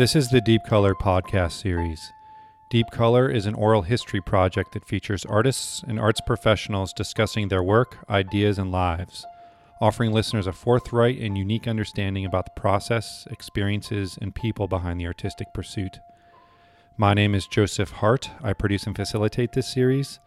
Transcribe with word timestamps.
This 0.00 0.16
is 0.16 0.30
the 0.30 0.40
Deep 0.40 0.64
Color 0.64 0.94
podcast 0.94 1.60
series. 1.60 2.10
Deep 2.70 2.86
Color 2.90 3.28
is 3.28 3.44
an 3.44 3.52
oral 3.52 3.82
history 3.82 4.22
project 4.22 4.72
that 4.72 4.86
features 4.86 5.26
artists 5.26 5.84
and 5.86 6.00
arts 6.00 6.22
professionals 6.26 6.94
discussing 6.94 7.48
their 7.48 7.62
work, 7.62 7.98
ideas, 8.08 8.58
and 8.58 8.72
lives, 8.72 9.26
offering 9.78 10.10
listeners 10.10 10.46
a 10.46 10.54
forthright 10.54 11.18
and 11.18 11.36
unique 11.36 11.68
understanding 11.68 12.24
about 12.24 12.46
the 12.46 12.58
process, 12.58 13.28
experiences, 13.30 14.16
and 14.22 14.34
people 14.34 14.66
behind 14.66 14.98
the 14.98 15.06
artistic 15.06 15.48
pursuit. 15.52 15.98
My 16.96 17.12
name 17.12 17.34
is 17.34 17.46
Joseph 17.46 17.90
Hart. 17.90 18.30
I 18.42 18.54
produce 18.54 18.84
and 18.84 18.96
facilitate 18.96 19.52
this 19.52 19.70
series. 19.70 20.18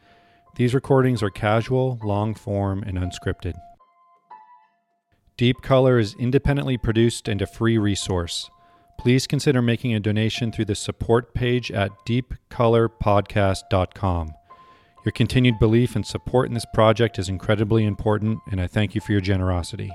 These 0.56 0.76
recordings 0.76 1.24
are 1.24 1.32
casual, 1.32 1.98
long 2.04 2.36
form, 2.36 2.84
and 2.84 3.00
unscripted. 3.00 3.56
Deep 5.36 5.64
Color 5.64 5.98
is 5.98 6.14
independently 6.20 6.78
produced 6.78 7.28
and 7.28 7.42
a 7.42 7.48
free 7.48 7.80
resource. 7.80 8.52
Please 8.98 9.28
consider 9.28 9.62
making 9.62 9.94
a 9.94 10.00
donation 10.00 10.52
through 10.52 10.66
the 10.66 10.76
support 10.76 11.34
page 11.34 11.72
at 11.72 11.92
deepcolorpodcast.com. 12.08 14.34
Your 15.06 15.12
continued 15.12 15.60
belief 15.60 15.98
and 15.98 16.06
support 16.06 16.48
in 16.48 16.54
this 16.54 16.66
project 16.74 17.20
is 17.20 17.28
incredibly 17.28 17.84
important, 17.84 18.40
and 18.50 18.62
I 18.62 18.68
thank 18.68 18.96
you 18.96 19.02
for 19.02 19.12
your 19.12 19.20
generosity. 19.20 19.92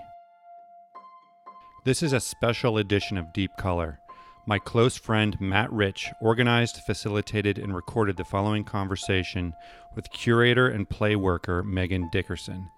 This 1.84 2.02
is 2.02 2.12
a 2.12 2.21
special 2.21 2.77
edition 2.77 3.16
of 3.16 3.33
Deep 3.33 3.51
Color. 3.59 4.01
My 4.47 4.59
close 4.59 4.97
friend 4.97 5.38
Matt 5.41 5.73
Rich 5.73 6.10
organized, 6.21 6.83
facilitated, 6.87 7.59
and 7.59 7.74
recorded 7.74 8.19
the 8.19 8.24
following 8.24 8.65
conversation 8.65 9.55
with 9.95 10.10
curator 10.10 10.69
and 10.69 10.88
play 10.88 11.16
worker 11.16 11.62
Megan 11.62 12.09
Dickerson. 12.12 12.68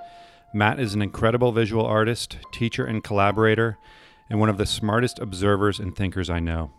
Matt 0.53 0.81
is 0.81 0.95
an 0.95 1.03
incredible 1.03 1.53
visual 1.53 1.87
artist, 1.87 2.39
teacher, 2.53 2.85
and 2.85 3.05
collaborator, 3.05 3.79
and 4.31 4.39
one 4.39 4.49
of 4.49 4.57
the 4.57 4.67
smartest 4.67 5.19
observers 5.19 5.81
and 5.81 5.95
thinkers 5.95 6.31
I 6.31 6.39
know. 6.39 6.71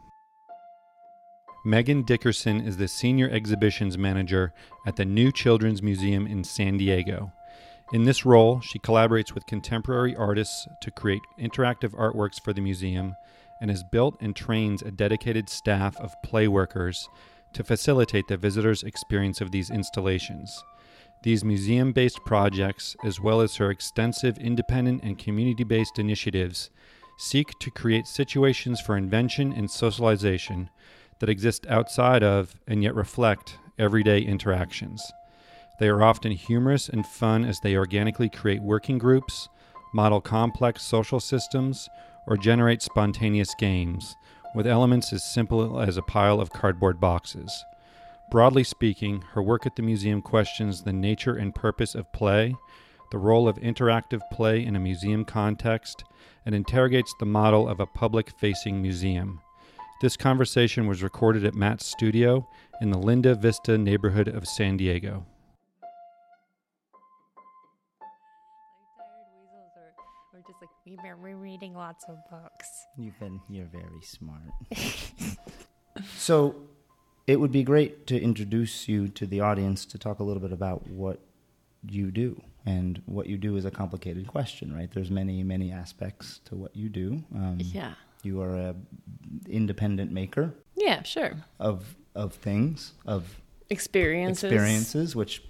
Megan 1.63 2.01
Dickerson 2.01 2.61
is 2.61 2.77
the 2.77 2.87
Senior 2.87 3.29
Exhibitions 3.29 3.97
Manager 3.97 4.51
at 4.87 4.95
the 4.95 5.05
New 5.05 5.31
Children's 5.31 5.83
Museum 5.83 6.25
in 6.25 6.43
San 6.43 6.77
Diego. 6.77 7.31
In 7.93 8.05
this 8.05 8.25
role, 8.25 8.61
she 8.61 8.79
collaborates 8.79 9.35
with 9.35 9.45
contemporary 9.45 10.15
artists 10.15 10.65
to 10.81 10.89
create 10.89 11.21
interactive 11.37 11.91
artworks 11.91 12.41
for 12.41 12.53
the 12.53 12.61
museum 12.61 13.15
and 13.59 13.69
has 13.69 13.83
built 13.91 14.15
and 14.21 14.35
trains 14.35 14.81
a 14.81 14.89
dedicated 14.89 15.49
staff 15.49 15.95
of 15.97 16.15
play 16.23 16.47
workers 16.47 17.07
to 17.53 17.63
facilitate 17.63 18.27
the 18.27 18.37
visitors' 18.37 18.81
experience 18.81 19.41
of 19.41 19.51
these 19.51 19.69
installations. 19.69 20.63
These 21.21 21.43
museum 21.43 21.91
based 21.91 22.25
projects, 22.25 22.95
as 23.03 23.19
well 23.19 23.41
as 23.41 23.57
her 23.57 23.69
extensive 23.69 24.39
independent 24.39 25.03
and 25.03 25.19
community 25.19 25.63
based 25.63 25.99
initiatives, 25.99 26.71
seek 27.21 27.57
to 27.59 27.69
create 27.69 28.07
situations 28.07 28.81
for 28.81 28.97
invention 28.97 29.53
and 29.53 29.69
socialization 29.69 30.67
that 31.19 31.29
exist 31.29 31.67
outside 31.67 32.23
of 32.23 32.55
and 32.67 32.81
yet 32.81 32.95
reflect 32.95 33.59
everyday 33.77 34.19
interactions. 34.19 35.03
They 35.79 35.87
are 35.87 36.01
often 36.01 36.31
humorous 36.31 36.89
and 36.89 37.05
fun 37.05 37.45
as 37.45 37.59
they 37.59 37.77
organically 37.77 38.27
create 38.27 38.63
working 38.63 38.97
groups, 38.97 39.47
model 39.93 40.19
complex 40.19 40.81
social 40.81 41.19
systems, 41.19 41.87
or 42.25 42.37
generate 42.37 42.81
spontaneous 42.81 43.53
games, 43.59 44.15
with 44.55 44.65
elements 44.65 45.13
as 45.13 45.23
simple 45.23 45.79
as 45.79 45.97
a 45.97 46.01
pile 46.01 46.41
of 46.41 46.49
cardboard 46.49 46.99
boxes. 46.99 47.63
Broadly 48.31 48.63
speaking, 48.63 49.21
her 49.33 49.43
work 49.43 49.67
at 49.67 49.75
the 49.75 49.83
museum 49.83 50.23
questions 50.23 50.81
the 50.81 50.93
nature 50.93 51.35
and 51.35 51.53
purpose 51.53 51.93
of 51.93 52.11
play, 52.13 52.55
the 53.11 53.17
role 53.17 53.47
of 53.47 53.57
interactive 53.57 54.21
play 54.31 54.65
in 54.65 54.75
a 54.75 54.79
museum 54.79 55.23
context, 55.25 56.03
and 56.45 56.55
interrogates 56.55 57.13
the 57.19 57.25
model 57.25 57.67
of 57.67 57.79
a 57.79 57.85
public 57.85 58.31
facing 58.39 58.81
museum. 58.81 59.39
This 60.01 60.17
conversation 60.17 60.87
was 60.87 61.03
recorded 61.03 61.45
at 61.45 61.53
Matt's 61.53 61.85
studio 61.85 62.47
in 62.81 62.89
the 62.89 62.97
Linda 62.97 63.35
Vista 63.35 63.77
neighborhood 63.77 64.27
of 64.27 64.47
San 64.47 64.77
Diego. 64.77 65.25
We're 70.33 70.39
just 70.39 70.59
like 70.59 70.71
we've 70.85 70.97
been 70.97 71.21
rereading 71.21 71.75
lots 71.75 72.05
of 72.09 72.17
books. 72.31 72.67
You've 72.97 73.19
been 73.19 73.39
you're 73.47 73.67
very 73.67 74.01
smart. 74.01 74.41
so 76.17 76.55
it 77.27 77.39
would 77.39 77.51
be 77.51 77.63
great 77.63 78.07
to 78.07 78.19
introduce 78.19 78.87
you 78.87 79.07
to 79.09 79.27
the 79.27 79.41
audience 79.41 79.85
to 79.85 79.97
talk 79.97 80.19
a 80.19 80.23
little 80.23 80.41
bit 80.41 80.51
about 80.51 80.87
what 80.87 81.19
you 81.87 82.11
do. 82.11 82.41
And 82.65 83.01
what 83.05 83.25
you 83.27 83.37
do 83.37 83.55
is 83.55 83.65
a 83.65 83.71
complicated 83.71 84.27
question, 84.27 84.73
right? 84.75 84.89
There's 84.91 85.09
many, 85.09 85.41
many 85.43 85.71
aspects 85.71 86.39
to 86.45 86.55
what 86.55 86.75
you 86.75 86.89
do. 86.89 87.23
Um, 87.35 87.57
Yeah. 87.59 87.93
You 88.23 88.41
are 88.41 88.55
a 88.55 88.75
independent 89.49 90.11
maker 90.11 90.53
Yeah, 90.75 91.03
sure. 91.03 91.33
of 91.59 91.95
of 92.13 92.33
things, 92.33 92.93
of 93.05 93.39
Experiences. 93.69 94.43
experiences, 94.43 95.15
which 95.15 95.41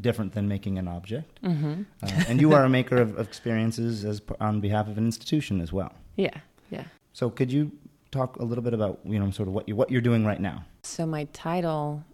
different 0.00 0.32
than 0.34 0.46
making 0.48 0.76
an 0.78 0.86
object. 0.86 1.40
Mm-hmm. 1.42 1.82
Uh, 2.02 2.24
and 2.28 2.40
you 2.40 2.52
are 2.52 2.64
a 2.64 2.68
maker 2.68 2.96
of, 2.98 3.16
of 3.18 3.26
experiences 3.26 4.04
as 4.04 4.20
on 4.40 4.60
behalf 4.60 4.86
of 4.88 4.98
an 4.98 5.04
institution 5.06 5.60
as 5.60 5.72
well. 5.72 5.92
Yeah, 6.16 6.38
yeah. 6.70 6.84
So 7.12 7.28
could 7.30 7.50
you 7.52 7.72
talk 8.12 8.36
a 8.36 8.44
little 8.44 8.62
bit 8.62 8.72
about 8.74 9.00
you 9.04 9.18
know 9.18 9.30
sort 9.32 9.48
of 9.48 9.54
what 9.54 9.68
you 9.68 9.74
what 9.74 9.90
you're 9.90 10.00
doing 10.10 10.24
right 10.24 10.40
now? 10.40 10.64
So 10.84 11.04
my 11.06 11.24
title 11.32 12.04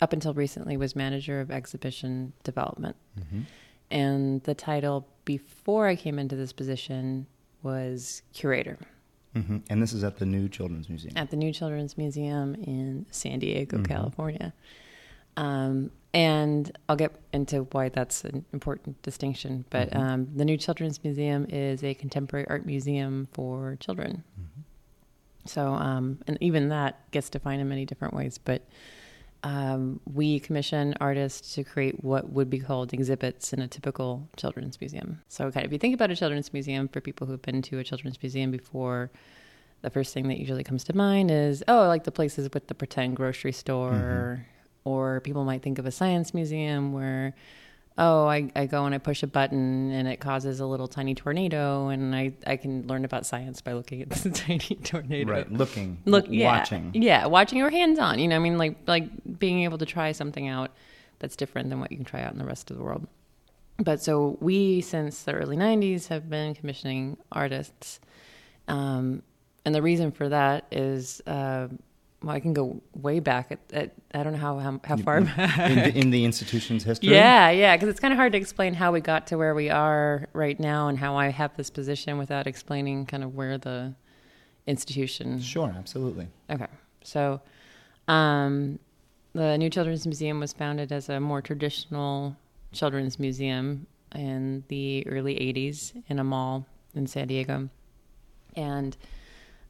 up 0.00 0.12
until 0.12 0.34
recently 0.34 0.76
was 0.76 0.94
manager 0.94 1.40
of 1.40 1.50
exhibition 1.50 2.32
development. 2.44 2.96
And 3.90 4.42
the 4.42 4.54
title 4.54 5.06
before 5.24 5.86
I 5.86 5.94
came 5.96 6.18
into 6.18 6.34
this 6.36 6.52
position 6.52 7.26
was 7.62 8.22
curator 8.32 8.78
hmm 9.34 9.58
And 9.70 9.82
this 9.82 9.92
is 9.92 10.02
at 10.04 10.18
the 10.18 10.26
New 10.26 10.48
Children's 10.48 10.88
Museum. 10.88 11.14
at 11.16 11.30
the 11.30 11.36
New 11.36 11.52
Children's 11.52 11.96
Museum 11.98 12.54
in 12.56 13.06
San 13.10 13.38
Diego, 13.38 13.78
Mhm. 13.78 13.86
California. 13.88 14.52
Um, 15.36 15.90
and 16.14 16.76
I'll 16.88 16.96
get 16.96 17.12
into 17.32 17.64
why 17.72 17.90
that's 17.90 18.24
an 18.24 18.44
important 18.54 19.02
distinction. 19.02 19.66
But 19.70 19.90
Mhm. 19.90 19.96
um, 20.00 20.28
the 20.34 20.44
New 20.46 20.56
Children's 20.56 21.02
Museum 21.04 21.46
is 21.50 21.84
a 21.84 21.92
contemporary 21.94 22.46
art 22.48 22.64
museum 22.66 23.28
for 23.32 23.76
children. 23.78 24.24
So, 25.44 25.74
um, 25.74 26.18
and 26.26 26.38
even 26.40 26.70
that 26.70 27.08
gets 27.12 27.28
defined 27.30 27.60
in 27.60 27.68
many 27.68 27.84
different 27.84 28.14
ways. 28.14 28.38
But 28.38 28.62
um, 29.42 30.00
we 30.12 30.40
commission 30.40 30.94
artists 31.00 31.54
to 31.54 31.64
create 31.64 32.02
what 32.02 32.30
would 32.30 32.50
be 32.50 32.58
called 32.58 32.92
exhibits 32.92 33.52
in 33.52 33.60
a 33.60 33.68
typical 33.68 34.28
children's 34.36 34.80
museum. 34.80 35.22
So, 35.28 35.50
kind 35.50 35.64
of, 35.64 35.70
if 35.70 35.72
you 35.72 35.78
think 35.78 35.94
about 35.94 36.10
a 36.10 36.16
children's 36.16 36.52
museum, 36.52 36.88
for 36.88 37.00
people 37.00 37.26
who've 37.26 37.42
been 37.42 37.62
to 37.62 37.78
a 37.78 37.84
children's 37.84 38.20
museum 38.22 38.50
before, 38.50 39.10
the 39.82 39.90
first 39.90 40.14
thing 40.14 40.28
that 40.28 40.38
usually 40.38 40.64
comes 40.64 40.84
to 40.84 40.96
mind 40.96 41.30
is, 41.30 41.62
oh, 41.68 41.86
like 41.86 42.04
the 42.04 42.12
places 42.12 42.48
with 42.52 42.66
the 42.66 42.74
pretend 42.74 43.16
grocery 43.16 43.52
store. 43.52 44.46
Or 44.84 45.20
people 45.20 45.44
might 45.44 45.62
think 45.62 45.78
of 45.78 45.86
a 45.86 45.90
science 45.90 46.32
museum 46.32 46.92
where, 46.92 47.34
oh, 47.98 48.26
I, 48.26 48.50
I 48.54 48.66
go 48.66 48.84
and 48.84 48.94
I 48.94 48.98
push 48.98 49.22
a 49.22 49.26
button 49.26 49.90
and 49.90 50.06
it 50.06 50.18
causes 50.20 50.60
a 50.60 50.66
little 50.66 50.86
tiny 50.86 51.14
tornado, 51.14 51.88
and 51.88 52.14
I, 52.14 52.32
I 52.46 52.56
can 52.56 52.86
learn 52.86 53.04
about 53.06 53.24
science 53.24 53.60
by 53.62 53.72
looking 53.72 54.02
at 54.02 54.10
this 54.10 54.26
tiny 54.38 54.58
tornado 54.58 55.32
Right, 55.32 55.50
looking, 55.52 55.98
look 56.04 56.26
yeah, 56.28 56.58
watching. 56.58 56.90
yeah 56.94 57.26
watching 57.26 57.62
or 57.62 57.70
hands 57.70 57.98
on 57.98 58.18
you 58.18 58.28
know 58.28 58.36
i 58.36 58.38
mean 58.38 58.58
like 58.58 58.76
like 58.86 59.08
being 59.38 59.62
able 59.62 59.78
to 59.78 59.86
try 59.86 60.12
something 60.12 60.46
out 60.48 60.70
that's 61.20 61.36
different 61.36 61.70
than 61.70 61.80
what 61.80 61.90
you 61.90 61.96
can 61.96 62.04
try 62.04 62.20
out 62.22 62.32
in 62.32 62.38
the 62.38 62.44
rest 62.44 62.70
of 62.70 62.76
the 62.76 62.82
world 62.82 63.06
but 63.78 64.02
so 64.02 64.36
we 64.40 64.80
since 64.82 65.22
the 65.22 65.32
early 65.32 65.56
90s 65.56 66.08
have 66.08 66.28
been 66.28 66.54
commissioning 66.54 67.16
artists 67.32 67.98
um, 68.68 69.22
and 69.64 69.74
the 69.74 69.82
reason 69.82 70.10
for 70.12 70.28
that 70.28 70.66
is 70.70 71.20
uh, 71.26 71.68
well 72.26 72.34
i 72.34 72.40
can 72.40 72.52
go 72.52 72.82
way 72.94 73.20
back 73.20 73.52
at, 73.52 73.58
at 73.72 73.94
i 74.14 74.22
don't 74.22 74.32
know 74.32 74.38
how 74.38 74.58
how, 74.58 74.80
how 74.84 74.96
far 74.96 75.20
back 75.20 75.70
in, 75.70 75.76
the, 75.76 75.98
in 75.98 76.10
the 76.10 76.24
institution's 76.24 76.84
history. 76.84 77.10
yeah, 77.10 77.50
yeah, 77.50 77.76
because 77.76 77.88
it's 77.88 78.00
kind 78.00 78.12
of 78.12 78.18
hard 78.18 78.32
to 78.32 78.38
explain 78.38 78.74
how 78.74 78.92
we 78.92 79.00
got 79.00 79.26
to 79.28 79.38
where 79.38 79.54
we 79.54 79.70
are 79.70 80.28
right 80.32 80.58
now 80.58 80.88
and 80.88 80.98
how 80.98 81.16
I 81.16 81.28
have 81.28 81.56
this 81.56 81.70
position 81.70 82.18
without 82.18 82.46
explaining 82.46 83.06
kind 83.06 83.22
of 83.24 83.34
where 83.34 83.58
the 83.58 83.94
institution 84.66 85.40
Sure, 85.40 85.72
absolutely. 85.76 86.28
Okay. 86.50 86.66
So, 87.02 87.40
um, 88.08 88.78
the 89.32 89.56
New 89.58 89.70
Children's 89.70 90.06
Museum 90.06 90.40
was 90.40 90.52
founded 90.52 90.92
as 90.92 91.08
a 91.08 91.20
more 91.20 91.40
traditional 91.42 92.36
children's 92.72 93.18
museum 93.18 93.86
in 94.14 94.64
the 94.68 95.06
early 95.06 95.34
80s 95.34 96.02
in 96.08 96.18
a 96.18 96.24
mall 96.24 96.66
in 96.94 97.06
San 97.06 97.28
Diego. 97.28 97.68
And 98.56 98.96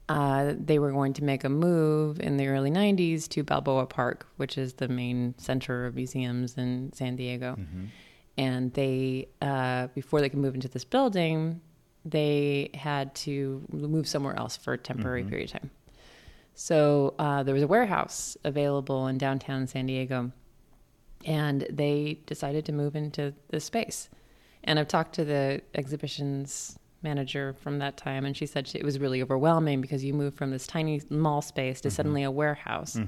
uh, 0.08 0.54
they 0.58 0.78
were 0.78 0.92
going 0.92 1.12
to 1.14 1.24
make 1.24 1.42
a 1.44 1.48
move 1.48 2.20
in 2.20 2.36
the 2.36 2.46
early 2.48 2.70
90s 2.70 3.28
to 3.30 3.42
Balboa 3.42 3.86
Park, 3.86 4.26
which 4.36 4.56
is 4.56 4.74
the 4.74 4.88
main 4.88 5.34
center 5.38 5.86
of 5.86 5.96
museums 5.96 6.56
in 6.56 6.92
San 6.92 7.16
Diego. 7.16 7.56
And 8.38 8.72
they, 8.74 9.28
uh, 9.42 9.88
before 9.88 10.20
they 10.20 10.28
could 10.28 10.38
move 10.38 10.54
into 10.54 10.68
this 10.68 10.84
building, 10.84 11.60
they 12.04 12.70
had 12.74 13.14
to 13.16 13.62
move 13.72 14.06
somewhere 14.06 14.38
else 14.38 14.56
for 14.56 14.74
a 14.74 14.78
temporary 14.78 15.22
period 15.24 15.46
of 15.52 15.60
time. 15.60 15.70
So 16.54 17.14
uh, 17.18 17.42
there 17.42 17.54
was 17.54 17.62
a 17.62 17.66
warehouse 17.66 18.36
available 18.44 19.08
in 19.08 19.18
downtown 19.18 19.66
San 19.66 19.86
Diego, 19.86 20.30
and 21.24 21.66
they 21.68 22.20
decided 22.26 22.64
to 22.66 22.72
move 22.72 22.94
into 22.94 23.34
this 23.48 23.64
space. 23.64 24.08
And 24.64 24.78
I've 24.78 24.88
talked 24.88 25.14
to 25.16 25.24
the 25.24 25.62
exhibitions 25.74 26.78
manager 27.02 27.54
from 27.62 27.78
that 27.78 27.96
time, 27.96 28.24
and 28.24 28.36
she 28.36 28.46
said 28.46 28.66
she, 28.68 28.78
it 28.78 28.84
was 28.84 28.98
really 28.98 29.22
overwhelming 29.22 29.80
because 29.80 30.04
you 30.04 30.12
move 30.14 30.34
from 30.34 30.50
this 30.50 30.66
tiny 30.66 31.00
mall 31.10 31.42
space 31.42 31.80
to 31.82 31.90
suddenly 31.90 32.22
a 32.22 32.30
warehouse. 32.30 32.98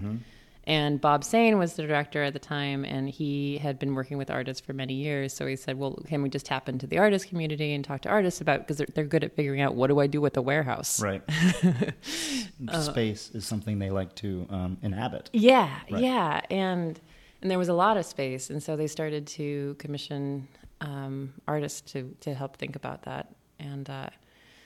And 0.64 1.00
Bob 1.00 1.24
Sane 1.24 1.56
was 1.56 1.74
the 1.74 1.82
director 1.84 2.22
at 2.22 2.34
the 2.34 2.38
time, 2.38 2.84
and 2.84 3.08
he 3.08 3.56
had 3.56 3.78
been 3.78 3.94
working 3.94 4.18
with 4.18 4.30
artists 4.30 4.60
for 4.60 4.74
many 4.74 4.92
years. 4.92 5.32
So 5.32 5.46
he 5.46 5.56
said, 5.56 5.78
"Well, 5.78 5.98
can 6.06 6.20
we 6.22 6.28
just 6.28 6.44
tap 6.44 6.68
into 6.68 6.86
the 6.86 6.98
artist 6.98 7.26
community 7.26 7.72
and 7.72 7.82
talk 7.82 8.02
to 8.02 8.10
artists 8.10 8.42
about 8.42 8.60
because 8.60 8.76
they're, 8.76 8.86
they're 8.94 9.04
good 9.06 9.24
at 9.24 9.34
figuring 9.34 9.62
out 9.62 9.74
what 9.76 9.86
do 9.86 9.98
I 9.98 10.06
do 10.06 10.20
with 10.20 10.36
a 10.36 10.42
warehouse." 10.42 11.00
Right. 11.00 11.22
Space 12.80 13.30
is 13.32 13.46
something 13.46 13.78
they 13.78 13.90
like 13.90 14.14
to 14.16 14.46
um, 14.50 14.76
inhabit. 14.82 15.30
Yeah, 15.32 15.70
Right. 15.90 16.02
yeah, 16.02 16.40
and 16.50 17.00
and 17.40 17.50
there 17.50 17.58
was 17.58 17.68
a 17.68 17.74
lot 17.74 17.96
of 17.96 18.04
space, 18.04 18.50
and 18.50 18.62
so 18.62 18.76
they 18.76 18.88
started 18.88 19.26
to 19.28 19.74
commission 19.78 20.48
um, 20.80 21.32
artists 21.46 21.80
to 21.92 22.14
to 22.20 22.34
help 22.34 22.56
think 22.56 22.76
about 22.76 23.02
that, 23.04 23.32
and 23.58 23.88
uh, 23.90 24.10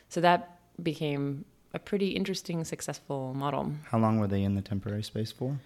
so 0.09 0.21
that 0.21 0.59
became 0.83 1.45
a 1.75 1.79
pretty 1.79 2.11
interesting, 2.11 2.65
successful 2.65 3.33
model 3.35 3.73
How 3.91 3.99
long 3.99 4.19
were 4.19 4.27
they 4.29 4.43
in 4.43 4.55
the 4.55 4.63
temporary 4.63 5.03
space 5.03 5.33
for? 5.33 5.59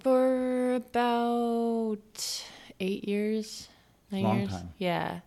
for 0.00 0.74
about 0.74 2.44
eight 2.80 3.08
years, 3.08 3.68
nine 4.12 4.22
Long 4.22 4.38
years, 4.38 4.50
time. 4.50 4.68
yeah. 4.78 5.20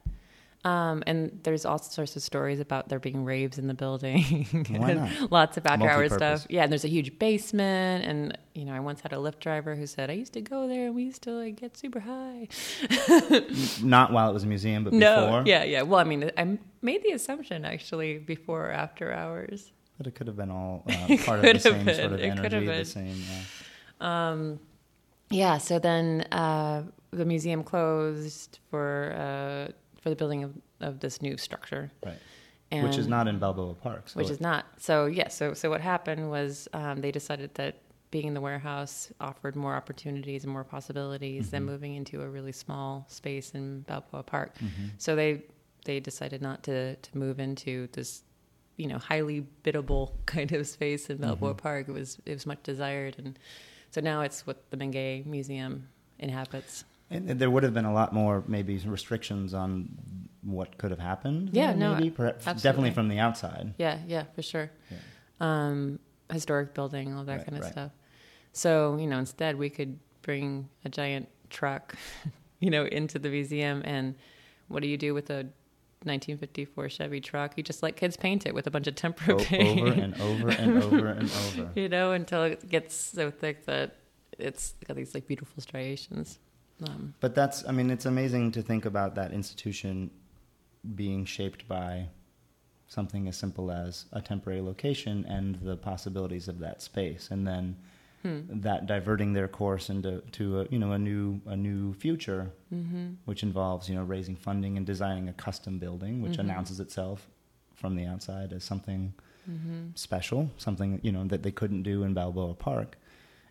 Um, 0.63 1.01
and 1.07 1.39
there's 1.41 1.65
all 1.65 1.79
sorts 1.79 2.15
of 2.15 2.21
stories 2.21 2.59
about 2.59 2.87
there 2.87 2.99
being 2.99 3.25
raves 3.25 3.57
in 3.57 3.65
the 3.65 3.73
building. 3.73 4.45
Why 4.69 4.93
not? 4.93 5.31
Lots 5.31 5.57
of 5.57 5.65
after 5.65 5.89
hours 5.89 6.13
stuff. 6.13 6.45
Yeah, 6.49 6.61
and 6.63 6.71
there's 6.71 6.85
a 6.85 6.87
huge 6.89 7.17
basement. 7.17 8.05
And, 8.05 8.37
you 8.53 8.65
know, 8.65 8.73
I 8.73 8.79
once 8.79 9.01
had 9.01 9.11
a 9.11 9.15
Lyft 9.15 9.39
driver 9.39 9.75
who 9.75 9.87
said, 9.87 10.11
I 10.11 10.13
used 10.13 10.33
to 10.33 10.41
go 10.41 10.67
there 10.67 10.85
and 10.85 10.95
we 10.95 11.03
used 11.03 11.23
to 11.23 11.31
like 11.31 11.55
get 11.59 11.75
super 11.77 11.99
high. 11.99 12.47
Not 13.81 14.11
while 14.11 14.29
it 14.29 14.33
was 14.33 14.43
a 14.43 14.47
museum, 14.47 14.83
but 14.83 14.93
No. 14.93 15.25
before. 15.25 15.43
Yeah, 15.47 15.63
yeah. 15.63 15.81
Well, 15.81 15.99
I 15.99 16.03
mean, 16.03 16.29
I 16.37 16.57
made 16.83 17.01
the 17.03 17.11
assumption 17.13 17.65
actually 17.65 18.19
before 18.19 18.67
or 18.67 18.71
after 18.71 19.11
hours. 19.11 19.71
But 19.97 20.05
it 20.07 20.15
could 20.15 20.27
have 20.27 20.37
been 20.37 20.51
all 20.51 20.83
uh, 20.89 21.17
part 21.25 21.43
of 21.43 21.53
the 21.53 21.59
same 21.59 21.85
been. 21.85 21.95
sort 21.95 22.13
of 22.13 22.19
It 22.19 22.35
could 22.37 22.53
have 22.53 22.63
energy, 22.63 22.77
the 22.77 22.85
same. 22.85 23.23
Uh, 23.99 24.03
Um, 24.05 24.59
yeah, 25.29 25.57
so 25.57 25.79
then 25.79 26.21
uh, 26.31 26.83
the 27.11 27.25
museum 27.25 27.63
closed 27.63 28.59
for 28.69 29.13
uh, 29.17 29.71
for 30.01 30.09
the 30.09 30.15
building 30.15 30.43
of, 30.43 30.53
of 30.81 30.99
this 30.99 31.21
new 31.21 31.37
structure. 31.37 31.91
right. 32.05 32.19
And 32.73 32.87
Which 32.87 32.97
is 32.97 33.07
not 33.07 33.27
in 33.27 33.37
Balboa 33.37 33.73
Park. 33.73 34.07
So 34.09 34.17
which 34.17 34.29
it- 34.29 34.33
is 34.33 34.41
not. 34.41 34.65
So 34.77 35.05
yeah, 35.05 35.27
so 35.27 35.53
so 35.53 35.69
what 35.69 35.81
happened 35.81 36.29
was 36.29 36.67
um, 36.73 37.01
they 37.01 37.11
decided 37.11 37.53
that 37.55 37.81
being 38.11 38.27
in 38.27 38.33
the 38.33 38.39
warehouse 38.41 39.11
offered 39.19 39.55
more 39.57 39.75
opportunities 39.75 40.43
and 40.45 40.51
more 40.53 40.63
possibilities 40.63 41.43
Mm-hmm. 41.47 41.51
than 41.51 41.63
moving 41.65 41.95
into 41.95 42.21
a 42.21 42.29
really 42.29 42.51
small 42.53 43.05
space 43.09 43.51
in 43.51 43.81
Balboa 43.81 44.23
Park. 44.23 44.55
Mm-hmm. 44.57 44.87
So 44.99 45.15
they 45.17 45.43
they 45.85 45.99
decided 45.99 46.41
not 46.41 46.63
to 46.63 46.95
to 46.95 47.17
move 47.17 47.39
into 47.41 47.87
this 47.91 48.23
you 48.77 48.87
know 48.87 48.97
highly 48.99 49.41
biddable 49.63 50.15
kind 50.25 50.51
of 50.53 50.65
space 50.65 51.09
in 51.09 51.17
Balboa 51.17 51.51
Mm-hmm. 51.51 51.57
Park. 51.59 51.89
It 51.89 51.91
was 51.91 52.19
it 52.25 52.31
was 52.33 52.45
much 52.45 52.63
desired, 52.63 53.15
and 53.17 53.37
so 53.89 53.99
now 53.99 54.21
it's 54.21 54.47
what 54.47 54.57
the 54.71 54.77
Mingei 54.77 55.25
Museum 55.25 55.89
inhabits. 56.19 56.85
And 57.11 57.27
there 57.39 57.49
would 57.51 57.63
have 57.63 57.73
been 57.73 57.85
a 57.85 57.93
lot 57.93 58.13
more 58.13 58.43
maybe 58.47 58.77
restrictions 58.79 59.53
on 59.53 59.89
what 60.43 60.77
could 60.77 60.91
have 60.91 60.99
happened. 60.99 61.49
Yeah, 61.53 61.67
there, 61.67 61.75
no, 61.77 61.93
maybe 61.95 62.09
perhaps 62.09 62.45
definitely 62.63 62.91
from 62.91 63.09
the 63.09 63.19
outside. 63.19 63.73
Yeah, 63.77 63.99
yeah, 64.07 64.23
for 64.33 64.41
sure. 64.41 64.71
Yeah. 64.89 64.97
Um, 65.39 65.99
historic 66.31 66.73
building, 66.73 67.13
all 67.13 67.23
that 67.25 67.37
Right, 67.37 67.45
kind 67.45 67.57
of 67.57 67.63
right. 67.63 67.71
stuff. 67.71 67.91
So, 68.53 68.97
you 68.97 69.07
know, 69.07 69.17
instead 69.19 69.57
we 69.57 69.69
could 69.69 69.99
bring 70.21 70.67
a 70.85 70.89
giant 70.89 71.27
truck, 71.49 71.95
you 72.59 72.69
know, 72.69 72.85
into 72.85 73.19
the 73.19 73.29
museum. 73.29 73.81
And 73.85 74.15
what 74.67 74.81
do 74.81 74.87
you 74.89 74.97
do 74.97 75.13
with 75.13 75.29
a 75.29 75.45
1954 76.03 76.89
Chevy 76.89 77.21
truck? 77.21 77.53
You 77.57 77.63
just 77.63 77.83
let 77.83 77.95
kids 77.95 78.17
paint 78.17 78.45
it 78.45 78.53
with 78.55 78.67
a 78.67 78.71
bunch 78.71 78.87
of 78.87 78.95
tempera 78.95 79.35
O- 79.35 79.37
paint. 79.43 79.79
over 79.79 80.01
and 80.01 80.21
over 80.21 80.49
and 80.59 80.81
over 80.83 81.07
and 81.07 81.31
over. 81.31 81.69
you 81.75 81.89
know, 81.89 82.11
until 82.13 82.43
it 82.43 82.67
gets 82.69 82.95
so 82.95 83.29
thick 83.31 83.65
that 83.65 83.97
it's 84.39 84.73
got 84.87 84.95
these 84.97 85.13
like 85.13 85.27
beautiful 85.27 85.61
striations. 85.61 86.39
Um, 86.87 87.13
But 87.19 87.35
that's, 87.35 87.65
I 87.67 87.71
mean, 87.71 87.89
it's 87.91 88.05
amazing 88.05 88.51
to 88.53 88.61
think 88.61 88.85
about 88.85 89.15
that 89.15 89.31
institution 89.31 90.11
being 90.95 91.25
shaped 91.25 91.67
by 91.67 92.07
something 92.87 93.27
as 93.27 93.37
simple 93.37 93.71
as 93.71 94.05
a 94.11 94.21
temporary 94.21 94.61
location 94.61 95.25
and 95.25 95.55
the 95.61 95.77
possibilities 95.77 96.47
of 96.47 96.59
that 96.59 96.81
space, 96.81 97.29
and 97.31 97.47
then 97.47 97.77
hmm. 98.23 98.39
that 98.61 98.85
diverting 98.87 99.33
their 99.33 99.47
course 99.47 99.89
into 99.89 100.21
to 100.31 100.61
a, 100.61 100.65
you 100.69 100.79
know 100.79 100.91
a 100.91 100.97
new 100.99 101.39
a 101.45 101.55
new 101.55 101.93
future, 101.93 102.51
hmm 102.69 103.11
which 103.25 103.43
involves 103.43 103.87
you 103.87 103.95
know 103.95 104.03
raising 104.03 104.35
funding 104.35 104.75
and 104.77 104.85
designing 104.85 105.29
a 105.29 105.33
custom 105.33 105.77
building, 105.79 106.21
which 106.21 106.37
Mhm. 106.37 106.39
announces 106.45 106.79
itself 106.79 107.29
from 107.75 107.95
the 107.95 108.05
outside 108.05 108.51
as 108.53 108.63
something 108.63 109.13
hmm 109.45 109.89
special, 109.95 110.49
something 110.57 110.99
you 111.03 111.11
know 111.11 111.25
that 111.25 111.43
they 111.43 111.51
couldn't 111.51 111.83
do 111.83 112.03
in 112.03 112.13
Balboa 112.13 112.55
Park. 112.55 112.97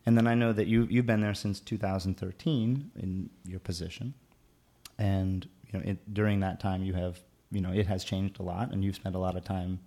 And 0.06 0.17
then 0.17 0.26
I 0.26 0.35
know 0.35 0.52
that 0.52 0.67
you 0.67 0.87
you've 0.91 1.06
been 1.06 1.20
there 1.20 1.35
since 1.35 1.61
2013 1.61 2.91
in 2.97 3.31
your 3.47 3.61
position, 3.61 4.14
and 4.99 5.47
you 5.70 5.79
know 5.79 5.85
it, 5.85 6.14
during 6.14 6.41
that 6.41 6.58
time 6.58 6.82
you 6.82 6.94
have 6.94 7.20
you 7.50 7.61
know 7.61 7.70
it 7.70 7.87
has 7.87 8.05
changed 8.05 8.41
a 8.41 8.43
lot, 8.43 8.73
and 8.73 8.85
you've 8.85 8.97
spent 8.97 9.14
a 9.14 9.19
lot 9.19 9.37
of 9.37 9.44
time 9.44 9.81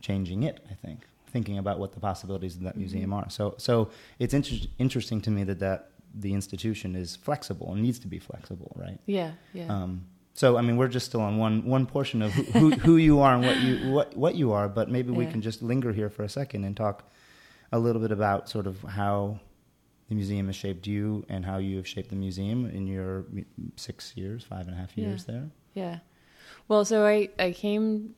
changing 0.00 0.42
it. 0.42 0.64
I 0.70 0.74
think 0.74 1.00
thinking 1.30 1.58
about 1.58 1.78
what 1.78 1.92
the 1.92 2.00
possibilities 2.00 2.56
of 2.56 2.62
that 2.62 2.76
museum 2.76 3.12
are. 3.12 3.30
So 3.30 3.54
so 3.58 3.90
it's 4.18 4.34
inter- 4.34 4.66
interesting 4.78 5.20
to 5.22 5.30
me 5.30 5.44
that 5.44 5.60
that 5.60 5.90
the 6.14 6.32
institution 6.34 6.96
is 6.96 7.16
flexible 7.16 7.72
and 7.72 7.82
needs 7.82 7.98
to 8.00 8.08
be 8.08 8.18
flexible, 8.18 8.72
right? 8.76 8.98
Yeah, 9.06 9.32
yeah. 9.52 9.66
Um, 9.68 10.06
so 10.34 10.56
I 10.56 10.62
mean, 10.62 10.76
we're 10.76 10.88
just 10.88 11.06
still 11.06 11.20
on 11.20 11.36
one 11.36 11.64
one 11.64 11.86
portion 11.86 12.22
of 12.22 12.32
who, 12.32 12.42
who, 12.42 12.70
who 12.70 12.96
you 12.96 13.20
are 13.20 13.34
and 13.34 13.44
what 13.44 13.56
you 13.60 13.90
what 13.90 14.16
what 14.16 14.34
you 14.34 14.52
are, 14.52 14.68
but 14.68 14.88
maybe 14.88 15.10
we 15.10 15.26
can 15.26 15.42
just 15.42 15.62
linger 15.62 15.92
here 15.92 16.08
for 16.08 16.22
a 16.22 16.28
second 16.28 16.64
and 16.64 16.76
talk 16.76 17.10
a 17.72 17.78
little 17.78 18.00
bit 18.00 18.12
about 18.12 18.48
sort 18.48 18.66
of 18.66 18.82
how 18.82 19.40
the 20.08 20.14
museum 20.14 20.46
has 20.46 20.56
shaped 20.56 20.86
you 20.86 21.24
and 21.28 21.44
how 21.44 21.58
you 21.58 21.76
have 21.76 21.86
shaped 21.86 22.10
the 22.10 22.16
museum 22.16 22.66
in 22.66 22.86
your 22.86 23.26
six 23.76 24.16
years, 24.16 24.42
five 24.42 24.66
and 24.66 24.74
a 24.74 24.78
half 24.78 24.96
years 24.96 25.24
there. 25.24 25.50
Yeah. 25.74 25.98
Well, 26.66 26.84
so 26.84 27.06
I, 27.06 27.28
I 27.38 27.52
came 27.52 28.14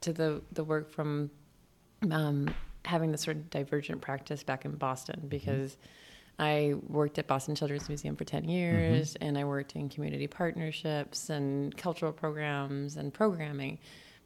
to 0.00 0.12
the, 0.12 0.42
the 0.52 0.64
work 0.64 0.90
from 0.90 1.30
um, 2.10 2.52
having 2.84 3.12
this 3.12 3.22
sort 3.22 3.36
of 3.36 3.50
divergent 3.50 4.00
practice 4.00 4.42
back 4.42 4.64
in 4.64 4.72
Boston 4.72 5.26
because 5.28 5.76
I 6.38 6.74
worked 6.86 7.18
at 7.18 7.26
Boston 7.26 7.54
Children's 7.54 7.88
Museum 7.88 8.16
for 8.16 8.24
10 8.24 8.48
years 8.48 9.16
and 9.20 9.36
I 9.36 9.44
worked 9.44 9.74
in 9.74 9.88
community 9.88 10.26
partnerships 10.26 11.30
and 11.30 11.76
cultural 11.76 12.12
programs 12.12 12.96
and 12.96 13.12
programming. 13.12 13.78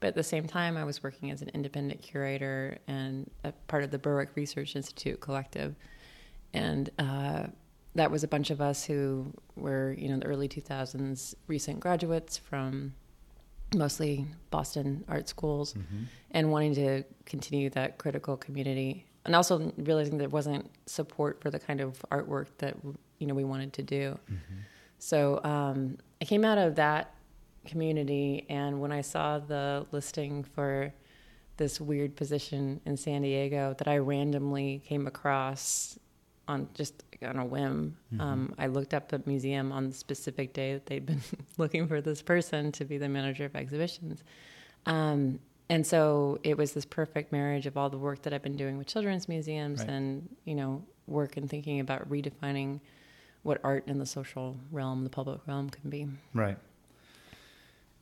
But 0.03 0.09
at 0.09 0.15
the 0.17 0.25
same 0.25 0.49
time, 0.49 0.77
I 0.77 0.83
was 0.83 1.01
working 1.01 1.31
as 1.31 1.43
an 1.43 1.51
independent 1.55 2.03
curator 2.03 2.77
and 2.89 3.31
a 3.45 3.53
part 3.69 3.85
of 3.85 3.93
the 3.93 3.99
Berwick 4.01 4.31
Research 4.35 4.75
Institute 4.75 5.21
collective. 5.21 5.77
And 6.53 6.91
uh, 6.99 7.45
that 7.95 8.11
was 8.11 8.25
a 8.25 8.29
bunch 8.29 8.51
of 8.51 8.61
us 8.61 8.85
who 8.85 9.33
were, 9.55 9.95
you 9.97 10.09
know, 10.09 10.15
in 10.15 10.21
the 10.21 10.27
early 10.27 10.49
2000s, 10.49 11.37
recent 11.47 11.79
graduates 11.79 12.37
from 12.37 12.95
mostly 13.77 14.27
Boston 14.51 15.05
art 15.07 15.29
schools 15.29 15.75
and 16.33 16.51
wanting 16.51 16.75
to 16.75 17.05
continue 17.25 17.71
that 17.71 17.99
critical 17.99 18.37
community 18.37 19.07
and 19.25 19.37
also 19.37 19.73
realizing 19.79 20.19
there 20.19 20.29
wasn't 20.29 20.69
support 20.87 21.41
for 21.41 21.49
the 21.51 21.61
kind 21.61 21.81
of 21.81 22.05
artwork 22.11 22.49
that 22.59 22.77
you 23.19 23.27
know 23.29 23.35
we 23.35 23.45
wanted 23.45 23.73
to 23.75 23.85
do. 23.85 24.19
So 24.99 25.41
um, 25.45 25.99
i 26.21 26.25
came 26.25 26.45
out 26.45 26.59
of 26.59 26.75
that 26.75 27.15
community 27.67 28.45
and 28.49 28.81
when 28.81 28.91
i 28.93 29.01
saw 29.01 29.39
the 29.39 29.87
listing 29.93 30.43
for 30.43 30.93
this 31.57 31.81
weird 31.81 32.17
position 32.17 32.81
in 32.87 32.97
san 32.97 33.23
diego 33.23 33.75
that 33.79 33.87
i 33.89 33.97
randomly 33.99 34.83
came 34.87 35.07
across 35.07 35.99
on 36.49 36.69
just 36.75 37.05
on 37.23 37.39
a 37.39 37.45
whim 37.45 37.97
um, 38.19 38.53
i 38.59 38.67
looked 38.67 38.93
up 38.95 39.09
the 39.09 39.23
museum 39.27 39.71
on 39.71 39.89
the 39.89 39.95
specific 39.95 40.53
day 40.53 40.73
that 40.75 40.87
they'd 40.87 41.07
been 41.07 41.21
looking 41.59 41.87
for 41.87 42.01
this 42.01 42.21
person 42.21 42.73
to 42.73 42.85
be 42.85 42.99
the 42.99 43.09
manager 43.09 43.45
of 43.45 43.55
exhibitions 43.55 44.25
um, 44.87 45.39
and 45.69 45.87
so 45.87 46.39
it 46.43 46.59
was 46.59 46.73
this 46.73 46.85
perfect 46.85 47.33
marriage 47.33 47.67
of 47.67 47.77
all 47.79 47.89
the 47.89 47.97
work 47.97 48.23
that 48.23 48.35
I've 48.35 48.43
been 48.43 48.57
doing 48.57 48.77
with 48.77 48.89
children's 48.89 49.27
museums 49.29 49.81
Right. 49.81 49.89
and, 49.89 50.29
you 50.45 50.55
know, 50.55 50.83
work 51.07 51.39
and 51.39 51.49
thinking 51.49 51.81
about 51.81 52.11
redefining 52.11 52.81
what 53.43 53.59
art 53.65 53.85
in 53.87 53.99
the 53.99 54.05
social 54.05 54.57
realm, 54.71 55.03
the 55.05 55.09
public 55.09 55.41
realm 55.47 55.71
can 55.71 55.89
be. 55.89 56.09
Right. 56.35 56.59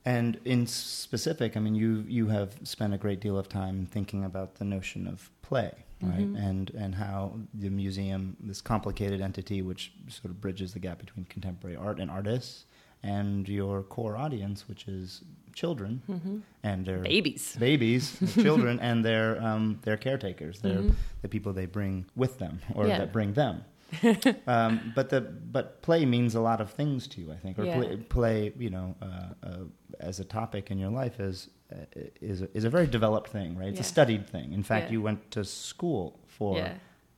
And 0.05 0.39
in 0.45 0.67
specific, 0.67 1.57
I 1.57 1.61
mean, 1.61 1.75
you 1.75 2.05
you 2.09 2.29
have 2.29 2.57
spent 2.65 2.95
a 2.95 2.99
great 2.99 3.21
deal 3.21 3.37
of 3.39 3.49
time 3.49 3.87
thinking 3.87 4.25
about 4.25 4.55
the 4.55 4.65
notion 4.65 5.07
of 5.07 5.31
play, 5.43 5.73
right? 6.03 6.21
Mhm. 6.33 6.37
And 6.49 6.71
and 6.71 6.95
how 6.95 7.39
the 7.53 7.69
museum, 7.71 8.37
this 8.41 8.63
complicated 8.63 9.21
entity, 9.21 9.61
which 9.63 9.93
sort 10.09 10.31
of 10.31 10.41
bridges 10.41 10.73
the 10.73 10.79
gap 10.79 10.99
between 10.99 11.27
contemporary 11.27 11.77
art 11.77 12.01
and 12.01 12.11
artists, 12.11 12.65
and 13.03 13.47
your 13.49 13.83
core 13.83 14.17
audience, 14.17 14.67
which 14.69 14.89
is 14.89 15.23
children 15.53 16.01
Mm-hmm. 16.09 16.39
and 16.63 16.87
their 16.87 17.01
Babies. 17.01 17.57
babies, 17.59 18.17
children, 18.35 18.79
and 18.81 19.05
their 19.05 19.43
um, 19.45 19.81
their 19.83 19.99
caretakers, 19.99 20.61
their 20.61 20.81
Mhm. 20.83 20.95
the 21.23 21.29
people 21.29 21.53
they 21.53 21.67
bring 21.67 22.07
with 22.17 22.39
them 22.39 22.61
or 22.75 22.87
Yeah. 22.87 22.99
that 22.99 23.13
bring 23.13 23.35
them. 23.35 23.65
um, 24.47 24.93
but 24.95 25.11
the 25.11 25.21
but 25.21 25.83
play 25.83 26.05
means 26.07 26.35
a 26.35 26.41
lot 26.41 26.61
of 26.61 26.71
things 26.71 27.07
to 27.09 27.21
you, 27.21 27.33
I 27.33 27.37
think, 27.37 27.59
or 27.59 27.65
Yeah. 27.65 27.75
play, 27.75 27.97
play, 27.97 28.53
you 28.59 28.71
know, 28.71 28.95
uh, 29.03 29.07
uh, 29.43 29.57
as 29.99 30.21
a 30.21 30.25
topic 30.25 30.71
in 30.71 30.79
your 30.79 30.91
life 30.91 31.21
as 31.21 31.49
uh, 31.73 31.77
is 32.21 32.43
a, 32.43 32.57
is 32.57 32.65
a 32.65 32.71
very 32.71 32.87
developed 32.87 33.31
thing, 33.31 33.57
right? 33.57 33.69
It's 33.69 33.77
Yeah. 33.81 33.87
a 33.87 33.89
studied 33.89 34.29
thing. 34.29 34.53
In 34.53 34.63
fact, 34.63 34.87
Yeah. 34.87 34.93
you 34.93 35.03
went 35.03 35.31
to 35.33 35.45
school 35.45 36.19
for 36.27 36.73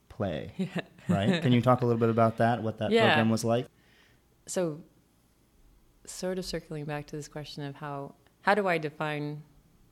play, 0.08 0.52
right? 1.08 1.40
Can 1.42 1.52
you 1.52 1.60
talk 1.62 1.80
a 1.82 1.86
little 1.86 2.00
bit 2.00 2.10
about 2.10 2.36
that? 2.38 2.62
What 2.62 2.78
that 2.78 2.90
program 2.90 3.28
was 3.30 3.44
like? 3.44 3.66
So, 4.46 4.80
sort 6.04 6.38
of 6.38 6.44
circling 6.44 6.84
back 6.84 7.06
to 7.06 7.16
this 7.16 7.28
question 7.28 7.62
of 7.64 7.76
how 7.76 8.14
how 8.42 8.54
do 8.56 8.66
I 8.66 8.76
define 8.78 9.42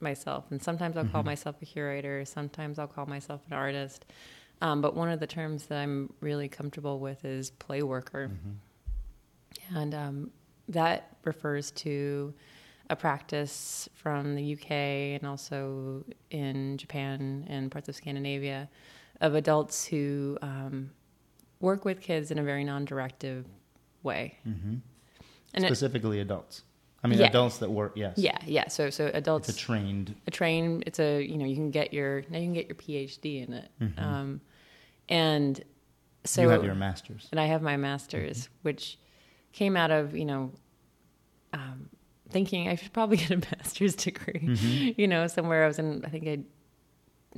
myself? 0.00 0.44
And 0.50 0.60
sometimes 0.60 0.96
I'll 0.96 1.04
call 1.04 1.22
Mhm. 1.22 1.26
myself 1.26 1.56
a 1.62 1.66
curator. 1.66 2.24
Sometimes 2.24 2.78
I'll 2.78 2.88
call 2.88 3.06
myself 3.06 3.42
an 3.46 3.52
artist. 3.52 4.06
Um, 4.62 4.80
but 4.80 4.94
one 4.94 5.08
of 5.08 5.20
the 5.20 5.26
terms 5.26 5.66
that 5.66 5.78
I'm 5.78 6.12
really 6.20 6.48
comfortable 6.48 6.98
with 7.00 7.24
is 7.24 7.50
play 7.50 7.82
worker. 7.82 8.30
Mm-hmm. 8.32 9.76
And 9.76 9.94
um, 9.94 10.30
that 10.68 11.16
refers 11.24 11.70
to 11.72 12.34
a 12.90 12.96
practice 12.96 13.88
from 13.94 14.34
the 14.34 14.52
UK 14.54 14.70
and 14.70 15.24
also 15.26 16.04
in 16.30 16.76
Japan 16.76 17.46
and 17.48 17.70
parts 17.70 17.88
of 17.88 17.94
Scandinavia 17.96 18.68
of 19.20 19.34
adults 19.34 19.84
who 19.84 20.36
um, 20.42 20.90
work 21.60 21.84
with 21.84 22.00
kids 22.00 22.30
in 22.30 22.38
a 22.38 22.42
very 22.42 22.64
non 22.64 22.84
directive 22.84 23.46
way. 24.02 24.36
Mm-hmm. 24.46 24.76
And 25.54 25.64
it, 25.64 25.68
Specifically, 25.68 26.20
adults. 26.20 26.64
I 27.02 27.08
mean, 27.08 27.18
Yeah. 27.18 27.26
adults 27.26 27.58
that 27.58 27.70
work. 27.70 27.92
Yes. 27.96 28.14
yeah, 28.18 28.36
yeah. 28.44 28.68
So, 28.68 28.90
so 28.90 29.10
adults, 29.14 29.48
It's 29.48 29.58
a 29.58 29.60
trained. 29.60 30.14
a 30.26 30.30
train, 30.30 30.82
it's 30.86 30.98
a, 31.00 31.22
you 31.22 31.38
know, 31.38 31.46
you 31.46 31.54
can 31.54 31.70
get 31.70 31.94
your, 31.94 32.22
now 32.28 32.38
you 32.38 32.44
can 32.44 32.52
get 32.54 32.66
your 32.66 32.76
PhD 32.76 33.46
in 33.46 33.54
it. 33.54 33.70
Mhm. 33.80 33.98
Um, 34.02 34.40
and 35.10 35.62
so, 36.24 36.42
you 36.42 36.48
have 36.50 36.64
your 36.64 36.74
master's. 36.74 37.28
and 37.30 37.38
I 37.40 37.46
have 37.46 37.60
my 37.62 37.76
master's, 37.76 38.48
which 38.62 38.98
came 39.52 39.76
out 39.76 39.90
of 39.90 40.16
you 40.16 40.24
know 40.24 40.52
um, 41.52 41.88
thinking 42.30 42.68
I 42.68 42.76
should 42.76 42.92
probably 42.92 43.16
get 43.24 43.30
a 43.30 43.36
master's 43.38 43.94
degree. 43.94 44.40
Mhm. 44.48 44.94
You 44.98 45.08
know, 45.08 45.26
somewhere 45.26 45.64
I 45.64 45.66
was 45.66 45.78
in 45.78 46.04
I 46.04 46.08
think 46.08 46.26
I 46.26 46.38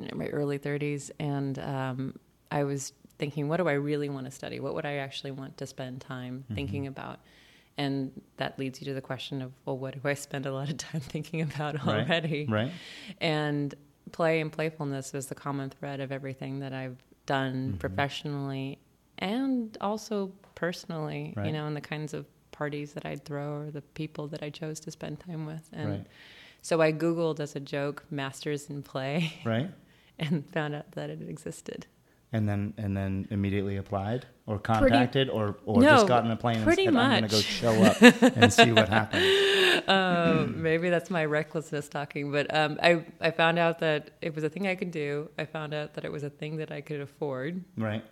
in 0.00 0.10
my 0.18 0.26
early 0.28 0.58
30s, 0.58 1.10
and 1.20 1.58
um, 1.58 2.18
I 2.50 2.64
was 2.64 2.92
thinking, 3.18 3.48
what 3.48 3.58
do 3.58 3.68
I 3.68 3.72
really 3.74 4.08
want 4.08 4.24
to 4.26 4.30
study? 4.32 4.58
What 4.58 4.74
would 4.74 4.86
I 4.86 4.94
actually 4.96 5.30
want 5.32 5.58
to 5.58 5.66
spend 5.66 6.00
time 6.00 6.44
Mhm. 6.50 6.54
thinking 6.54 6.86
about? 6.86 7.20
And 7.78 8.10
that 8.38 8.58
leads 8.58 8.80
you 8.80 8.86
to 8.86 8.94
the 8.94 9.00
question 9.00 9.40
of, 9.42 9.52
well, 9.64 9.78
what 9.78 9.94
do 10.02 10.08
I 10.08 10.14
spend 10.14 10.44
a 10.46 10.52
lot 10.52 10.68
of 10.70 10.76
time 10.88 11.00
thinking 11.00 11.42
about 11.42 11.74
Right. 11.86 12.04
already? 12.06 12.46
Right. 12.48 12.72
And 13.20 13.74
play 14.12 14.40
and 14.40 14.50
playfulness 14.50 15.14
is 15.14 15.26
the 15.26 15.34
common 15.34 15.70
thread 15.70 16.00
of 16.00 16.10
everything 16.12 16.58
that 16.60 16.72
I've 16.72 16.96
done 17.26 17.74
Mhm. 17.74 17.78
professionally 17.78 18.78
and 19.18 19.76
also 19.80 20.32
personally, 20.54 21.34
you 21.46 21.52
know, 21.52 21.66
and 21.66 21.76
the 21.76 21.80
kinds 21.80 22.12
of 22.14 22.26
parties 22.50 22.92
that 22.94 23.06
I'd 23.06 23.24
throw 23.24 23.52
or 23.54 23.70
the 23.70 23.82
people 23.82 24.26
that 24.28 24.42
I 24.42 24.50
chose 24.50 24.80
to 24.80 24.90
spend 24.90 25.20
time 25.20 25.46
with. 25.46 25.68
And 25.72 25.88
Right. 25.90 26.06
so 26.60 26.80
I 26.80 26.92
Googled 26.92 27.40
as 27.40 27.56
a 27.56 27.60
joke 27.60 28.04
masters 28.10 28.68
in 28.68 28.82
play 28.82 29.32
Right. 29.44 29.70
and 30.18 30.44
found 30.52 30.74
out 30.74 30.92
that 30.92 31.10
it 31.10 31.22
existed. 31.22 31.86
And 32.34 32.48
then 32.48 32.72
and 32.78 32.96
then 32.96 33.28
immediately 33.30 33.76
applied 33.76 34.26
or 34.46 34.58
contacted 34.58 35.28
or 35.28 35.58
or 35.66 35.82
No, 35.82 35.90
just 35.90 36.08
got 36.08 36.24
in 36.24 36.30
a 36.30 36.36
plane 36.36 36.56
and 36.56 36.64
pretty 36.64 36.86
said, 36.86 36.96
I'm 36.96 37.10
going 37.10 37.28
to 37.28 37.28
go 37.28 37.40
show 37.40 37.82
up 37.82 38.00
and 38.36 38.52
see 38.52 38.72
what 38.72 38.88
happens. 38.88 39.24
um, 39.88 40.62
maybe 40.62 40.88
that's 40.90 41.10
my 41.10 41.24
recklessness 41.24 41.88
talking, 41.88 42.32
but 42.32 42.52
um, 42.54 42.78
I, 42.82 43.04
I 43.20 43.30
found 43.32 43.58
out 43.58 43.80
that 43.80 44.12
it 44.22 44.34
was 44.34 44.44
a 44.44 44.48
thing 44.48 44.66
I 44.66 44.74
could 44.74 44.90
do. 44.90 45.28
I 45.38 45.44
found 45.44 45.74
out 45.74 45.94
that 45.94 46.04
it 46.04 46.12
was 46.12 46.22
a 46.22 46.30
thing 46.30 46.56
that 46.56 46.72
I 46.72 46.80
could 46.80 47.00
afford. 47.00 47.64
Right. 47.76 48.02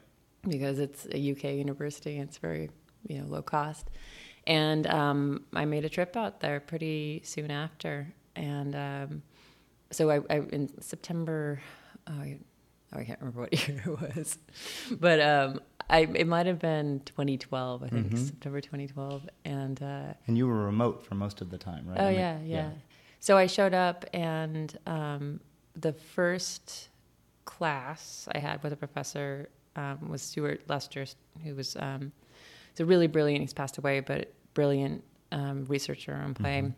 because 0.49 0.79
it's 0.79 1.07
a 1.13 1.33
UK 1.33 1.45
university. 1.55 2.19
and 2.19 2.29
It's 2.29 2.39
very 2.39 2.71
you 3.09 3.21
know 3.21 3.27
low 3.27 3.43
cost, 3.43 3.89
and 4.47 4.87
um, 4.87 5.45
I 5.55 5.65
made 5.65 5.85
a 5.85 5.89
trip 5.89 6.17
out 6.17 6.41
there 6.41 6.61
pretty 6.61 7.23
soon 7.25 7.51
after, 7.51 8.13
and 8.37 8.75
um, 8.75 9.23
so 9.91 10.11
I, 10.11 10.21
I 10.29 10.37
in 10.53 10.71
September. 10.81 11.61
Oh, 12.07 12.13
I, 12.13 12.39
oh, 12.95 12.99
I 12.99 13.05
can't 13.05 13.19
remember 13.21 13.41
what 13.43 13.53
year 13.69 13.83
it 13.87 14.17
was, 14.17 14.39
but 14.91 15.21
um, 15.21 15.61
I 15.89 16.01
it 16.01 16.27
might 16.27 16.47
have 16.47 16.59
been 16.59 17.01
2012. 17.05 17.83
I 17.83 17.89
think 17.89 18.11
Mhm. 18.13 18.19
September 18.27 18.61
2012, 18.61 19.29
and. 19.45 19.83
Uh, 19.83 20.15
And 20.27 20.37
you 20.39 20.47
were 20.47 20.65
remote 20.65 21.03
for 21.05 21.15
most 21.15 21.41
of 21.41 21.51
the 21.51 21.59
time, 21.59 21.87
right? 21.89 21.99
Oh 22.01 22.05
I 22.07 22.11
mean, 22.11 22.19
yeah, 22.19 22.39
yeah, 22.45 22.71
So 23.21 23.37
I 23.37 23.47
showed 23.47 23.75
up, 23.75 24.05
and 24.15 24.77
um, 24.87 25.41
the 25.75 25.93
first 25.93 26.89
class 27.45 28.29
I 28.35 28.39
had 28.39 28.63
with 28.63 28.73
a 28.73 28.77
professor 28.77 29.49
um, 29.77 30.09
was 30.09 30.23
Stuart 30.23 30.63
Lester, 30.69 31.05
who 31.45 31.55
was 31.55 31.77
um, 31.77 32.13
a 32.79 32.85
really 32.85 33.07
brilliant. 33.09 33.43
He's 33.43 33.53
passed 33.53 33.77
away, 33.79 34.01
but 34.01 34.33
brilliant 34.55 35.05
um, 35.33 35.65
researcher 35.67 36.15
on 36.15 36.35
play. 36.35 36.63
Mhm. 36.63 36.75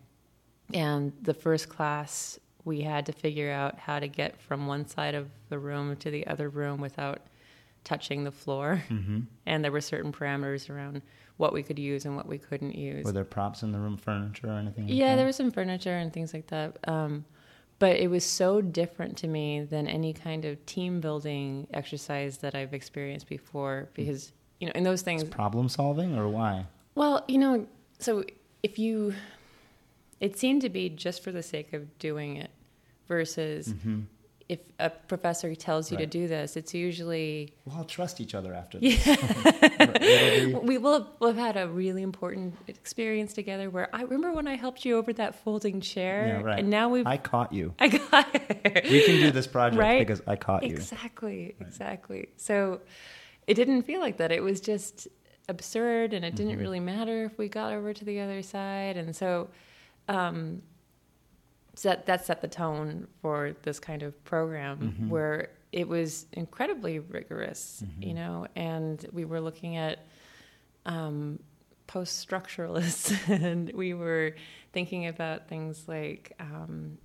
And 0.75 1.13
the 1.23 1.35
first 1.35 1.69
class, 1.69 2.39
we 2.65 2.83
had 2.83 3.07
to 3.07 3.13
figure 3.13 3.51
out 3.51 3.79
how 3.79 3.99
to 3.99 4.09
get 4.09 4.41
from 4.41 4.67
one 4.67 4.87
side 4.87 5.15
of 5.15 5.29
the 5.49 5.59
room 5.59 5.97
to 5.97 6.11
the 6.11 6.27
other 6.27 6.49
room 6.49 6.81
without 6.81 7.21
touching 7.85 8.25
the 8.25 8.31
floor. 8.31 8.83
Mm-hmm. 8.89 9.21
And 9.47 9.65
there 9.65 9.73
were 9.73 9.81
certain 9.81 10.13
parameters 10.13 10.71
around 10.71 11.03
what 11.39 11.53
we 11.53 11.63
could 11.63 11.79
use 11.79 12.05
and 12.05 12.15
what 12.15 12.27
we 12.27 12.39
couldn't 12.39 12.77
use. 12.77 13.05
Were 13.05 13.13
there 13.13 13.25
props 13.25 13.63
in 13.63 13.73
the 13.73 13.79
room, 13.79 13.97
furniture 13.97 14.49
or 14.49 14.53
anything? 14.59 14.87
like 14.87 14.95
Yeah, 14.95 15.09
that? 15.11 15.17
there 15.17 15.27
was 15.27 15.35
some 15.37 15.51
furniture 15.51 15.97
and 15.97 16.13
things 16.13 16.33
like 16.33 16.47
that. 16.49 16.77
Um, 16.87 17.25
but 17.81 17.97
it 17.97 18.09
was 18.09 18.25
so 18.25 18.61
different 18.61 19.17
to 19.19 19.27
me 19.27 19.63
than 19.63 19.89
any 19.89 20.13
kind 20.13 20.45
of 20.45 20.65
team 20.67 21.01
building 21.01 21.67
exercise 21.75 22.39
that 22.39 22.55
I've 22.55 22.75
experienced 22.75 23.27
before 23.29 23.89
because, 23.95 24.31
you 24.61 24.69
know, 24.69 24.73
in 24.77 24.85
those 24.85 25.03
things, 25.03 25.25
problem 25.25 25.69
solving 25.69 26.17
or 26.17 26.29
why? 26.29 26.67
well, 26.95 27.25
you 27.27 27.39
know, 27.39 27.67
so 27.99 28.23
if 28.63 28.79
you, 28.79 29.15
it 30.27 30.39
seemed 30.39 30.63
to 30.63 30.71
be 30.79 30.89
just 30.89 31.19
for 31.25 31.33
the 31.33 31.43
sake 31.43 31.71
of 31.73 31.83
doing 31.99 32.37
it 32.45 32.51
versus 33.09 33.69
Mm-hmm. 33.69 34.01
if 34.49 34.61
a 34.79 34.91
professor 35.13 35.51
tells 35.55 35.91
you 35.91 35.97
Right. 35.99 36.11
to 36.13 36.19
do 36.21 36.25
this, 36.37 36.57
it's 36.61 36.73
usually 36.75 37.53
We'll 37.65 37.77
all 37.79 37.85
trust 37.99 38.21
each 38.25 38.35
other 38.39 38.53
after 38.63 38.77
Yeah. 38.81 38.97
this. 38.97 40.47
Be- 40.53 40.55
we 40.71 40.77
will 40.79 40.95
have, 40.99 41.07
we'll 41.19 41.33
have 41.35 41.45
had 41.49 41.57
a 41.65 41.67
really 41.69 42.03
important 42.03 42.55
experience 42.69 43.33
together 43.41 43.67
where 43.71 43.89
I 43.95 44.03
remember 44.03 44.33
when 44.33 44.47
I 44.49 44.57
helped 44.57 44.85
you 44.85 44.97
over 45.01 45.13
that 45.15 45.35
folding 45.43 45.81
chair 45.81 46.17
Yeah, 46.27 46.43
right. 46.43 46.59
and 46.61 46.69
now 46.71 46.89
we've 46.89 47.07
I 47.07 47.17
caught 47.17 47.53
you. 47.53 47.75
I 47.79 47.89
got 47.89 48.27
it. 48.35 48.85
We 48.93 49.01
can 49.05 49.17
do 49.21 49.31
this 49.31 49.47
project 49.47 49.81
Right? 49.81 49.99
because 50.07 50.23
I 50.27 50.37
caught 50.37 50.63
you. 50.65 50.75
Exactly, 50.75 51.55
exactly. 51.61 52.29
So 52.37 52.81
it 53.47 53.55
didn't 53.55 53.83
feel 53.83 54.01
like 54.01 54.17
that. 54.19 54.31
It 54.33 54.43
was 54.43 54.61
just 54.61 55.09
absurd, 55.49 56.13
and 56.15 56.25
it 56.25 56.35
didn't 56.37 56.57
Mhm. 56.59 56.61
really 56.61 56.81
matter 56.81 57.25
if 57.25 57.37
we 57.39 57.49
got 57.49 57.73
over 57.73 57.93
to 57.93 58.05
the 58.05 58.21
other 58.21 58.43
side. 58.43 58.97
And 58.97 59.15
so, 59.17 59.49
um, 60.09 60.63
so 61.75 61.97
that 62.05 62.25
set 62.27 62.41
the 62.43 62.49
tone 62.49 63.07
for 63.23 63.55
this 63.63 63.79
kind 63.81 64.03
of 64.03 64.23
program 64.25 64.95
Mhm. 65.01 65.09
where 65.09 65.51
it 65.73 65.89
was 65.89 66.27
incredibly 66.33 66.99
rigorous, 66.99 67.83
Mhm. 67.85 68.07
you 68.09 68.15
know, 68.15 68.47
and 68.55 69.07
we 69.13 69.25
were 69.25 69.41
looking 69.41 69.77
at 69.77 70.01
um, 70.85 71.39
post 71.87 72.29
structuralists, 72.29 73.13
and 73.43 73.73
we 73.73 73.95
were 73.95 74.35
thinking 74.73 75.07
about 75.07 75.49
things 75.49 75.87
like. 75.89 76.33
Um, 76.41 76.99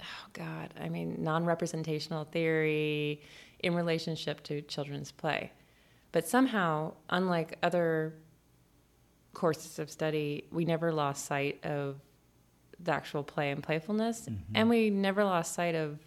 oh 0.00 0.26
god 0.34 0.74
i 0.78 0.88
mean 0.88 1.16
non-representational 1.22 2.24
theory 2.24 3.22
in 3.60 3.74
relationship 3.74 4.42
to 4.42 4.60
children's 4.62 5.12
play 5.12 5.50
but 6.12 6.26
somehow 6.28 6.92
unlike 7.08 7.56
other 7.62 8.12
courses 9.32 9.78
of 9.78 9.88
study 9.90 10.44
we 10.50 10.64
never 10.64 10.92
lost 10.92 11.24
sight 11.24 11.64
of 11.64 11.96
the 12.82 12.92
actual 12.92 13.22
play 13.22 13.50
and 13.50 13.62
playfulness 13.62 14.26
Mhm. 14.28 14.36
and 14.54 14.68
we 14.68 14.90
never 14.90 15.24
lost 15.24 15.54
sight 15.54 15.74
of 15.74 15.98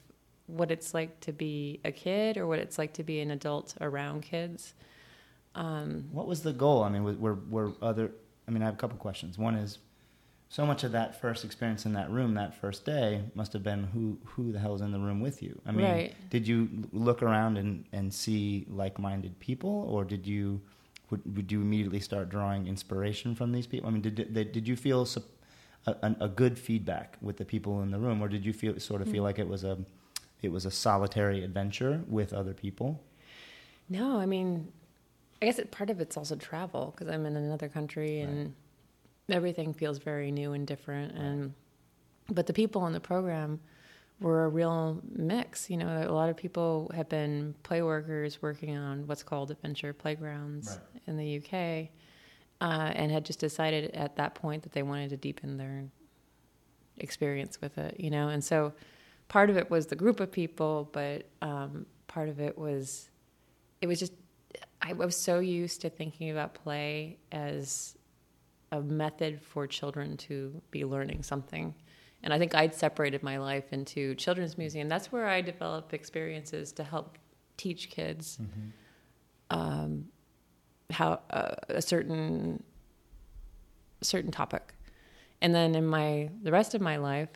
what 0.48 0.72
it's 0.72 0.94
like 0.94 1.20
to 1.22 1.32
be 1.34 1.80
a 1.84 1.92
kid 1.92 2.38
or 2.38 2.48
what 2.48 2.60
it's 2.60 2.78
like 2.78 2.94
to 2.94 3.04
be 3.04 3.20
an 3.20 3.32
adult 3.32 3.76
around 3.82 4.22
kids 4.22 4.74
um, 5.56 6.06
What 6.12 6.28
was 6.28 6.42
the 6.44 6.54
goal? 6.54 6.84
I 6.84 6.90
mean, 6.90 7.04
were, 7.04 7.14
were, 7.14 7.34
were 7.50 7.72
other? 7.82 8.12
I 8.48 8.52
mean, 8.52 8.62
I 8.62 8.66
have 8.66 8.76
a 8.76 8.78
couple 8.78 8.98
questions. 8.98 9.38
One 9.40 9.56
is, 9.56 9.80
so 10.50 10.66
much 10.66 10.84
of 10.86 10.92
that 10.94 11.20
first 11.20 11.44
experience 11.44 11.86
in 11.86 11.94
that 11.94 12.10
room 12.10 12.36
that 12.36 12.54
first 12.56 12.86
day 12.86 13.24
must 13.36 13.52
have 13.54 13.64
been 13.64 13.84
who 13.86 14.18
who 14.24 14.52
the 14.54 14.60
hell 14.60 14.76
is 14.76 14.82
in 14.82 14.92
the 14.92 15.00
room 15.00 15.20
with 15.20 15.42
you? 15.44 15.60
I 15.66 15.72
mean, 15.72 15.86
Right. 15.86 16.16
did 16.30 16.48
you 16.48 16.70
look 16.94 17.22
around 17.24 17.58
and, 17.58 17.84
and 17.92 18.14
see 18.14 18.66
like-minded 18.70 19.40
people, 19.40 19.86
or 19.90 20.06
did 20.06 20.26
you 20.28 20.62
would, 21.10 21.36
would 21.36 21.52
you 21.52 21.60
immediately 21.62 22.00
start 22.00 22.30
drawing 22.30 22.68
inspiration 22.68 23.34
from 23.36 23.52
these 23.52 23.66
people? 23.68 23.90
I 23.90 23.92
mean, 23.92 24.02
did 24.04 24.16
did, 24.16 24.52
did 24.54 24.68
you 24.68 24.76
feel 24.78 25.06
sup- 25.06 25.24
a, 25.88 26.16
a, 26.22 26.28
good 26.28 26.60
feedback 26.60 27.18
with 27.22 27.38
the 27.38 27.46
people 27.46 27.82
in 27.82 27.92
the 27.92 28.00
room, 28.00 28.22
or 28.22 28.28
did 28.28 28.46
you 28.46 28.54
feel 28.54 28.80
sort 28.80 29.02
of 29.02 29.08
feel 29.10 29.22
Mm. 29.24 29.28
like 29.28 29.40
it 29.40 29.48
was 29.48 29.64
a 29.64 29.78
it 30.42 30.52
was 30.52 30.66
a 30.66 30.72
solitary 30.72 31.44
adventure 31.44 32.04
with 32.08 32.32
other 32.34 32.54
people? 32.54 33.02
No, 33.90 34.20
I 34.20 34.26
mean, 34.26 34.72
I 35.42 35.46
guess 35.46 35.58
it, 35.60 35.72
part 35.72 35.90
of 35.90 36.00
it's 36.00 36.18
also 36.18 36.36
travel 36.36 36.94
because 36.96 37.12
I'm 37.14 37.26
in 37.26 37.36
another 37.36 37.70
country 37.70 38.20
and 38.22 38.54
everything 39.30 39.74
feels 39.74 39.98
very 39.98 40.32
new 40.32 40.54
and 40.54 40.68
different. 40.68 41.14
And 41.14 41.54
but 42.30 42.46
the 42.46 42.54
people 42.54 42.86
in 42.88 42.94
the 42.94 43.00
program 43.00 43.60
were 44.20 44.46
a 44.46 44.50
real 44.50 45.02
mix. 45.12 45.70
You 45.70 45.78
know, 45.78 46.06
a 46.08 46.12
lot 46.14 46.30
of 46.30 46.36
people 46.38 46.92
have 46.94 47.08
been 47.10 47.56
play 47.64 47.82
workers 47.82 48.42
working 48.42 48.76
on 48.78 49.08
what's 49.08 49.24
called 49.24 49.52
adventure 49.52 49.94
playgrounds 49.94 50.68
Right. 50.70 51.02
in 51.08 51.18
the 51.18 51.38
UK, 51.38 51.90
uh, 52.62 52.92
and 52.96 53.12
had 53.12 53.26
just 53.26 53.40
decided 53.40 53.92
at 53.92 54.16
that 54.16 54.36
point 54.36 54.64
that 54.64 54.72
they 54.72 54.84
wanted 54.84 55.10
to 55.10 55.18
deepen 55.18 55.58
their 55.58 55.86
experience 56.98 57.62
with 57.62 57.78
it, 57.78 58.00
you 58.00 58.10
know. 58.10 58.30
And 58.30 58.44
so 58.44 58.74
part 59.28 59.50
of 59.50 59.58
it 59.58 59.70
was 59.70 59.88
the 59.88 59.96
group 59.96 60.20
of 60.20 60.32
people, 60.32 60.90
but 60.92 61.26
um, 61.42 61.86
part 62.08 62.30
of 62.30 62.40
it 62.40 62.58
was 62.58 63.10
it 63.82 63.88
was 63.88 64.00
just 64.00 64.14
I 64.82 64.94
was 64.94 65.16
so 65.16 65.40
used 65.40 65.82
to 65.82 65.90
thinking 65.90 66.32
about 66.32 66.54
play 66.54 67.18
as 67.32 67.96
a 68.72 68.82
method 68.82 69.42
for 69.42 69.68
children 69.68 70.18
to 70.18 70.62
be 70.72 70.86
learning 70.86 71.24
something. 71.24 71.74
And 72.24 72.34
I 72.34 72.40
think 72.40 72.56
I'd 72.56 72.74
separated 72.74 73.24
my 73.24 73.38
life 73.38 73.72
into 73.72 74.16
children's 74.16 74.58
museum. 74.58 74.90
That's 74.90 75.12
where 75.12 75.28
I 75.28 75.42
develop 75.42 75.94
experiences 75.94 76.72
to 76.74 76.84
help 76.84 77.18
teach 77.58 77.90
kids 77.90 78.40
mm-hmm. 78.42 78.70
um, 79.58 80.06
how 80.92 81.20
uh, 81.30 81.56
a 81.70 81.82
certain 81.82 82.64
certain 84.02 84.32
topic. 84.32 84.74
And 85.42 85.54
then 85.54 85.76
in 85.76 85.86
my 85.86 86.30
the 86.44 86.52
rest 86.52 86.76
of 86.76 86.82
my 86.82 86.98
life, 86.98 87.30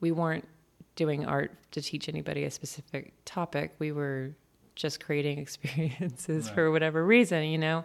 we 0.00 0.12
weren't 0.12 0.48
doing 0.96 1.24
art 1.24 1.52
to 1.72 1.80
teach 1.80 2.08
anybody 2.08 2.44
a 2.44 2.50
specific 2.50 3.12
topic. 3.24 3.74
We 3.78 3.92
were 3.92 4.32
just 4.74 5.04
creating 5.04 5.38
experiences 5.46 6.46
right. 6.46 6.54
for 6.54 6.70
whatever 6.70 7.04
reason, 7.04 7.44
you 7.44 7.58
know. 7.58 7.84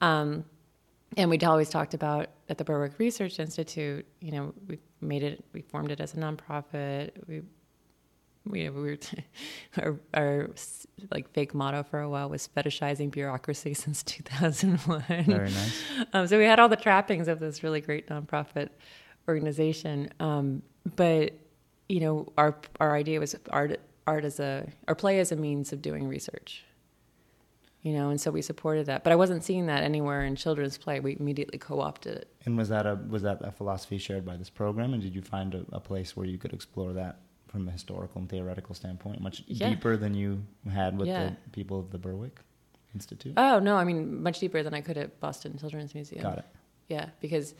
Um, 0.00 0.44
and 1.16 1.30
we'd 1.30 1.44
always 1.44 1.70
talked 1.70 1.94
about 1.94 2.28
at 2.48 2.58
the 2.58 2.64
Berwick 2.64 2.98
Research 2.98 3.38
Institute, 3.38 4.06
you 4.20 4.32
know, 4.32 4.52
we 4.68 4.78
made 5.00 5.22
it, 5.22 5.44
we 5.52 5.62
formed 5.62 5.90
it 5.90 6.00
as 6.00 6.14
a 6.14 6.16
nonprofit. 6.16 7.10
We, 7.26 7.42
we, 8.46 8.68
we 8.68 8.82
were, 8.82 8.98
our, 9.78 10.00
our 10.14 10.50
like 11.10 11.30
fake 11.32 11.54
motto 11.54 11.82
for 11.82 12.00
a 12.00 12.08
while 12.08 12.28
was 12.28 12.48
fetishizing 12.56 13.10
bureaucracy 13.10 13.74
since 13.74 14.02
2001. 14.02 15.02
Very 15.08 15.50
nice. 15.50 15.82
Um, 16.12 16.26
so 16.26 16.38
we 16.38 16.44
had 16.44 16.58
all 16.58 16.68
the 16.68 16.76
trappings 16.76 17.28
of 17.28 17.38
this 17.40 17.62
really 17.62 17.80
great 17.80 18.08
nonprofit 18.08 18.70
organization. 19.28 20.10
Um, 20.20 20.62
but, 20.96 21.34
you 21.88 22.00
know, 22.00 22.32
our, 22.38 22.56
our 22.80 22.94
idea 22.94 23.20
was 23.20 23.34
art, 23.50 23.80
art 24.06 24.24
as 24.24 24.40
a, 24.40 24.68
or 24.88 24.94
play 24.94 25.18
as 25.20 25.32
a 25.32 25.36
means 25.36 25.72
of 25.72 25.82
doing 25.82 26.06
research 26.06 26.64
you 27.86 27.92
know, 27.92 28.10
and 28.10 28.20
so 28.20 28.32
we 28.32 28.42
supported 28.42 28.86
that. 28.86 29.04
But 29.04 29.12
I 29.12 29.16
wasn't 29.16 29.44
seeing 29.44 29.66
that 29.66 29.84
anywhere 29.84 30.24
in 30.24 30.34
children's 30.34 30.76
play. 30.76 30.98
We 30.98 31.16
immediately 31.20 31.56
co-opted 31.56 32.16
it. 32.16 32.34
And 32.44 32.58
was 32.58 32.68
that 32.70 32.84
a 32.84 32.98
was 33.08 33.22
that 33.22 33.38
a 33.42 33.52
philosophy 33.52 33.96
shared 33.96 34.24
by 34.24 34.36
this 34.36 34.50
program? 34.50 34.92
And 34.92 35.00
did 35.00 35.14
you 35.14 35.22
find 35.22 35.54
a, 35.54 35.64
a 35.70 35.78
place 35.78 36.16
where 36.16 36.26
you 36.26 36.36
could 36.36 36.52
explore 36.52 36.92
that 36.94 37.20
from 37.48 37.68
a 37.68 37.70
historical 37.70 38.20
and 38.20 38.28
theoretical 38.28 38.74
standpoint, 38.74 39.20
much 39.20 39.42
yeah. 39.46 39.70
deeper 39.70 39.96
than 39.96 40.14
you 40.14 40.42
had 40.70 40.98
with 40.98 41.08
yeah. 41.08 41.30
the 41.44 41.50
people 41.50 41.78
of 41.78 41.90
the 41.90 41.98
Berwick 41.98 42.40
Institute? 42.94 43.34
Oh 43.36 43.58
no, 43.58 43.76
I 43.76 43.84
mean 43.84 44.22
much 44.22 44.40
deeper 44.40 44.62
than 44.62 44.74
I 44.74 44.80
could 44.80 44.98
at 44.98 45.20
Boston 45.20 45.58
Children's 45.58 45.94
Museum. 45.94 46.22
Got 46.22 46.38
it. 46.38 46.44
Yeah, 46.88 47.08
because 47.20 47.54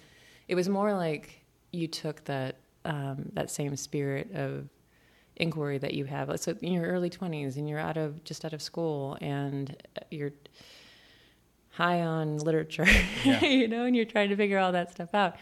it 0.48 0.54
was 0.54 0.68
more 0.68 0.92
like 0.92 1.44
you 1.72 1.86
took 1.86 2.24
that 2.24 2.56
um, 2.84 3.30
that 3.34 3.50
same 3.50 3.74
spirit 3.76 4.32
of 4.34 4.68
inquiry 5.36 5.78
that 5.78 5.94
you 5.94 6.04
have. 6.04 6.32
So 6.40 6.56
in 6.62 6.72
your 6.72 6.86
early 6.86 7.10
20s 7.10 7.56
and 7.56 7.68
you're 7.68 7.78
out 7.78 7.96
of 7.96 8.24
just 8.24 8.44
out 8.44 8.52
of 8.52 8.62
school 8.62 9.18
and 9.20 9.76
you're 10.10 10.32
high 11.70 12.00
on 12.00 12.38
literature, 12.38 12.86
yeah. 13.24 13.44
you 13.44 13.68
know, 13.68 13.84
and 13.84 13.94
you're 13.94 14.06
trying 14.06 14.30
to 14.30 14.36
figure 14.36 14.58
all 14.58 14.72
that 14.72 14.92
stuff 14.92 15.14
out. 15.14 15.36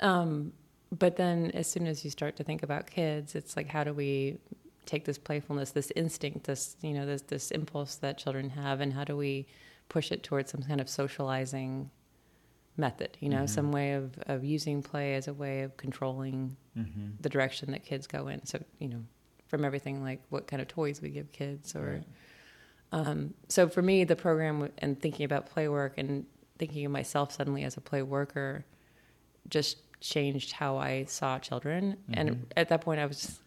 Um, 0.00 0.52
but 0.92 1.16
then 1.16 1.50
as 1.52 1.66
soon 1.66 1.86
as 1.86 2.04
you 2.04 2.10
start 2.10 2.36
to 2.36 2.44
think 2.44 2.62
about 2.62 2.88
kids, 2.88 3.34
it's 3.34 3.56
like 3.56 3.68
how 3.68 3.84
do 3.84 3.92
we 3.92 4.38
take 4.84 5.04
this 5.04 5.18
playfulness, 5.18 5.72
this 5.72 5.90
instinct, 5.96 6.44
this 6.44 6.76
you 6.82 6.92
know, 6.92 7.06
this 7.06 7.22
this 7.22 7.50
impulse 7.50 7.96
that 7.96 8.18
children 8.18 8.50
have, 8.50 8.80
and 8.80 8.92
how 8.92 9.04
do 9.04 9.16
we 9.16 9.46
push 9.88 10.12
it 10.12 10.22
towards 10.22 10.50
some 10.50 10.62
kind 10.62 10.80
of 10.80 10.88
socializing 10.88 11.90
method? 12.76 13.16
You 13.20 13.28
know, 13.28 13.38
mm-hmm. 13.38 13.46
some 13.46 13.72
way 13.72 13.92
of 13.94 14.18
of 14.26 14.44
using 14.44 14.82
play 14.82 15.14
as 15.14 15.28
a 15.28 15.34
way 15.34 15.62
of 15.62 15.76
controlling 15.76 16.56
mm-hmm. 16.76 17.08
the 17.20 17.28
direction 17.28 17.72
that 17.72 17.84
kids 17.84 18.06
go 18.06 18.28
in. 18.28 18.46
So 18.46 18.62
you 18.78 18.88
know, 18.88 19.02
from 19.48 19.64
everything 19.64 20.02
like 20.02 20.22
what 20.28 20.46
kind 20.46 20.60
of 20.60 20.68
toys 20.68 21.00
we 21.00 21.10
give 21.10 21.32
kids 21.32 21.74
or 21.74 22.02
right. 22.92 23.06
um, 23.06 23.34
so 23.48 23.68
for 23.68 23.82
me 23.82 24.04
the 24.04 24.16
program 24.16 24.70
and 24.78 25.00
thinking 25.00 25.24
about 25.24 25.46
play 25.46 25.68
work 25.68 25.94
and 25.98 26.26
thinking 26.58 26.84
of 26.84 26.92
myself 26.92 27.32
suddenly 27.32 27.62
as 27.64 27.76
a 27.76 27.80
play 27.80 28.02
worker 28.02 28.64
just 29.48 29.85
changed 30.00 30.52
how 30.52 30.76
I 30.76 31.04
saw 31.04 31.38
children 31.38 31.96
mm-hmm. 32.10 32.18
and 32.18 32.52
at 32.56 32.68
that 32.68 32.80
point 32.80 33.00
I 33.00 33.06
was 33.06 33.40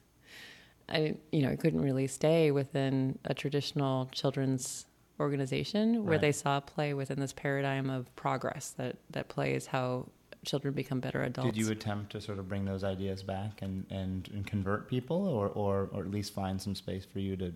I 0.88 1.15
you 1.31 1.41
know 1.41 1.49
I 1.49 1.55
couldn't 1.55 1.81
really 1.81 2.07
stay 2.07 2.51
within 2.51 3.17
a 3.25 3.33
traditional 3.33 4.07
children's 4.12 4.85
organization 5.19 6.05
where 6.05 6.13
right. 6.13 6.21
they 6.21 6.31
saw 6.31 6.59
play 6.59 6.93
within 6.93 7.19
this 7.19 7.33
paradigm 7.33 7.89
of 7.89 8.13
progress 8.15 8.73
that 8.77 8.97
that 9.12 9.27
play 9.27 9.53
is 9.53 9.67
how 9.67 10.07
children 10.45 10.73
become 10.73 10.99
better 10.99 11.21
adults. 11.23 11.51
Did 11.51 11.57
you 11.57 11.71
attempt 11.71 12.12
to 12.13 12.21
sort 12.21 12.39
of 12.39 12.47
bring 12.47 12.65
those 12.65 12.83
ideas 12.83 13.23
back 13.23 13.62
and, 13.62 13.85
and, 13.89 14.29
and 14.33 14.45
convert 14.45 14.88
people, 14.88 15.27
or, 15.27 15.47
or 15.49 15.89
or 15.91 16.01
at 16.01 16.12
least 16.12 16.33
find 16.33 16.62
some 16.62 16.75
space 16.75 17.05
for 17.05 17.19
you 17.19 17.35
to 17.38 17.53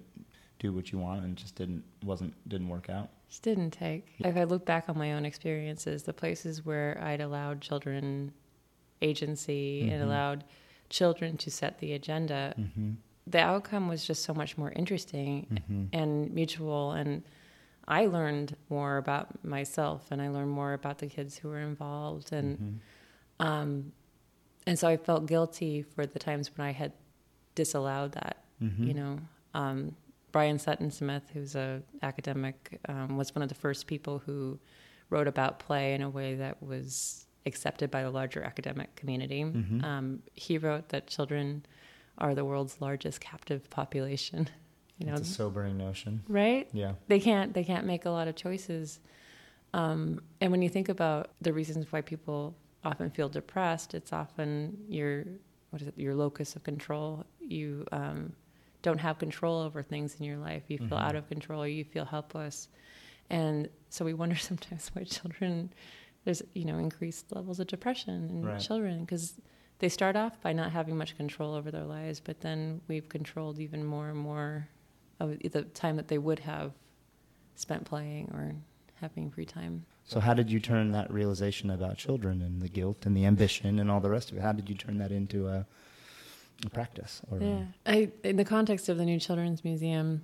do 0.59 0.73
what 0.73 0.91
you 0.91 0.99
want, 0.99 1.23
and 1.23 1.35
just 1.35 1.55
didn't 1.55 1.83
wasn't 2.03 2.33
didn't 2.49 2.69
work 2.69 2.89
out? 2.89 3.09
Just 3.29 3.43
didn't 3.43 3.71
take. 3.71 4.13
Yeah. 4.17 4.29
If 4.29 4.37
I 4.37 4.43
look 4.43 4.65
back 4.65 4.89
on 4.89 4.97
my 4.97 5.13
own 5.13 5.25
experiences, 5.25 6.03
the 6.03 6.13
places 6.13 6.65
where 6.65 6.99
I'd 7.01 7.21
allowed 7.21 7.61
children 7.61 8.33
agency 9.03 9.81
mm-hmm. 9.83 9.93
and 9.93 10.03
allowed 10.03 10.43
children 10.89 11.37
to 11.37 11.51
set 11.51 11.79
the 11.79 11.93
agenda, 11.93 12.53
mm-hmm. 12.57 12.91
the 13.27 13.39
outcome 13.39 13.87
was 13.87 14.05
just 14.05 14.23
so 14.23 14.33
much 14.33 14.57
more 14.57 14.71
interesting 14.71 15.47
mm-hmm. 15.51 15.85
and 15.93 16.33
mutual 16.33 16.91
and 16.91 17.23
I 17.85 18.05
learned 18.05 18.55
more 18.69 18.97
about 18.97 19.43
myself 19.43 20.07
and 20.09 20.21
I 20.21 20.29
learned 20.29 20.51
more 20.51 20.73
about 20.73 20.99
the 20.99 21.07
kids 21.07 21.37
who 21.37 21.49
were 21.49 21.59
involved 21.59 22.31
and 22.31 22.57
mm-hmm. 22.57 23.45
um, 23.45 23.91
and 24.65 24.79
so 24.79 24.87
I 24.87 24.97
felt 24.97 25.25
guilty 25.25 25.81
for 25.81 26.05
the 26.05 26.19
times 26.19 26.49
when 26.55 26.65
I 26.65 26.71
had 26.71 26.93
disallowed 27.55 28.13
that. 28.13 28.43
Mm-hmm. 28.61 28.83
You 28.83 28.93
know, 28.93 29.19
um, 29.53 29.95
Brian 30.31 30.57
Sutton 30.57 30.89
Smith, 30.89 31.23
who's 31.33 31.55
a 31.55 31.81
academic, 32.01 32.79
um, 32.87 33.17
was 33.17 33.35
one 33.35 33.43
of 33.43 33.49
the 33.49 33.55
first 33.55 33.87
people 33.87 34.19
who 34.25 34.59
wrote 35.09 35.27
about 35.27 35.59
play 35.59 35.93
in 35.93 36.01
a 36.01 36.09
way 36.09 36.35
that 36.35 36.61
was 36.63 37.25
accepted 37.45 37.91
by 37.91 38.03
the 38.03 38.09
larger 38.09 38.43
academic 38.43 38.95
community. 38.95 39.43
Mm-hmm. 39.43 39.83
Um, 39.83 40.23
he 40.33 40.57
wrote 40.57 40.89
that 40.89 41.07
children 41.07 41.65
are 42.17 42.35
the 42.35 42.45
world's 42.45 42.79
largest 42.79 43.21
captive 43.21 43.69
population. 43.69 44.49
You 44.99 45.07
know, 45.07 45.15
it's 45.15 45.31
a 45.31 45.33
sobering 45.33 45.75
notion, 45.75 46.21
right? 46.29 46.69
Yeah, 46.71 46.93
they 47.07 47.19
can't 47.19 47.51
they 47.51 47.63
can't 47.63 47.87
make 47.87 48.05
a 48.05 48.11
lot 48.11 48.27
of 48.27 48.35
choices. 48.35 48.99
Um, 49.73 50.21
and 50.39 50.51
when 50.51 50.61
you 50.61 50.69
think 50.69 50.87
about 50.87 51.31
the 51.41 51.51
reasons 51.51 51.91
why 51.91 52.01
people 52.01 52.55
often 52.85 53.09
feel 53.09 53.27
depressed, 53.27 53.95
it's 53.95 54.13
often 54.13 54.77
your 54.87 55.25
what 55.71 55.81
is 55.81 55.87
it 55.87 55.95
your 55.97 56.13
locus 56.13 56.55
of 56.55 56.63
control. 56.63 57.25
You 57.39 57.85
um, 57.91 58.33
don't 58.83 58.99
have 58.99 59.17
control 59.17 59.61
over 59.61 59.81
things 59.81 60.15
in 60.19 60.25
your 60.25 60.37
life. 60.37 60.63
You 60.67 60.77
feel 60.77 60.89
mm-hmm. 60.89 61.07
out 61.07 61.15
of 61.15 61.27
control. 61.27 61.65
You 61.65 61.83
feel 61.83 62.05
helpless, 62.05 62.67
and 63.31 63.69
so 63.89 64.05
we 64.05 64.13
wonder 64.13 64.35
sometimes 64.49 64.91
why 64.93 65.05
children 65.05 65.73
there's 66.25 66.41
you 66.53 66.65
know 66.65 66.77
increased 66.77 67.31
levels 67.31 67.59
of 67.59 67.67
depression 67.67 68.29
in 68.29 68.45
right. 68.45 68.59
children 68.59 69.01
because 69.01 69.35
they 69.79 69.89
start 69.89 70.15
off 70.15 70.39
by 70.41 70.53
not 70.53 70.71
having 70.71 70.95
much 70.97 71.17
control 71.17 71.53
over 71.53 71.69
their 71.69 71.83
lives, 71.83 72.19
but 72.19 72.41
then 72.41 72.79
we've 72.87 73.09
controlled 73.09 73.59
even 73.59 73.83
more 73.83 74.09
and 74.09 74.17
more 74.17 74.67
of 75.19 75.37
the 75.39 75.63
time 75.63 75.97
that 75.97 76.07
they 76.07 76.17
would 76.17 76.39
have 76.39 76.71
spent 77.55 77.83
playing 77.83 78.29
or 78.33 78.55
having 79.01 79.29
free 79.29 79.45
time. 79.45 79.85
So, 80.05 80.19
how 80.19 80.33
did 80.33 80.51
you 80.51 80.59
turn 80.59 80.91
that 80.91 81.11
realization 81.11 81.69
about 81.69 81.97
children 81.97 82.41
and 82.41 82.61
the 82.61 82.67
guilt 82.67 83.05
and 83.05 83.15
the 83.15 83.25
ambition 83.25 83.79
and 83.79 83.89
all 83.89 83.99
the 83.99 84.09
rest 84.09 84.31
of 84.31 84.37
it? 84.37 84.41
How 84.41 84.51
did 84.51 84.69
you 84.69 84.75
turn 84.75 84.97
that 84.97 85.11
into 85.11 85.47
a, 85.47 85.65
a 86.65 86.69
practice? 86.69 87.21
Or 87.31 87.39
yeah, 87.39 87.65
I, 87.85 88.09
in 88.23 88.35
the 88.35 88.45
context 88.45 88.89
of 88.89 88.97
the 88.97 89.05
new 89.05 89.19
Children's 89.19 89.63
Museum, 89.63 90.23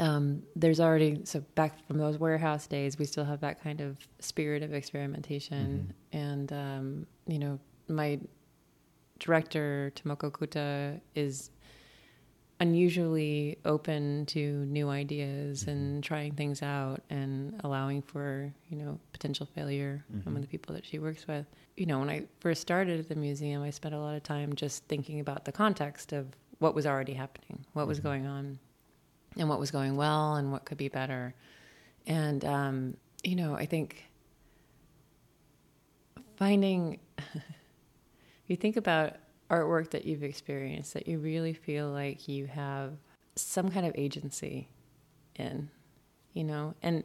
um, 0.00 0.42
there's 0.56 0.80
already 0.80 1.20
so 1.24 1.40
back 1.54 1.86
from 1.86 1.98
those 1.98 2.18
warehouse 2.18 2.66
days, 2.66 2.98
we 2.98 3.04
still 3.04 3.24
have 3.24 3.40
that 3.40 3.62
kind 3.62 3.80
of 3.80 3.96
spirit 4.20 4.62
of 4.62 4.72
experimentation, 4.72 5.92
mm-hmm. 6.12 6.18
and 6.18 6.52
um, 6.52 7.06
you 7.26 7.38
know, 7.38 7.58
my 7.88 8.18
director 9.18 9.92
Tomoko 9.94 10.30
Kuta 10.30 11.00
is 11.14 11.50
unusually 12.62 13.58
open 13.64 14.24
to 14.26 14.64
new 14.66 14.88
ideas 14.88 15.62
mm-hmm. 15.62 15.70
and 15.70 16.04
trying 16.04 16.32
things 16.32 16.62
out 16.62 17.02
and 17.10 17.60
allowing 17.64 18.00
for 18.00 18.52
you 18.68 18.76
know 18.76 18.98
potential 19.12 19.46
failure 19.52 20.04
mm-hmm. 20.14 20.28
among 20.28 20.40
the 20.40 20.46
people 20.46 20.72
that 20.72 20.86
she 20.86 21.00
works 21.00 21.26
with 21.26 21.44
you 21.76 21.86
know 21.86 21.98
when 21.98 22.08
i 22.08 22.22
first 22.38 22.60
started 22.60 23.00
at 23.00 23.08
the 23.08 23.16
museum 23.16 23.62
i 23.62 23.70
spent 23.70 23.92
a 23.92 23.98
lot 23.98 24.14
of 24.14 24.22
time 24.22 24.54
just 24.54 24.84
thinking 24.84 25.18
about 25.18 25.44
the 25.44 25.50
context 25.50 26.12
of 26.12 26.26
what 26.60 26.72
was 26.72 26.86
already 26.86 27.14
happening 27.14 27.58
what 27.72 27.82
mm-hmm. 27.82 27.88
was 27.88 27.98
going 27.98 28.26
on 28.26 28.56
and 29.36 29.48
what 29.48 29.58
was 29.58 29.70
going 29.70 29.96
well 29.96 30.36
and 30.36 30.52
what 30.52 30.64
could 30.64 30.78
be 30.78 30.88
better 30.88 31.34
and 32.06 32.44
um, 32.44 32.96
you 33.22 33.36
know 33.36 33.54
i 33.54 33.64
think 33.66 34.04
finding 36.36 36.98
you 38.46 38.56
think 38.56 38.76
about 38.76 39.16
artwork 39.50 39.90
that 39.90 40.04
you've 40.06 40.22
experienced 40.22 40.94
that 40.94 41.06
you 41.06 41.18
really 41.18 41.52
feel 41.52 41.88
like 41.88 42.26
you 42.26 42.46
have 42.46 42.92
some 43.36 43.70
kind 43.70 43.86
of 43.86 43.92
agency 43.96 44.68
in, 45.36 45.70
you 46.32 46.44
know? 46.44 46.74
And 46.82 47.04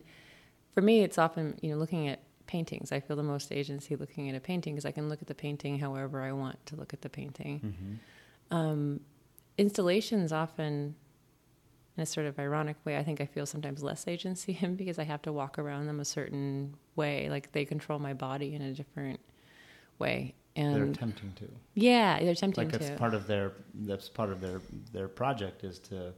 for 0.74 0.82
me, 0.82 1.04
it's 1.04 1.18
often, 1.18 1.58
you 1.62 1.72
know, 1.72 1.78
looking 1.78 2.08
at 2.08 2.22
paintings. 2.48 2.92
I 2.92 3.02
feel 3.02 3.18
the 3.18 3.24
most 3.24 3.52
agency 3.52 3.96
looking 3.96 4.30
at 4.30 4.36
a 4.36 4.40
painting 4.40 4.76
because 4.76 4.86
I 4.86 4.92
can 4.92 5.10
look 5.10 5.22
at 5.22 5.28
the 5.28 5.36
painting 5.36 5.80
however 5.80 6.22
I 6.22 6.32
want 6.32 6.66
to 6.68 6.76
look 6.76 6.94
at 6.94 7.02
the 7.02 7.10
painting. 7.10 7.60
Mm-hmm. 7.60 8.56
Um, 8.56 9.00
installations 9.58 10.32
often, 10.32 10.96
in 11.98 12.04
a 12.04 12.06
sort 12.06 12.28
of 12.28 12.38
ironic 12.38 12.78
way, 12.86 12.96
I 12.98 13.04
think 13.04 13.20
I 13.20 13.26
feel 13.26 13.46
sometimes 13.46 13.82
less 13.82 14.08
agency 14.08 14.58
in 14.62 14.76
because 14.76 15.00
I 15.00 15.04
have 15.04 15.22
to 15.24 15.34
walk 15.34 15.58
around 15.58 15.88
them 15.88 16.00
a 16.00 16.06
certain 16.06 16.76
way. 16.96 17.30
Like 17.30 17.52
they 17.52 17.66
control 17.66 18.00
my 18.00 18.14
body 18.14 18.54
in 18.54 18.62
a 18.62 18.74
different 18.74 19.20
way. 20.00 20.36
And 20.56 20.76
they're 20.76 20.84
attempting 20.86 21.34
to. 21.34 21.48
yeah, 21.76 22.20
they're 22.20 22.32
attempting 22.32 22.70
to. 22.70 22.78
Like 22.78 22.88
that's 22.88 23.00
part 23.00 23.14
of 23.14 23.28
their 23.28 23.54
that's 23.76 24.10
part 24.10 24.32
of 24.32 24.42
their 24.42 24.60
their 24.92 25.08
project 25.08 25.64
is 25.64 25.78
to, 25.82 26.14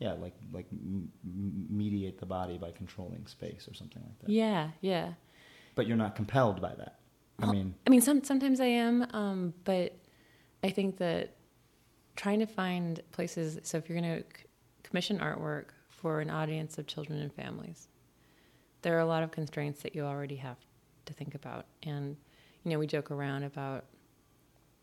yeah, 0.00 0.14
like 0.14 0.34
like 0.52 0.66
mediate 1.22 2.18
the 2.18 2.26
body 2.26 2.58
by 2.58 2.72
controlling 2.72 3.24
space 3.26 3.68
or 3.70 3.74
something 3.74 4.02
like 4.04 4.18
that. 4.20 4.30
yeah, 4.30 4.70
yeah. 4.80 5.12
But 5.76 5.86
you're 5.86 5.96
not 5.96 6.16
compelled 6.16 6.60
by 6.60 6.74
that. 6.74 6.98
I 7.40 7.50
mean, 7.50 7.74
I 7.86 7.90
mean, 7.90 8.00
some 8.00 8.24
sometimes 8.24 8.60
I 8.60 8.66
am, 8.66 9.06
um, 9.12 9.54
but 9.62 9.96
I 10.64 10.70
think 10.70 10.96
that 10.98 11.36
trying 12.16 12.40
to 12.40 12.46
find 12.46 13.00
places. 13.12 13.60
So 13.62 13.78
if 13.78 13.88
you're 13.88 14.00
going 14.00 14.22
to 14.22 14.24
commission 14.84 15.18
artwork 15.18 15.66
for 15.88 16.20
an 16.20 16.30
audience 16.30 16.78
of 16.78 16.86
children 16.86 17.20
and 17.20 17.32
families, 17.32 17.88
there 18.82 18.94
are 18.96 19.00
a 19.00 19.06
lot 19.06 19.22
of 19.24 19.30
constraints 19.32 19.82
that 19.82 19.94
you 19.96 20.04
already 20.04 20.36
have 20.36 20.56
to 21.06 21.12
think 21.12 21.34
about. 21.34 21.66
And 21.82 22.16
you 22.62 22.70
know, 22.70 22.78
we 22.78 22.86
joke 22.86 23.10
around 23.10 23.42
about 23.42 23.84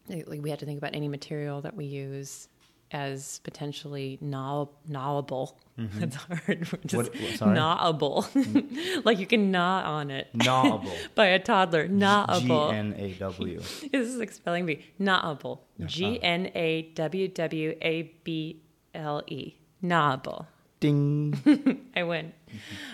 like 0.09 0.41
we 0.41 0.49
have 0.49 0.59
to 0.59 0.65
think 0.65 0.77
about 0.77 0.93
any 0.95 1.07
material 1.07 1.61
that 1.61 1.75
we 1.75 1.85
use 1.85 2.47
as 2.91 3.39
potentially 3.45 4.17
gnaw- 4.21 4.67
gnawable. 4.89 5.57
Mm-hmm. 5.79 5.99
That's 5.99 6.15
hard. 6.17 6.67
Just 6.85 6.93
What- 7.13 7.15
sorry? 7.37 7.55
gnawable. 7.55 8.27
like 9.05 9.17
you 9.19 9.25
can 9.27 9.49
gnaw 9.51 9.83
on 9.85 10.11
it 10.11 10.27
gnawable. 10.33 10.91
by 11.15 11.27
a 11.27 11.39
toddler. 11.39 11.87
G 11.87 11.93
Gnawable. 11.93 12.71
N 12.73 12.93
A 12.97 13.13
W. 13.13 13.59
This 13.59 14.07
is 14.09 14.17
like 14.17 14.31
spelling 14.31 14.65
bee. 14.65 14.83
Gnawable. 14.99 15.61
G 15.85 16.21
N 16.21 16.51
A 16.53 16.81
W 16.95 17.27
W 17.29 17.75
A 17.81 18.11
B 18.23 18.61
L 18.93 19.21
E. 19.27 19.55
Gnawable. 19.81 20.47
Ding. 20.79 21.87
I 21.95 22.03
win. 22.03 22.33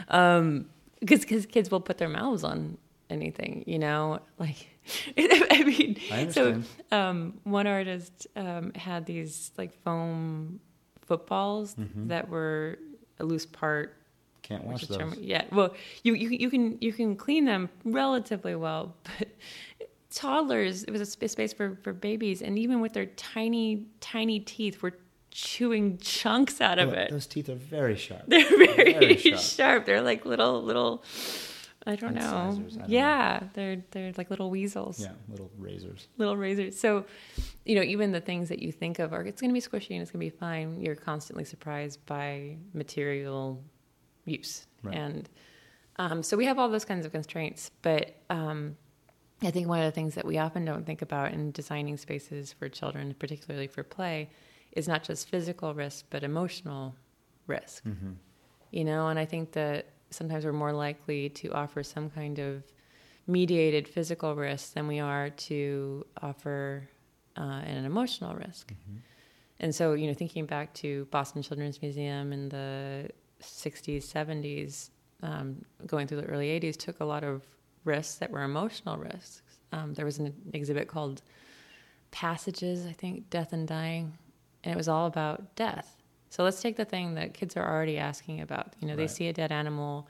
Um, 0.09 0.65
because 0.99 1.21
because 1.21 1.45
kids 1.45 1.69
will 1.71 1.79
put 1.79 1.97
their 1.97 2.09
mouths 2.09 2.43
on 2.43 2.77
anything, 3.09 3.63
you 3.67 3.79
know, 3.79 4.19
like. 4.39 4.67
I 5.17 5.63
mean, 5.65 5.97
I 6.11 6.29
so 6.29 6.61
um, 6.93 7.39
one 7.43 7.67
artist 7.67 8.25
um, 8.37 8.71
had 8.73 9.05
these 9.05 9.51
like 9.57 9.73
foam 9.83 10.61
footballs 11.01 11.75
Mhm. 11.75 12.07
that 12.07 12.29
were 12.29 12.79
a 13.19 13.25
loose 13.25 13.45
part 13.45 13.97
Can't 14.43 14.63
wash 14.63 14.85
those. 14.87 14.97
German- 14.97 15.19
Yeah, 15.21 15.43
well, 15.51 15.73
you, 16.03 16.13
you 16.13 16.29
you 16.29 16.49
can 16.49 16.77
you 16.79 16.93
can 16.93 17.17
clean 17.17 17.43
them 17.43 17.69
relatively 17.83 18.55
well, 18.55 18.95
but 19.19 19.27
toddlers 20.09 20.83
it 20.83 20.91
was 20.91 21.01
a 21.01 21.05
space 21.05 21.51
for 21.53 21.77
for 21.83 21.91
babies, 21.93 22.41
and 22.41 22.57
even 22.57 22.79
with 22.79 22.93
their 22.93 23.07
tiny 23.07 23.85
tiny 23.99 24.39
teeth, 24.39 24.81
were 24.81 24.93
chewing 25.37 25.99
chunks 25.99 26.59
out 26.61 26.79
of 26.79 26.93
it. 26.93 27.11
Those 27.11 27.27
teeth 27.27 27.47
are 27.47 27.53
very 27.55 27.95
sharp. 27.95 28.23
They're 28.27 28.43
very, 28.49 28.93
very 28.93 29.17
sharp. 29.17 29.39
sharp. 29.41 29.85
They're 29.85 30.01
like 30.01 30.25
little 30.25 30.63
little. 30.63 31.03
I 31.85 31.95
don't 31.95 32.15
know. 32.15 32.49
Incisors, 32.57 32.75
I 32.77 32.81
don't 32.81 32.89
yeah, 32.89 33.43
they're 33.53 33.83
they're 33.91 34.11
like 34.17 34.29
little 34.31 34.49
weasels 34.49 34.99
Yeah, 34.99 35.11
little 35.29 35.51
razors. 35.57 36.07
little 36.17 36.35
razors. 36.35 36.77
So, 36.79 37.05
you 37.65 37.75
know, 37.75 37.81
even 37.83 38.11
the 38.11 38.19
things 38.19 38.49
that 38.49 38.59
you 38.63 38.71
think 38.71 38.97
of 38.99 39.13
are 39.13 39.21
it's 39.21 39.39
going 39.39 39.51
to 39.51 39.53
be 39.53 39.61
squishy 39.61 39.91
and 39.91 40.01
it's 40.01 40.09
going 40.11 40.19
to 40.25 40.31
be 40.31 40.37
fine. 40.37 40.81
You're 40.81 40.95
constantly 40.95 41.45
surprised 41.45 42.03
by 42.07 42.57
material 42.73 43.63
use, 44.25 44.65
Right. 44.83 44.95
and 44.97 45.29
um, 45.97 46.23
so 46.23 46.35
we 46.35 46.45
have 46.45 46.57
all 46.59 46.67
those 46.69 46.83
kinds 46.85 47.05
of 47.05 47.11
constraints. 47.11 47.71
But 47.83 48.15
um, 48.29 48.75
I 49.41 49.51
think 49.51 49.67
one 49.67 49.79
of 49.79 49.85
the 49.85 49.91
things 49.91 50.15
that 50.15 50.25
we 50.25 50.37
often 50.39 50.65
don't 50.65 50.85
think 50.85 51.01
about 51.03 51.31
in 51.31 51.51
designing 51.51 51.95
spaces 51.97 52.51
for 52.53 52.67
children, 52.69 53.15
particularly 53.17 53.67
for 53.67 53.83
play, 53.83 54.29
is 54.77 54.87
not 54.87 55.03
just 55.03 55.27
physical 55.29 55.73
risk 55.73 56.05
but 56.09 56.23
emotional 56.23 56.95
risk. 57.47 57.83
Mm-hmm. 57.85 58.13
you 58.71 58.83
know 58.89 59.07
and 59.07 59.17
i 59.19 59.25
think 59.25 59.51
that 59.53 59.79
sometimes 60.09 60.45
we're 60.45 60.53
more 60.65 60.73
likely 60.73 61.29
to 61.29 61.51
offer 61.51 61.83
some 61.83 62.09
kind 62.09 62.39
of 62.39 62.63
mediated 63.27 63.87
physical 63.87 64.35
risk 64.35 64.73
than 64.73 64.87
we 64.87 64.99
are 64.99 65.29
to 65.31 66.05
offer 66.21 66.87
uh, 67.37 67.61
an 67.65 67.85
emotional 67.85 68.33
risk. 68.35 68.73
And 69.59 69.75
so 69.75 69.93
you 69.93 70.07
know 70.07 70.13
thinking 70.13 70.45
back 70.45 70.73
to 70.75 71.05
boston 71.11 71.41
children's 71.41 71.81
museum 71.81 72.31
in 72.31 72.49
the 72.49 73.09
60s 73.41 74.03
70s 74.05 74.89
um, 75.23 75.47
going 75.85 76.07
through 76.07 76.21
the 76.21 76.27
early 76.27 76.47
80s 76.59 76.77
took 76.77 76.99
a 76.99 77.05
lot 77.05 77.23
of 77.23 77.43
risks 77.83 78.15
that 78.15 78.29
were 78.29 78.43
emotional 78.43 78.97
risks. 78.97 79.41
Um, 79.71 79.93
there 79.95 80.05
was 80.05 80.19
an 80.19 80.33
exhibit 80.53 80.87
called 80.87 81.21
passages 82.11 82.85
i 82.85 82.93
think 82.93 83.29
death 83.29 83.51
and 83.51 83.67
dying 83.67 84.13
and 84.67 84.73
it 84.73 84.77
was 84.77 84.89
all 84.89 85.07
about 85.07 85.55
death 85.55 85.97
so 86.29 86.43
let's 86.43 86.61
take 86.61 86.75
the 86.75 86.85
thing 86.85 87.15
that 87.15 87.33
kids 87.33 87.55
are 87.55 87.65
already 87.65 87.97
asking 87.97 88.41
about. 88.41 88.73
You 88.79 88.87
know, 88.87 88.95
they 88.95 89.07
see 89.07 89.27
a 89.27 89.33
dead 89.33 89.51
animal, 89.51 90.07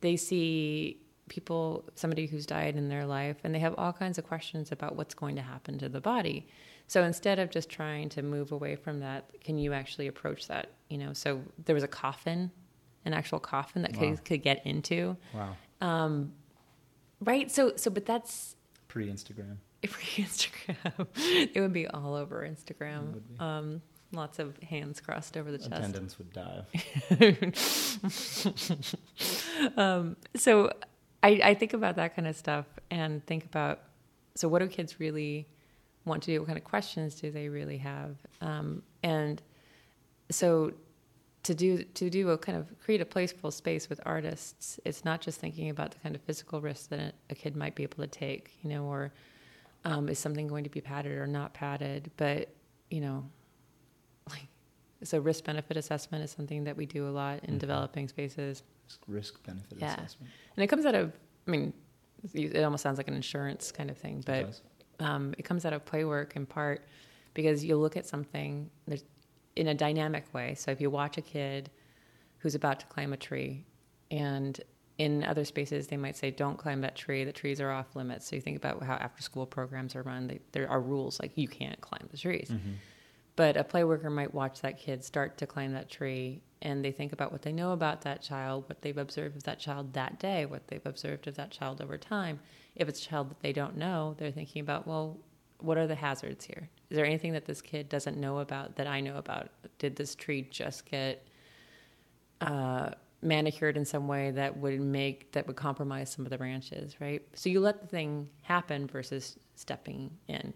they 0.00 0.16
see 0.16 1.00
people, 1.28 1.88
somebody 1.94 2.26
who's 2.26 2.46
died 2.46 2.76
in 2.76 2.88
their 2.88 3.06
life, 3.06 3.38
and 3.42 3.54
they 3.54 3.58
have 3.58 3.74
all 3.78 3.92
kinds 3.92 4.18
of 4.18 4.26
questions 4.26 4.70
about 4.70 4.96
what's 4.96 5.14
going 5.14 5.36
to 5.36 5.42
happen 5.42 5.78
to 5.78 5.88
the 5.88 6.00
body. 6.00 6.46
So 6.88 7.02
instead 7.02 7.38
of 7.38 7.50
just 7.50 7.68
trying 7.68 8.08
to 8.10 8.22
move 8.22 8.52
away 8.52 8.76
from 8.76 9.00
that, 9.00 9.24
can 9.42 9.58
you 9.58 9.72
actually 9.72 10.06
approach 10.06 10.46
that? 10.48 10.70
You 10.88 10.98
know, 10.98 11.12
so 11.12 11.42
there 11.64 11.74
was 11.74 11.82
a 11.82 11.88
coffin, 11.88 12.52
an 13.04 13.12
actual 13.12 13.40
coffin 13.40 13.82
that 13.82 13.94
Wow. 13.94 14.00
kids 14.00 14.20
could 14.20 14.42
get 14.42 14.64
into. 14.64 15.16
Wow. 15.34 15.56
Um, 15.80 16.32
right. 17.20 17.50
So, 17.50 17.72
so, 17.76 17.90
but 17.90 18.06
that's 18.06 18.54
Pre 18.86 19.08
Instagram. 19.08 19.56
If 19.82 19.96
we 19.96 20.02
Instagram, 20.24 21.06
it 21.54 21.60
would 21.60 21.72
be 21.72 21.86
all 21.88 22.14
over 22.14 22.48
Instagram. 22.48 23.08
It 23.10 23.14
would 23.14 23.28
be. 23.28 23.36
Um, 23.38 23.82
lots 24.12 24.38
of 24.38 24.56
hands 24.58 25.00
crossed 25.00 25.36
over 25.36 25.50
the 25.50 25.58
chest. 25.58 25.72
Attendance 25.72 26.18
would 26.18 26.32
die. 26.32 26.62
um, 29.76 30.16
so 30.34 30.70
I, 31.22 31.40
I 31.42 31.54
think 31.54 31.72
about 31.72 31.96
that 31.96 32.14
kind 32.14 32.28
of 32.28 32.36
stuff 32.36 32.66
and 32.90 33.24
think 33.26 33.44
about 33.44 33.80
so 34.34 34.48
what 34.48 34.60
do 34.60 34.68
kids 34.68 35.00
really 35.00 35.46
want 36.04 36.22
to 36.24 36.32
do? 36.32 36.40
What 36.40 36.46
kind 36.46 36.58
of 36.58 36.64
questions 36.64 37.14
do 37.14 37.30
they 37.30 37.48
really 37.48 37.78
have? 37.78 38.16
Um, 38.40 38.82
and 39.02 39.42
so 40.30 40.72
to 41.42 41.54
do 41.54 41.82
to 41.82 42.10
do 42.10 42.30
a 42.30 42.38
kind 42.38 42.58
of 42.58 42.78
create 42.80 43.00
a 43.00 43.04
playful 43.04 43.50
space 43.50 43.88
with 43.88 44.00
artists, 44.04 44.78
it's 44.84 45.04
not 45.04 45.20
just 45.20 45.40
thinking 45.40 45.70
about 45.70 45.92
the 45.92 45.98
kind 45.98 46.14
of 46.14 46.20
physical 46.22 46.60
risks 46.60 46.86
that 46.88 47.14
a 47.30 47.34
kid 47.34 47.56
might 47.56 47.74
be 47.74 47.82
able 47.82 48.02
to 48.02 48.08
take, 48.08 48.58
you 48.62 48.70
know, 48.70 48.84
or 48.84 49.12
um, 49.86 50.08
is 50.08 50.18
something 50.18 50.48
going 50.48 50.64
to 50.64 50.70
be 50.70 50.80
padded 50.80 51.12
or 51.12 51.26
not 51.28 51.54
padded, 51.54 52.10
but 52.16 52.48
you 52.90 53.00
know, 53.00 53.24
like 54.28 54.48
so 55.04 55.18
risk 55.20 55.44
benefit 55.44 55.76
assessment 55.76 56.24
is 56.24 56.30
something 56.30 56.64
that 56.64 56.76
we 56.76 56.86
do 56.86 57.08
a 57.08 57.10
lot 57.10 57.40
in 57.44 57.54
Mhm. 57.54 57.58
developing 57.60 58.08
spaces. 58.08 58.62
Risk 59.06 59.42
benefit 59.44 59.78
Yeah. 59.78 59.92
assessment. 59.94 60.32
And 60.56 60.64
it 60.64 60.66
comes 60.66 60.84
out 60.86 60.94
of, 60.96 61.12
I 61.46 61.50
mean, 61.50 61.72
it 62.34 62.62
almost 62.64 62.82
sounds 62.82 62.98
like 62.98 63.06
an 63.08 63.14
insurance 63.14 63.70
kind 63.70 63.88
of 63.90 63.96
thing, 63.96 64.18
It 64.18 64.26
but 64.26 64.46
does. 64.46 64.62
um, 64.98 65.34
it 65.38 65.44
comes 65.44 65.64
out 65.64 65.72
of 65.72 65.84
play 65.84 66.04
work 66.04 66.34
in 66.34 66.46
part 66.46 66.84
because 67.34 67.64
you 67.64 67.76
look 67.76 67.96
at 67.96 68.06
something 68.06 68.68
there's 68.88 69.04
in 69.54 69.68
a 69.68 69.74
dynamic 69.74 70.24
way. 70.34 70.54
So 70.54 70.70
if 70.70 70.80
you 70.80 70.90
watch 70.90 71.16
a 71.16 71.22
kid 71.22 71.70
who's 72.38 72.54
about 72.54 72.80
to 72.80 72.86
climb 72.86 73.12
a 73.12 73.16
tree, 73.16 73.64
and 74.10 74.60
in 74.98 75.24
other 75.24 75.44
spaces 75.44 75.88
they 75.88 75.96
might 75.96 76.16
say, 76.16 76.30
"Don't 76.30 76.56
climb 76.56 76.80
that 76.80 76.96
tree. 76.96 77.24
The 77.24 77.32
trees 77.32 77.60
are 77.60 77.70
off 77.70 77.94
limits." 77.94 78.26
So 78.26 78.36
you 78.36 78.42
think 78.42 78.56
about 78.56 78.82
how 78.82 78.94
after-school 78.94 79.46
programs 79.46 79.94
are 79.94 80.02
run. 80.02 80.26
They, 80.26 80.40
there 80.52 80.68
are 80.70 80.80
rules 80.80 81.20
like 81.20 81.32
you 81.36 81.48
can't 81.48 81.80
climb 81.80 82.08
the 82.10 82.16
trees. 82.16 82.50
Mhm. 82.50 82.74
But 83.36 83.58
a 83.58 83.64
play 83.64 83.84
worker 83.84 84.08
might 84.08 84.32
watch 84.32 84.62
that 84.62 84.78
kid 84.78 85.04
start 85.04 85.36
to 85.38 85.46
climb 85.46 85.72
that 85.74 85.90
tree 85.90 86.40
and 86.62 86.82
they 86.82 86.90
think 86.90 87.12
about 87.12 87.32
what 87.32 87.42
they 87.42 87.52
know 87.52 87.72
about 87.72 88.00
that 88.02 88.22
child, 88.22 88.64
what 88.68 88.80
they've 88.80 88.96
observed 88.96 89.36
of 89.36 89.42
that 89.42 89.58
child 89.58 89.92
that 89.92 90.18
day, 90.18 90.46
what 90.46 90.66
they've 90.68 90.84
observed 90.86 91.26
of 91.26 91.36
that 91.36 91.50
child 91.50 91.82
over 91.82 91.98
time. 91.98 92.40
If 92.74 92.88
it's 92.88 93.00
a 93.00 93.04
child 93.04 93.30
that 93.30 93.40
they 93.40 93.52
don't 93.52 93.76
know, 93.76 94.14
they're 94.16 94.30
thinking 94.30 94.60
about, 94.62 94.86
well, 94.86 95.18
what 95.60 95.76
are 95.76 95.86
the 95.86 95.94
hazards 95.94 96.46
here? 96.46 96.68
Is 96.88 96.96
there 96.96 97.04
anything 97.04 97.32
that 97.34 97.44
this 97.44 97.60
kid 97.60 97.88
doesn't 97.90 98.16
know 98.16 98.38
about 98.38 98.76
that 98.76 98.86
I 98.86 99.00
know 99.00 99.16
about? 99.16 99.48
Did 99.78 99.96
this 99.96 100.14
tree 100.14 100.42
just 100.50 100.86
get 100.86 101.26
uh, 102.40 102.90
manicured 103.26 103.76
in 103.76 103.84
some 103.84 104.08
way 104.08 104.30
that 104.30 104.56
would 104.56 104.80
make 104.80 105.32
that 105.32 105.46
would 105.46 105.56
compromise 105.56 106.10
some 106.10 106.24
of 106.24 106.30
the 106.30 106.38
branches, 106.38 107.00
right? 107.00 107.22
So 107.34 107.50
you 107.50 107.60
let 107.60 107.80
the 107.80 107.86
thing 107.86 108.28
happen 108.42 108.86
versus 108.86 109.38
stepping 109.56 110.10
in. 110.28 110.54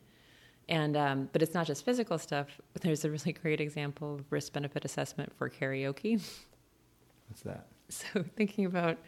And 0.68 0.96
um, 0.96 1.28
but 1.32 1.42
it's 1.42 1.52
not 1.52 1.66
just 1.66 1.84
physical 1.84 2.16
stuff. 2.16 2.46
There's 2.80 3.04
a 3.04 3.10
really 3.10 3.32
great 3.32 3.60
example 3.60 4.14
of 4.14 4.24
risk 4.30 4.52
benefit 4.52 4.84
assessment 4.84 5.32
for 5.36 5.50
karaoke. 5.50 6.22
What's 7.28 7.42
that? 7.42 7.66
So 7.88 8.24
thinking 8.36 8.66
about 8.66 8.98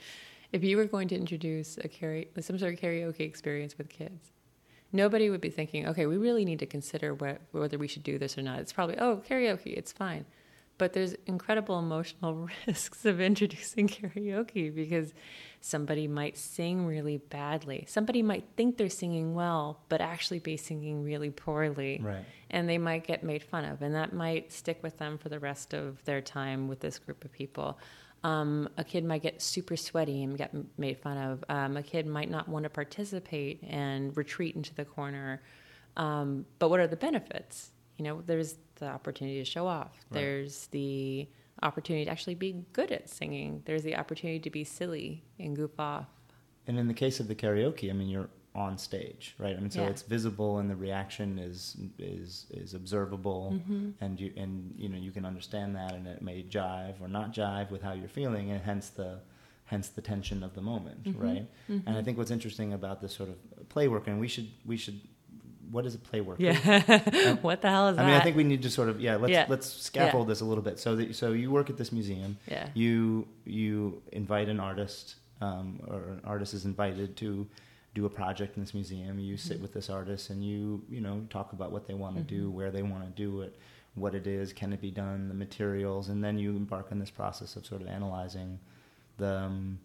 if 0.51 0.65
you 0.65 0.77
were 0.77 0.87
going 0.87 1.07
to 1.09 1.15
introduce 1.15 1.79
a 1.79 1.89
karaoke, 1.89 2.43
some 2.43 2.59
sort 2.59 2.75
of 2.75 2.81
karaoke 2.81 3.21
experience 3.21 3.79
with 3.79 3.89
kids, 3.89 4.33
nobody 4.93 5.31
would 5.31 5.41
be 5.41 5.51
thinking, 5.51 5.87
okay, 5.89 6.07
we 6.07 6.17
really 6.17 6.45
need 6.45 6.59
to 6.59 6.67
consider 6.67 7.15
what, 7.15 7.41
whether 7.53 7.79
we 7.79 7.89
should 7.89 8.03
do 8.03 8.19
this 8.19 8.37
or 8.37 8.43
not. 8.43 8.59
It's 8.59 8.73
probably, 8.73 8.99
oh, 8.99 9.23
karaoke, 9.29 9.73
it's 9.75 9.93
fine. 9.93 10.27
But 10.83 10.95
there's 10.95 11.15
incredible 11.27 11.79
emotional 11.79 12.49
risks 12.67 13.05
of 13.05 13.21
introducing 13.21 13.87
karaoke 13.87 14.75
because 14.75 15.15
somebody 15.61 16.09
might 16.09 16.37
sing 16.37 16.87
really 16.87 17.19
badly. 17.19 17.85
Somebody 17.87 18.21
might 18.21 18.45
think 18.57 18.79
they're 18.79 18.89
singing 18.89 19.33
well, 19.37 19.79
but 19.89 20.01
actually 20.01 20.41
be 20.41 20.57
singing 20.57 21.05
really 21.05 21.31
poorly. 21.31 22.01
Right. 22.03 22.25
And 22.51 22.69
they 22.69 22.79
might 22.79 23.07
get 23.07 23.23
made 23.23 23.45
fun 23.45 23.65
of, 23.65 23.81
and 23.81 23.95
that 23.95 24.13
might 24.13 24.51
stick 24.51 24.83
with 24.83 24.99
them 24.99 25.19
for 25.19 25.29
the 25.29 25.39
rest 25.39 25.73
of 25.73 26.05
their 26.05 26.21
time 26.21 26.67
with 26.67 26.81
this 26.81 26.99
group 26.99 27.25
of 27.25 27.31
people. 27.31 27.79
Um, 28.25 28.69
a 28.77 28.83
kid 28.83 29.05
might 29.05 29.23
get 29.23 29.41
super 29.41 29.77
sweaty 29.77 30.25
and 30.25 30.37
get 30.37 30.53
made 30.79 30.99
fun 30.99 31.17
of. 31.17 31.45
Um, 31.49 31.77
a 31.77 31.85
kid 31.85 32.09
might 32.09 32.29
not 32.29 32.49
want 32.49 32.65
to 32.65 32.71
participate 32.71 33.63
and 33.63 34.17
retreat 34.17 34.57
into 34.57 34.75
the 34.75 34.85
corner. 34.85 35.43
Um, 35.97 36.45
but 36.59 36.71
what 36.71 36.81
are 36.81 36.89
the 36.89 36.97
benefits? 36.97 37.71
You 37.99 38.05
know, 38.05 38.23
there's 38.27 38.57
the 38.83 38.89
opportunity 38.89 39.39
to 39.39 39.45
show 39.45 39.67
off. 39.67 39.93
Right. 40.11 40.21
There's 40.21 40.67
the 40.69 41.29
opportunity 41.63 42.05
to 42.05 42.11
actually 42.11 42.35
be 42.35 42.65
good 42.73 42.91
at 42.91 43.09
singing. 43.09 43.63
There's 43.65 43.85
the 43.85 43.97
opportunity 43.97 44.41
to 44.41 44.51
be 44.51 44.65
silly 44.65 45.23
and 45.39 45.55
goof 45.57 45.79
off. 45.79 46.07
And 46.67 46.79
in 46.79 46.89
the 46.89 46.95
case 46.95 47.21
of 47.21 47.29
the 47.29 47.35
karaoke, 47.35 47.89
I 47.91 47.93
mean, 47.93 48.09
you're 48.09 48.29
on 48.55 48.77
stage, 48.77 49.35
right? 49.39 49.57
I 49.57 49.61
mean, 49.61 49.71
so 49.71 49.83
Yeah. 49.83 49.89
it's 49.91 50.03
visible, 50.03 50.59
and 50.59 50.69
the 50.69 50.77
reaction 50.77 51.39
is 51.39 51.77
is 51.99 52.47
is 52.51 52.75
observable, 52.75 53.53
Mm-hmm. 53.55 53.91
and 54.05 54.21
you 54.21 54.33
and 54.37 54.75
you 54.77 54.89
know 54.91 54.99
you 54.99 55.11
can 55.11 55.25
understand 55.25 55.75
that, 55.77 55.93
and 55.95 56.07
it 56.07 56.21
may 56.21 56.43
jive 56.43 57.01
or 57.01 57.09
not 57.09 57.33
jive 57.33 57.71
with 57.71 57.83
how 57.83 57.93
you're 57.93 58.09
feeling, 58.21 58.51
and 58.51 58.61
hence 58.61 58.91
the 58.91 59.21
hence 59.65 59.89
the 59.89 60.03
tension 60.03 60.43
of 60.43 60.53
the 60.55 60.61
moment, 60.61 61.05
Mm-hmm. 61.05 61.23
right? 61.29 61.47
And 61.87 61.97
I 61.97 62.03
think 62.03 62.19
what's 62.19 62.31
interesting 62.39 62.75
about 62.75 63.01
this 63.01 63.15
sort 63.15 63.31
of 63.31 63.69
play 63.71 63.89
work, 63.89 64.07
and 64.07 64.21
we 64.21 64.29
should 64.29 64.49
we 64.67 64.77
should 64.77 65.01
what 65.73 65.85
is 65.87 65.95
a 65.95 65.99
play 65.99 66.21
work? 66.21 66.39
Yeah. 66.39 67.35
what 67.41 67.63
the 67.63 67.69
hell 67.71 67.89
is 67.89 67.97
I 67.99 68.03
that? 68.03 68.05
I 68.05 68.11
mean, 68.13 68.21
I 68.21 68.25
think 68.25 68.37
we 68.37 68.45
need 68.45 68.63
to 68.63 68.71
sort 68.71 68.89
of 68.89 69.01
yeah. 69.01 69.17
Let's 69.17 69.33
Yeah. 69.33 69.47
let's 69.49 69.67
scaffold 69.67 70.29
this 70.29 70.41
a 70.41 70.45
little 70.45 70.63
bit. 70.63 70.79
So 70.79 70.95
that 70.97 71.15
so 71.17 71.33
you 71.33 71.51
work 71.51 71.71
at 71.71 71.77
this 71.79 71.91
museum. 71.93 72.37
Yeah. 72.47 72.69
You 72.75 73.27
you 73.45 74.03
invite 74.13 74.49
an 74.49 74.61
artist, 74.61 75.17
um, 75.41 75.81
or 75.89 75.99
an 76.17 76.21
artist 76.25 76.55
is 76.55 76.65
invited 76.65 77.17
to 77.17 77.47
do 77.95 78.07
a 78.07 78.11
project 78.11 78.57
in 78.57 78.63
this 78.63 78.75
museum. 78.75 79.19
You 79.19 79.37
sit 79.37 79.55
Mm-hmm. 79.55 79.63
with 79.63 79.73
this 79.75 79.89
artist 79.91 80.31
and 80.31 80.45
you 80.45 80.83
you 80.89 81.01
know 81.01 81.27
talk 81.31 81.53
about 81.53 81.73
what 81.73 81.87
they 81.89 81.95
want 81.95 82.17
to 82.17 82.23
do, 82.23 82.51
where 82.51 82.71
they 82.71 82.83
want 82.83 83.05
to 83.05 83.11
do 83.25 83.41
it, 83.43 83.59
what 83.95 84.15
it 84.15 84.27
is, 84.27 84.53
can 84.53 84.73
it 84.73 84.81
be 84.81 84.91
done, 84.91 85.29
the 85.29 85.35
materials, 85.35 86.09
and 86.11 86.23
then 86.25 86.39
you 86.39 86.51
embark 86.51 86.87
on 86.93 86.99
this 86.99 87.11
process 87.11 87.57
of 87.57 87.65
sort 87.67 87.81
of 87.83 87.89
analyzing 87.89 88.59
the. 89.19 89.33
Um, 89.39 89.79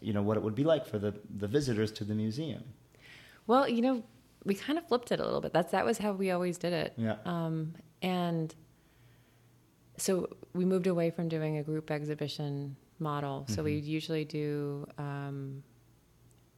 you 0.00 0.14
know 0.14 0.22
what 0.22 0.38
it 0.38 0.42
would 0.42 0.54
be 0.54 0.64
like 0.64 0.86
for 0.86 0.98
the, 0.98 1.12
the 1.38 1.46
visitors 1.46 1.92
to 1.92 2.04
the 2.04 2.14
museum. 2.14 2.62
Well, 3.46 3.68
you 3.68 3.82
know, 3.82 4.02
we 4.44 4.54
kind 4.54 4.78
of 4.78 4.86
flipped 4.86 5.10
it 5.12 5.20
a 5.20 5.24
little 5.24 5.40
bit. 5.40 5.52
That's 5.52 5.72
that 5.72 5.84
was 5.84 5.98
how 5.98 6.12
we 6.12 6.30
always 6.30 6.58
did 6.58 6.72
it. 6.72 6.94
Yeah. 6.96 7.16
Um, 7.24 7.74
and 8.02 8.54
so 9.96 10.28
we 10.52 10.64
moved 10.64 10.86
away 10.86 11.10
from 11.10 11.28
doing 11.28 11.58
a 11.58 11.62
group 11.62 11.90
exhibition 11.90 12.76
model. 12.98 13.46
So 13.48 13.62
we 13.62 13.74
usually 13.74 14.24
do 14.24 14.86
um, 14.98 15.62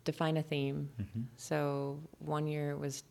define 0.04 0.36
a 0.36 0.42
theme. 0.42 0.88
Mm-hmm. 1.00 1.20
So 1.36 2.00
one 2.18 2.46
year 2.46 2.70
it 2.72 2.78
was 2.78 3.04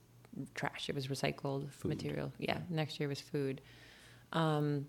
trash; 0.54 0.90
it 0.90 0.96
was 0.96 1.08
recycled 1.08 1.72
Food. 1.72 1.90
material. 1.90 2.32
Yeah. 2.38 2.58
Next 2.70 3.00
year 3.00 3.08
was 3.08 3.22
food. 3.22 3.62
Um, 4.34 4.86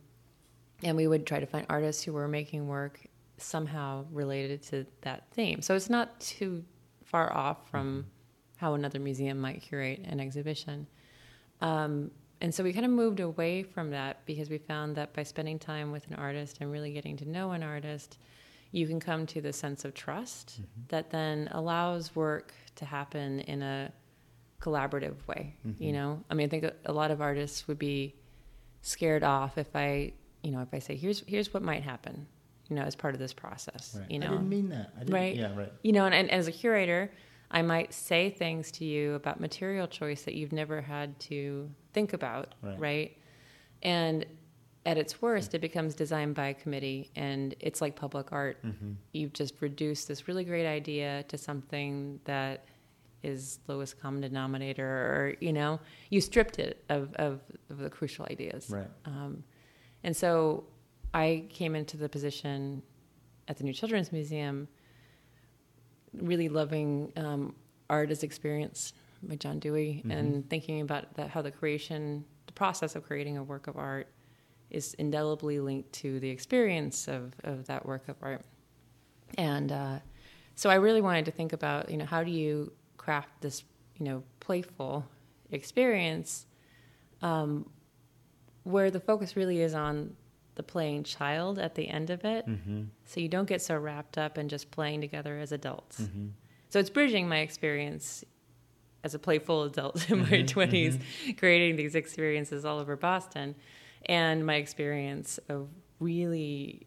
and 0.83 0.97
we 0.97 1.07
would 1.07 1.27
try 1.27 1.41
to 1.41 1.47
find 1.47 1.65
artists 1.71 2.03
who 2.03 2.13
were 2.13 2.29
making 2.29 2.67
work 2.69 3.01
somehow 3.39 4.05
related 4.11 4.63
to 4.63 4.87
that 5.03 5.31
theme. 5.33 5.63
So 5.63 5.75
it's 5.75 5.91
not 5.91 6.19
too 6.21 6.65
far 7.05 7.33
off 7.33 7.71
from 7.71 8.07
how 8.57 8.75
another 8.75 8.99
museum 8.99 9.39
might 9.39 9.63
curate 9.63 10.01
an 10.05 10.21
exhibition. 10.21 10.87
Um, 11.61 12.11
and 12.41 12.55
so 12.55 12.63
we 12.63 12.73
kind 12.73 12.85
of 12.85 12.91
moved 12.93 13.21
away 13.21 13.63
from 13.63 13.91
that 13.91 14.25
because 14.27 14.51
we 14.51 14.59
found 14.59 14.97
that 14.97 15.15
by 15.15 15.23
spending 15.23 15.59
time 15.59 15.91
with 15.93 16.07
an 16.09 16.15
artist 16.15 16.59
and 16.61 16.71
really 16.71 16.93
getting 16.93 17.17
to 17.19 17.29
know 17.29 17.53
an 17.53 17.63
artist, 17.63 18.19
you 18.73 18.87
can 18.87 19.01
come 19.01 19.25
to 19.27 19.41
the 19.41 19.53
sense 19.53 19.85
of 19.87 19.95
trust 19.95 20.61
that 20.89 21.11
then 21.11 21.49
allows 21.53 22.15
work 22.15 22.53
to 22.75 22.85
happen 22.85 23.41
in 23.41 23.63
a 23.63 23.91
collaborative 24.61 25.15
way. 25.27 25.55
You 25.79 25.93
know, 25.93 26.23
I 26.31 26.35
mean, 26.35 26.47
I 26.47 26.49
think 26.51 26.65
a, 26.65 26.73
a 26.85 26.93
lot 26.93 27.11
of 27.11 27.21
artists 27.23 27.67
would 27.69 27.79
be 27.79 28.15
scared 28.83 29.23
off 29.23 29.57
if 29.57 29.75
I, 29.75 30.13
you 30.43 30.51
know, 30.51 30.61
if 30.61 30.69
I 30.75 30.79
say, 30.79 30.95
here's 30.95 31.23
here's 31.27 31.55
what 31.55 31.63
might 31.63 31.83
happen, 31.83 32.27
you 32.69 32.77
know, 32.77 32.83
as 32.83 32.95
part 32.95 33.15
of 33.15 33.21
this 33.21 33.33
process. 33.33 33.97
Right. 33.99 34.11
You 34.11 34.19
know, 34.19 34.27
I 34.27 34.31
didn't 34.31 34.49
mean 34.49 34.69
that. 34.71 34.93
I 34.97 34.99
didn't, 35.01 35.15
Right. 35.15 35.37
Yeah. 35.37 35.57
Right. 35.57 35.73
you 35.83 35.93
know, 35.93 36.05
and, 36.05 36.15
and 36.15 36.31
as 36.31 36.49
a 36.49 36.53
curator, 36.53 37.11
I 37.51 37.63
might 37.63 37.93
say 37.95 38.31
things 38.31 38.71
to 38.73 38.85
you 38.85 39.15
about 39.15 39.41
material 39.41 39.87
choice 39.87 40.23
that 40.23 40.35
you've 40.35 40.53
never 40.53 40.81
had 40.81 41.19
to 41.21 41.71
think 41.93 42.13
about, 42.13 42.55
Right. 42.63 42.79
right? 42.79 43.19
And 43.83 44.27
at 44.85 44.99
its 44.99 45.21
worst, 45.21 45.55
it 45.55 45.61
becomes 45.61 45.95
designed 45.95 46.35
by 46.35 46.49
a 46.49 46.55
committee, 46.55 47.11
and 47.17 47.55
it's 47.61 47.81
like 47.81 47.97
public 47.97 48.33
art. 48.33 48.63
Mm-hmm. 48.65 48.93
You've 49.13 49.33
just 49.33 49.55
reduced 49.61 50.07
this 50.09 50.29
really 50.29 50.45
great 50.45 50.67
idea 50.67 51.25
to 51.29 51.37
something 51.39 52.21
that 52.25 52.65
is 53.23 53.59
lowest 53.67 54.01
common 54.01 54.21
denominator, 54.21 54.87
or 54.87 55.35
you 55.41 55.53
know, 55.53 55.81
you 56.11 56.21
stripped 56.21 56.59
it 56.61 56.85
of, 56.89 57.13
of, 57.15 57.41
of 57.71 57.79
the 57.79 57.91
crucial 57.91 58.27
ideas. 58.31 58.71
Right. 58.71 58.89
Um, 59.05 59.43
and 60.05 60.17
so 60.17 60.65
I 61.13 61.47
came 61.49 61.75
into 61.75 61.97
the 61.97 62.09
position 62.09 62.83
at 63.49 63.57
the 63.57 63.65
New 63.65 63.73
Children's 63.73 64.13
Museum 64.13 64.69
really 66.21 66.49
loving 66.49 67.13
um, 67.17 67.55
art 67.89 68.11
as 68.11 68.23
experience 68.23 68.93
by 69.23 69.37
John 69.37 69.59
Dewey 69.59 70.03
and 70.11 70.49
thinking 70.51 70.81
about 70.81 71.15
that, 71.15 71.31
how 71.31 71.43
the 71.43 71.51
creation, 71.51 72.25
the 72.47 72.53
process 72.53 72.97
of 72.97 73.05
creating 73.05 73.37
a 73.37 73.43
work 73.43 73.67
of 73.67 73.77
art 73.77 74.09
is 74.71 74.95
indelibly 74.95 75.61
linked 75.61 75.93
to 75.93 76.21
the 76.21 76.29
experience 76.29 77.09
of, 77.09 77.35
of 77.45 77.67
that 77.67 77.87
work 77.87 78.09
of 78.09 78.17
art. 78.23 78.43
And 79.39 79.73
uh, 79.73 79.99
so 80.55 80.71
I 80.71 80.77
really 80.77 81.01
wanted 81.01 81.25
to 81.27 81.31
think 81.31 81.53
about, 81.53 81.91
you 81.91 81.97
know, 81.97 82.05
how 82.05 82.23
do 82.23 82.31
you 82.31 82.73
craft 82.97 83.29
this, 83.41 83.65
you 83.97 84.05
know, 84.05 84.23
playful 84.41 85.07
experience 85.51 86.47
um, 87.23 87.69
where 88.65 88.91
the 88.91 89.01
focus 89.01 89.37
really 89.37 89.61
is 89.61 89.75
on 89.75 90.15
the 90.57 90.63
playing 90.63 91.05
child 91.05 91.59
at 91.59 91.75
the 91.77 91.89
end 91.89 92.11
of 92.11 92.25
it. 92.25 92.47
Mm-hmm. 92.47 92.83
So 93.05 93.21
you 93.21 93.29
don't 93.29 93.49
get 93.49 93.63
so 93.63 93.77
wrapped 93.77 94.19
up 94.19 94.37
in 94.39 94.49
just 94.49 94.71
playing 94.71 95.01
together 95.01 95.39
as 95.39 95.53
adults. 95.53 96.01
Mm-hmm. 96.03 96.27
So 96.69 96.79
it's 96.81 96.91
bridging 96.91 97.29
my 97.29 97.39
experience 97.39 98.25
as 99.05 99.15
a 99.15 99.19
playful 99.19 99.63
adult 99.63 100.11
in 100.11 100.19
my 100.21 100.25
Mm-hmm, 100.27 100.59
20s, 100.59 101.37
creating 101.39 101.77
these 101.77 101.95
experiences 101.95 102.65
all 102.65 102.79
over 102.81 102.97
Boston, 102.97 103.55
and 104.07 104.45
my 104.45 104.57
experience 104.57 105.39
of 105.49 105.69
really 106.01 106.87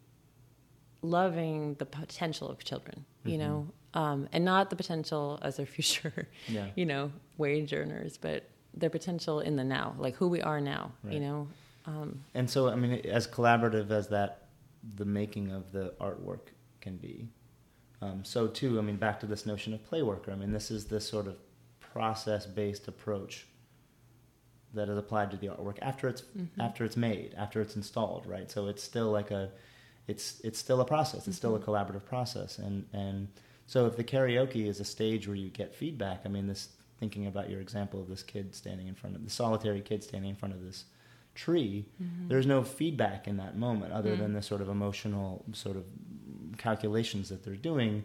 loving 1.02 1.76
the 1.76 1.86
potential 1.86 2.50
of 2.50 2.64
children, 2.64 3.06
you 3.24 3.38
Mm-hmm. 3.38 3.42
know, 3.42 3.68
um, 3.94 4.28
and 4.32 4.44
not 4.46 4.70
the 4.70 4.76
potential 4.76 5.40
as 5.42 5.58
their 5.58 5.66
future, 5.78 6.28
Yeah. 6.48 6.68
you 6.76 6.86
know, 6.86 7.12
wage 7.38 7.74
earners, 7.74 8.18
but 8.18 8.50
their 8.74 8.90
potential 8.90 9.40
in 9.40 9.56
the 9.56 9.64
now, 9.64 9.96
like 9.98 10.16
who 10.16 10.28
we 10.28 10.42
are 10.42 10.62
now, 10.62 10.92
you 11.10 11.20
know. 11.20 11.48
Um, 11.90 12.24
And 12.34 12.50
so, 12.50 12.70
I 12.70 12.76
mean, 12.76 12.94
as 13.06 13.28
collaborative 13.28 13.90
as 13.92 14.08
that, 14.10 14.48
the 14.96 15.06
making 15.06 15.52
of 15.52 15.72
the 15.72 15.94
artwork 16.00 16.54
can 16.82 16.98
be, 16.98 17.30
um, 18.02 18.24
so 18.24 18.48
too, 18.48 18.80
I 18.80 18.82
mean, 18.82 18.96
back 18.98 19.20
to 19.22 19.26
this 19.26 19.46
notion 19.46 19.74
of 19.74 19.84
play 19.84 20.02
worker. 20.04 20.32
I 20.32 20.36
mean, 20.36 20.52
this 20.52 20.72
is 20.72 20.86
this 20.86 21.08
sort 21.08 21.28
of 21.28 21.36
process-based 21.80 22.88
approach 22.88 23.48
that 24.74 24.88
is 24.88 24.98
applied 24.98 25.32
to 25.32 25.38
the 25.38 25.48
artwork 25.48 25.80
after 25.82 26.08
it's 26.08 26.24
after 26.60 26.86
it's 26.86 26.96
made, 26.96 27.34
after 27.36 27.60
it's 27.60 27.76
installed, 27.76 28.26
right? 28.28 28.50
So 28.52 28.68
it's 28.68 28.84
still 28.84 29.12
like 29.12 29.32
a, 29.32 29.50
it's 30.08 30.40
it's 30.44 30.60
still 30.60 30.80
a 30.80 30.86
process. 30.86 31.28
It's 31.28 31.38
still 31.38 31.56
a 31.56 31.60
collaborative 31.60 32.06
process, 32.06 32.60
and 32.60 32.86
and 32.94 33.28
so 33.66 33.86
if 33.88 33.98
the 33.98 34.04
karaoke 34.04 34.68
is 34.68 34.80
a 34.80 34.86
stage 34.86 35.28
where 35.28 35.36
you 35.36 35.50
get 35.50 35.76
feedback, 35.76 36.22
I 36.26 36.30
mean, 36.30 36.48
this 36.48 36.70
thinking 37.00 37.28
about 37.28 37.50
your 37.50 37.62
example 37.62 38.00
of 38.00 38.08
this 38.08 38.24
kid 38.24 38.54
standing 38.54 38.88
in 38.88 38.96
front 38.96 39.16
of 39.16 39.24
the 39.24 39.30
solitary 39.30 39.82
kid 39.82 40.04
standing 40.04 40.30
in 40.30 40.36
front 40.36 40.54
of 40.54 40.64
this 40.64 40.86
tree, 41.40 41.86
mm-hmm. 42.02 42.28
there's 42.28 42.46
no 42.46 42.64
feedback 42.64 43.28
in 43.28 43.38
that 43.38 43.58
moment 43.58 43.94
other 43.94 44.16
mm. 44.16 44.20
than 44.20 44.34
the 44.34 44.42
sort 44.42 44.62
of 44.62 44.68
emotional 44.68 45.46
sort 45.54 45.78
of 45.78 45.86
calculations 46.58 47.30
that 47.30 47.44
they're 47.44 47.56
doing, 47.56 48.04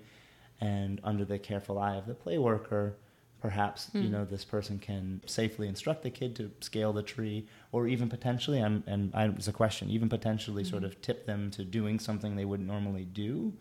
and 0.60 1.00
under 1.02 1.24
the 1.24 1.38
careful 1.38 1.76
eye 1.78 1.96
of 1.96 2.06
the 2.06 2.14
play 2.14 2.38
worker, 2.38 2.94
perhaps 3.40 3.90
you 3.92 4.02
mm. 4.02 4.10
know 4.12 4.24
this 4.24 4.44
person 4.44 4.78
can 4.78 5.20
safely 5.26 5.66
instruct 5.66 6.04
the 6.04 6.10
kid 6.10 6.36
to 6.36 6.48
scale 6.60 6.92
the 6.92 7.02
tree, 7.02 7.48
or 7.72 7.88
even 7.88 8.08
potentially, 8.08 8.62
I'm, 8.62 8.84
and 8.86 9.10
I, 9.14 9.24
it's 9.26 9.48
a 9.48 9.52
question, 9.52 9.90
even 9.90 10.08
potentially 10.08 10.62
sort 10.62 10.84
mm-hmm. 10.84 10.92
of 10.92 11.02
tip 11.02 11.26
them 11.26 11.50
to 11.50 11.64
doing 11.64 11.98
something 11.98 12.36
they 12.36 12.44
wouldn't 12.44 12.68
normally 12.68 13.04
do. 13.04 13.52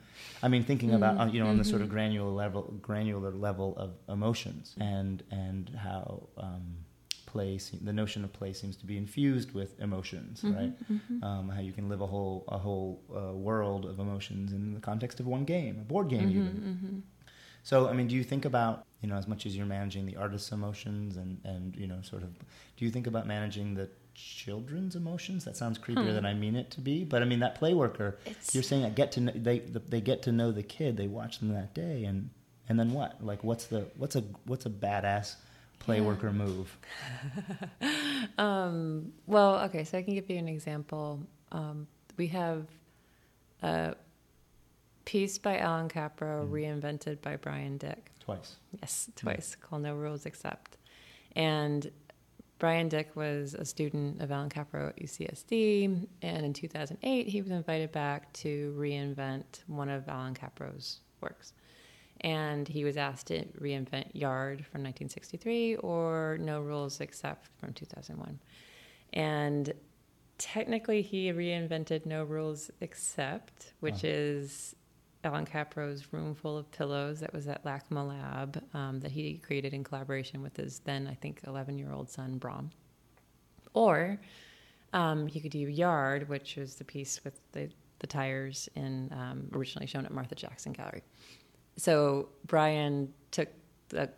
I 0.43 0.49
mean, 0.49 0.63
thinking 0.63 0.89
mm-hmm. 0.89 1.03
about 1.03 1.19
uh, 1.19 1.31
you 1.31 1.39
know 1.43 1.47
on 1.47 1.57
the 1.57 1.65
sort 1.65 1.81
of 1.81 1.89
granular 1.89 2.29
level, 2.29 2.75
granular 2.79 3.31
level 3.31 3.73
of 3.77 3.91
emotions, 4.07 4.75
and 4.79 5.23
and 5.31 5.71
how. 5.75 6.27
Um, 6.37 6.82
play 7.33 7.49
the 7.89 7.95
notion 8.01 8.21
of 8.25 8.29
play 8.39 8.51
seems 8.61 8.75
to 8.81 8.85
be 8.91 8.95
infused 9.05 9.49
with 9.59 9.71
emotions 9.87 10.35
right 10.57 10.73
um, 11.27 11.45
how 11.55 11.61
you 11.67 11.73
can 11.77 11.85
live 11.91 12.01
a 12.07 12.09
whole 12.13 12.37
a 12.57 12.59
whole 12.65 12.91
uh, 13.19 13.33
world 13.49 13.83
of 13.91 13.95
emotions 14.07 14.47
in 14.57 14.63
the 14.77 14.83
context 14.89 15.15
of 15.21 15.25
one 15.37 15.43
game 15.55 15.73
a 15.83 15.85
board 15.93 16.07
game 16.15 16.27
even 16.39 17.03
so 17.69 17.75
i 17.91 17.93
mean 17.97 18.07
do 18.11 18.15
you 18.19 18.23
think 18.31 18.43
about 18.51 18.75
you 19.01 19.07
know 19.09 19.15
as 19.23 19.27
much 19.33 19.41
as 19.47 19.51
you're 19.55 19.71
managing 19.77 20.03
the 20.11 20.15
artist's 20.25 20.51
emotions 20.59 21.11
and 21.21 21.31
and 21.51 21.65
you 21.81 21.87
know 21.91 21.99
sort 22.11 22.23
of 22.27 22.31
do 22.77 22.81
you 22.85 22.91
think 22.95 23.07
about 23.07 23.25
managing 23.37 23.67
the 23.79 23.87
children's 24.15 24.95
emotions. 24.95 25.43
That 25.45 25.57
sounds 25.57 25.79
creepier 25.79 26.09
Hmm. 26.09 26.13
than 26.17 26.25
I 26.33 26.35
mean 26.35 26.55
it 26.55 26.69
to 26.75 26.81
be. 26.89 26.97
But 27.03 27.19
I 27.23 27.25
mean 27.25 27.39
that 27.39 27.55
play 27.55 27.73
worker. 27.73 28.09
It's- 28.31 28.53
You're 28.53 28.61
saying 28.71 28.83
that 28.83 28.93
get 29.01 29.11
to 29.13 29.21
know, 29.25 29.33
they 29.47 29.57
they 29.93 30.01
get 30.01 30.21
to 30.27 30.31
know 30.31 30.51
the 30.51 30.61
kid. 30.75 30.97
They 30.97 31.07
watch 31.07 31.39
them 31.39 31.49
that 31.59 31.73
day, 31.73 31.97
and 32.09 32.29
and 32.69 32.75
then 32.79 32.89
what? 32.99 33.11
Like 33.29 33.41
what's 33.43 33.65
the 33.73 33.81
what's 34.01 34.15
a 34.15 34.23
what's 34.45 34.67
a 34.67 34.69
badass 34.69 35.27
play 35.83 35.97
Yeah. 35.97 36.03
worker 36.07 36.31
move? 36.31 36.77
Um, 38.37 39.11
well, 39.27 39.59
okay, 39.65 39.83
so 39.83 39.97
I 39.97 40.01
can 40.01 40.13
give 40.15 40.29
you 40.29 40.37
an 40.37 40.47
example. 40.47 41.19
Um, 41.51 41.87
we 42.17 42.27
have 42.27 42.67
a 43.61 43.95
piece 45.05 45.37
by 45.37 45.57
Allan 45.57 45.89
Kaprow 45.89 46.49
reinvented 46.49 47.21
by 47.21 47.35
Brian 47.35 47.77
Dick. 47.77 48.11
Twice. 48.21 48.55
Yes, 48.81 49.09
twice, 49.15 49.55
called 49.55 49.81
No 49.83 49.93
Rules 49.93 50.25
Except. 50.25 50.77
And 51.35 51.91
Brian 52.59 52.87
Dick 52.87 53.13
was 53.15 53.53
a 53.53 53.65
student 53.65 54.21
of 54.21 54.31
Allan 54.31 54.49
Kaprow 54.49 54.89
at 54.89 54.97
UCSD, 54.97 56.07
and 56.21 56.45
in 56.45 56.53
2008, 56.53 57.27
he 57.27 57.41
was 57.41 57.51
invited 57.51 57.91
back 57.91 58.31
to 58.33 58.73
reinvent 58.79 59.63
one 59.67 59.89
of 59.89 60.07
Allan 60.07 60.33
Kaprow's 60.33 61.01
works. 61.19 61.53
And 62.23 62.67
he 62.67 62.85
was 62.85 62.95
asked 62.95 63.27
to 63.27 63.43
reinvent 63.59 64.07
Yard 64.13 64.59
from 64.65 64.81
1963 64.83 65.75
or 65.77 66.37
No 66.39 66.61
Rules 66.61 67.01
Except 67.01 67.49
from 67.59 67.73
2001. 67.73 68.39
And 69.11 69.73
technically, 70.37 71.01
he 71.01 71.31
reinvented 71.33 72.05
No 72.05 72.23
Rules 72.23 72.71
Except, 72.79 73.73
which 73.81 74.05
Oh. 74.05 74.07
is 74.09 74.75
Allan 75.25 75.45
Kaprow's 75.45 76.11
Room 76.13 76.33
Full 76.33 76.57
of 76.57 76.69
Pillows 76.71 77.19
that 77.19 77.33
was 77.33 77.47
at 77.47 77.63
LACMA 77.65 78.07
Lab 78.07 78.63
um, 78.73 78.99
that 79.01 79.11
he 79.11 79.37
created 79.37 79.73
in 79.73 79.83
collaboration 79.83 80.41
with 80.41 80.55
his 80.57 80.79
then, 80.79 81.07
I 81.07 81.13
think, 81.15 81.41
11 81.45 81.77
year 81.77 81.91
old 81.91 82.09
son, 82.09 82.37
Brahm. 82.37 82.71
Or 83.73 84.19
um, 84.93 85.27
he 85.27 85.39
could 85.41 85.51
do 85.51 85.59
Yard, 85.59 86.29
which 86.29 86.55
was 86.55 86.75
the 86.75 86.83
piece 86.83 87.23
with 87.23 87.39
the, 87.51 87.69
the 87.99 88.07
tires 88.07 88.69
in 88.75 89.11
um, 89.11 89.49
originally 89.53 89.87
shown 89.87 90.05
at 90.05 90.11
Martha 90.11 90.35
Jackson 90.35 90.71
Gallery. 90.73 91.03
So 91.77 92.29
Brian 92.45 93.13
took 93.31 93.49
a 93.93 94.09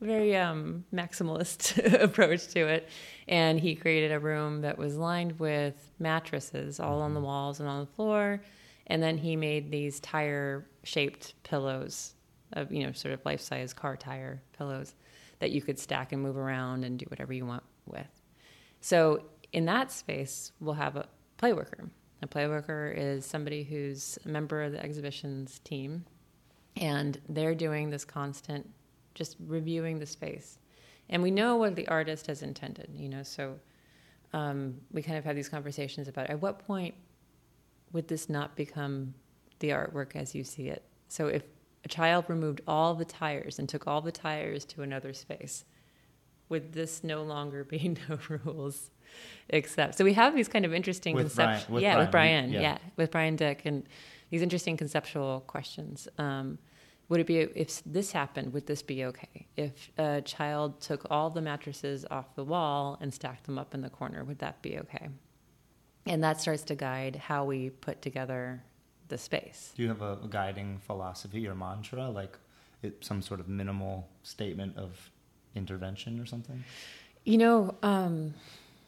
very 0.00 0.36
um, 0.36 0.84
maximalist 0.94 1.78
approach 2.02 2.48
to 2.48 2.66
it, 2.66 2.88
and 3.28 3.58
he 3.58 3.74
created 3.74 4.12
a 4.12 4.20
room 4.20 4.60
that 4.62 4.78
was 4.78 4.96
lined 4.96 5.38
with 5.38 5.92
mattresses 5.98 6.78
all 6.80 7.00
on 7.02 7.14
the 7.14 7.20
walls 7.20 7.60
and 7.60 7.68
on 7.68 7.80
the 7.80 7.92
floor, 7.92 8.40
and 8.86 9.02
then 9.02 9.18
he 9.18 9.36
made 9.36 9.70
these 9.70 9.98
tire-shaped 10.00 11.34
pillows, 11.42 12.14
of 12.52 12.70
you 12.72 12.84
know, 12.86 12.92
sort 12.92 13.14
of 13.14 13.24
life-size 13.24 13.72
car 13.72 13.96
tire 13.96 14.40
pillows 14.56 14.94
that 15.38 15.50
you 15.50 15.60
could 15.60 15.78
stack 15.78 16.12
and 16.12 16.22
move 16.22 16.36
around 16.36 16.84
and 16.84 16.98
do 16.98 17.06
whatever 17.08 17.32
you 17.32 17.44
want 17.44 17.62
with. 17.86 18.06
So 18.80 19.24
in 19.52 19.64
that 19.66 19.90
space, 19.90 20.52
we'll 20.60 20.74
have 20.74 20.96
a 20.96 21.06
play 21.36 21.52
worker. 21.52 21.90
A 22.22 22.26
play 22.26 22.46
worker 22.46 22.92
is 22.96 23.26
somebody 23.26 23.62
who's 23.62 24.18
a 24.24 24.28
member 24.28 24.62
of 24.62 24.72
the 24.72 24.82
exhibitions 24.82 25.58
team, 25.60 26.04
and 26.76 27.20
they're 27.28 27.54
doing 27.54 27.90
this 27.90 28.04
constant, 28.04 28.68
just 29.14 29.36
reviewing 29.46 29.98
the 29.98 30.06
space. 30.06 30.58
And 31.08 31.22
we 31.22 31.30
know 31.30 31.56
what 31.56 31.76
the 31.76 31.86
artist 31.88 32.26
has 32.26 32.42
intended, 32.42 32.90
you 32.94 33.08
know, 33.08 33.22
so 33.22 33.58
um, 34.32 34.74
we 34.92 35.02
kind 35.02 35.16
of 35.16 35.24
have 35.24 35.36
these 35.36 35.48
conversations 35.48 36.08
about 36.08 36.28
at 36.28 36.40
what 36.42 36.58
point 36.58 36.94
would 37.92 38.08
this 38.08 38.28
not 38.28 38.56
become 38.56 39.14
the 39.60 39.70
artwork 39.70 40.16
as 40.16 40.34
you 40.34 40.44
see 40.44 40.68
it? 40.68 40.82
So 41.08 41.28
if 41.28 41.42
a 41.84 41.88
child 41.88 42.24
removed 42.28 42.60
all 42.66 42.94
the 42.94 43.04
tires 43.04 43.58
and 43.58 43.68
took 43.68 43.86
all 43.86 44.00
the 44.00 44.10
tires 44.12 44.64
to 44.66 44.82
another 44.82 45.12
space, 45.12 45.64
would 46.48 46.72
this 46.72 47.02
no 47.04 47.22
longer 47.22 47.64
be 47.64 47.96
no 48.08 48.18
rules 48.28 48.90
except? 49.48 49.96
So 49.96 50.04
we 50.04 50.12
have 50.14 50.34
these 50.34 50.48
kind 50.48 50.64
of 50.64 50.74
interesting 50.74 51.14
With 51.14 51.34
concepts. 51.36 51.64
Brian- 51.66 51.74
with 51.74 51.82
yeah, 51.84 51.98
with 51.98 52.10
Brian, 52.10 52.50
Brian. 52.50 52.52
yeah. 52.52 52.60
Yeah. 52.72 52.78
with 52.96 53.10
Brian 53.12 53.36
Dick, 53.36 53.62
and 53.64 53.84
these 54.30 54.42
interesting 54.42 54.76
conceptual 54.76 55.40
questions. 55.46 56.08
Um, 56.18 56.58
would 57.08 57.20
it 57.20 57.26
be 57.26 57.38
if 57.38 57.82
this 57.84 58.10
happened? 58.12 58.52
Would 58.52 58.66
this 58.66 58.82
be 58.82 59.04
okay? 59.04 59.46
If 59.56 59.90
a 59.96 60.20
child 60.22 60.80
took 60.80 61.06
all 61.10 61.30
the 61.30 61.40
mattresses 61.40 62.04
off 62.10 62.34
the 62.34 62.44
wall 62.44 62.98
and 63.00 63.14
stacked 63.14 63.44
them 63.44 63.58
up 63.58 63.74
in 63.74 63.80
the 63.80 63.90
corner, 63.90 64.24
would 64.24 64.40
that 64.40 64.60
be 64.60 64.78
okay? 64.78 65.08
And 66.06 66.22
that 66.24 66.40
starts 66.40 66.62
to 66.64 66.74
guide 66.74 67.16
how 67.16 67.44
we 67.44 67.70
put 67.70 68.02
together 68.02 68.62
the 69.08 69.18
space. 69.18 69.72
Do 69.76 69.82
you 69.82 69.88
have 69.88 70.02
a, 70.02 70.18
guiding 70.28 70.78
philosophy 70.78 71.46
or 71.46 71.54
mantra, 71.54 72.08
like 72.08 72.36
it, 72.82 73.04
some 73.04 73.22
sort 73.22 73.38
of 73.38 73.48
minimal 73.48 74.08
statement 74.22 74.76
of 74.76 75.10
intervention 75.54 76.18
or 76.20 76.26
something? 76.26 76.64
You 77.24 77.38
know, 77.38 77.74
um, 77.82 78.34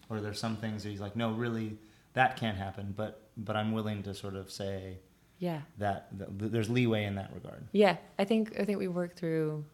Or 0.08 0.20
there's 0.20 0.40
some 0.40 0.56
things 0.56 0.82
that 0.82 0.90
he's 0.90 1.00
like, 1.00 1.16
no, 1.16 1.32
really, 1.32 1.76
that 2.14 2.36
can't 2.36 2.56
happen, 2.56 2.94
but 2.96 3.22
but 3.36 3.54
I'm 3.54 3.70
willing 3.72 4.02
to 4.02 4.14
sort 4.14 4.34
of 4.34 4.50
say 4.50 4.98
yeah, 5.38 5.60
that, 5.78 6.08
that 6.18 6.52
there's 6.52 6.68
leeway 6.70 7.04
in 7.04 7.14
that 7.16 7.32
regard. 7.32 7.66
yeah. 7.72 7.96
I 8.18 8.24
think 8.24 8.58
I 8.60 8.64
think 8.64 8.78
we 8.78 8.88
work 8.88 9.14
through 9.16 9.64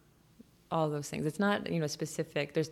all 0.71 0.89
those 0.89 1.09
things. 1.09 1.25
It's 1.25 1.39
not 1.39 1.69
you 1.71 1.79
know 1.79 1.87
specific. 1.87 2.53
There's, 2.53 2.69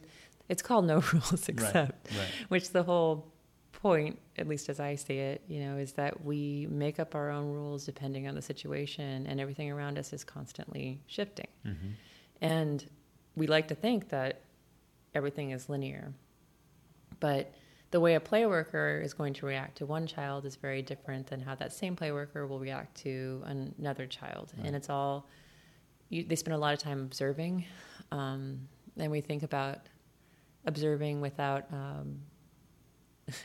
it's 0.49 0.61
called 0.61 0.85
no 0.85 0.95
rules 1.13 1.47
except. 1.49 1.75
Right, 2.11 2.17
right. 2.19 2.27
which 2.49 2.69
the 2.71 2.83
whole 2.83 3.31
point 3.71 4.17
at 4.37 4.47
least 4.47 4.69
as 4.69 4.79
i 4.79 4.95
see 4.95 5.17
it 5.17 5.41
you 5.49 5.59
know 5.59 5.75
is 5.75 5.91
that 5.93 6.23
we 6.23 6.65
make 6.69 6.99
up 7.01 7.15
our 7.15 7.29
own 7.29 7.51
rules 7.51 7.85
depending 7.85 8.27
on 8.29 8.35
the 8.35 8.41
situation 8.41 9.25
and 9.27 9.41
everything 9.41 9.69
around 9.69 9.97
us 9.99 10.13
is 10.13 10.23
constantly 10.23 11.01
shifting 11.07 11.47
Mm-hmm. 11.65 11.87
and 12.39 12.85
we 13.35 13.45
like 13.47 13.67
to 13.69 13.75
think 13.75 14.07
that 14.09 14.39
everything 15.13 15.51
is 15.51 15.67
linear 15.67 16.13
but 17.19 17.51
the 17.93 17.99
way 17.99 18.15
a 18.15 18.19
play 18.19 18.45
worker 18.47 18.99
is 19.05 19.13
going 19.13 19.33
to 19.35 19.45
react 19.45 19.77
to 19.77 19.85
one 19.85 20.07
child 20.07 20.45
is 20.45 20.55
very 20.55 20.81
different 20.81 21.27
than 21.27 21.39
how 21.39 21.53
that 21.53 21.71
same 21.71 21.95
play 21.95 22.11
worker 22.11 22.47
will 22.47 22.59
react 22.59 22.95
to 22.97 23.41
another 23.45 24.07
child 24.07 24.51
Right. 24.57 24.65
and 24.67 24.75
it's 24.75 24.89
all 24.89 25.27
you, 26.09 26.23
they 26.23 26.35
spend 26.35 26.55
a 26.55 26.57
lot 26.57 26.73
of 26.73 26.79
time 26.79 26.99
observing 27.01 27.65
um, 28.11 28.67
and 28.97 29.11
we 29.11 29.21
think 29.21 29.43
about 29.43 29.77
observing 30.65 31.21
without 31.21 31.65
um, 31.71 32.19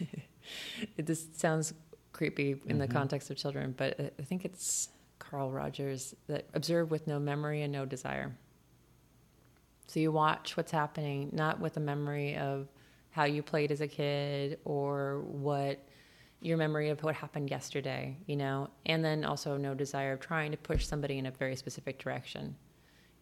it 0.97 1.07
just 1.07 1.39
sounds 1.39 1.75
creepy 2.13 2.57
in 2.67 2.79
the 2.79 2.89
Mhm. 2.89 2.93
context 2.93 3.31
of 3.31 3.37
children, 3.37 3.75
but 3.77 4.01
I 4.19 4.23
think 4.23 4.45
it's 4.45 4.89
Carl 5.19 5.51
Rogers 5.53 6.15
that 6.27 6.47
observe 6.55 6.91
with 6.91 7.07
no 7.07 7.19
memory 7.21 7.63
and 7.63 7.73
no 7.73 7.85
desire. 7.85 8.35
So 9.87 10.01
you 10.01 10.11
watch 10.11 10.57
what's 10.57 10.73
happening, 10.73 11.31
not 11.33 11.61
with 11.61 11.77
a 11.77 11.81
memory 11.81 12.37
of 12.37 12.69
how 13.11 13.25
you 13.25 13.42
played 13.42 13.73
as 13.73 13.81
a 13.81 13.88
kid 13.88 14.59
or 14.64 15.23
what 15.27 15.88
your 16.40 16.57
memory 16.57 16.88
of 16.90 17.03
what 17.03 17.14
happened 17.14 17.51
yesterday, 17.51 18.16
you 18.27 18.37
know, 18.37 18.68
and 18.87 19.05
then 19.05 19.25
also 19.25 19.57
no 19.57 19.75
desire 19.75 20.12
of 20.12 20.21
trying 20.21 20.51
to 20.53 20.57
push 20.57 20.87
somebody 20.87 21.18
in 21.18 21.27
a 21.27 21.31
very 21.33 21.57
specific 21.57 21.99
direction, 21.99 22.55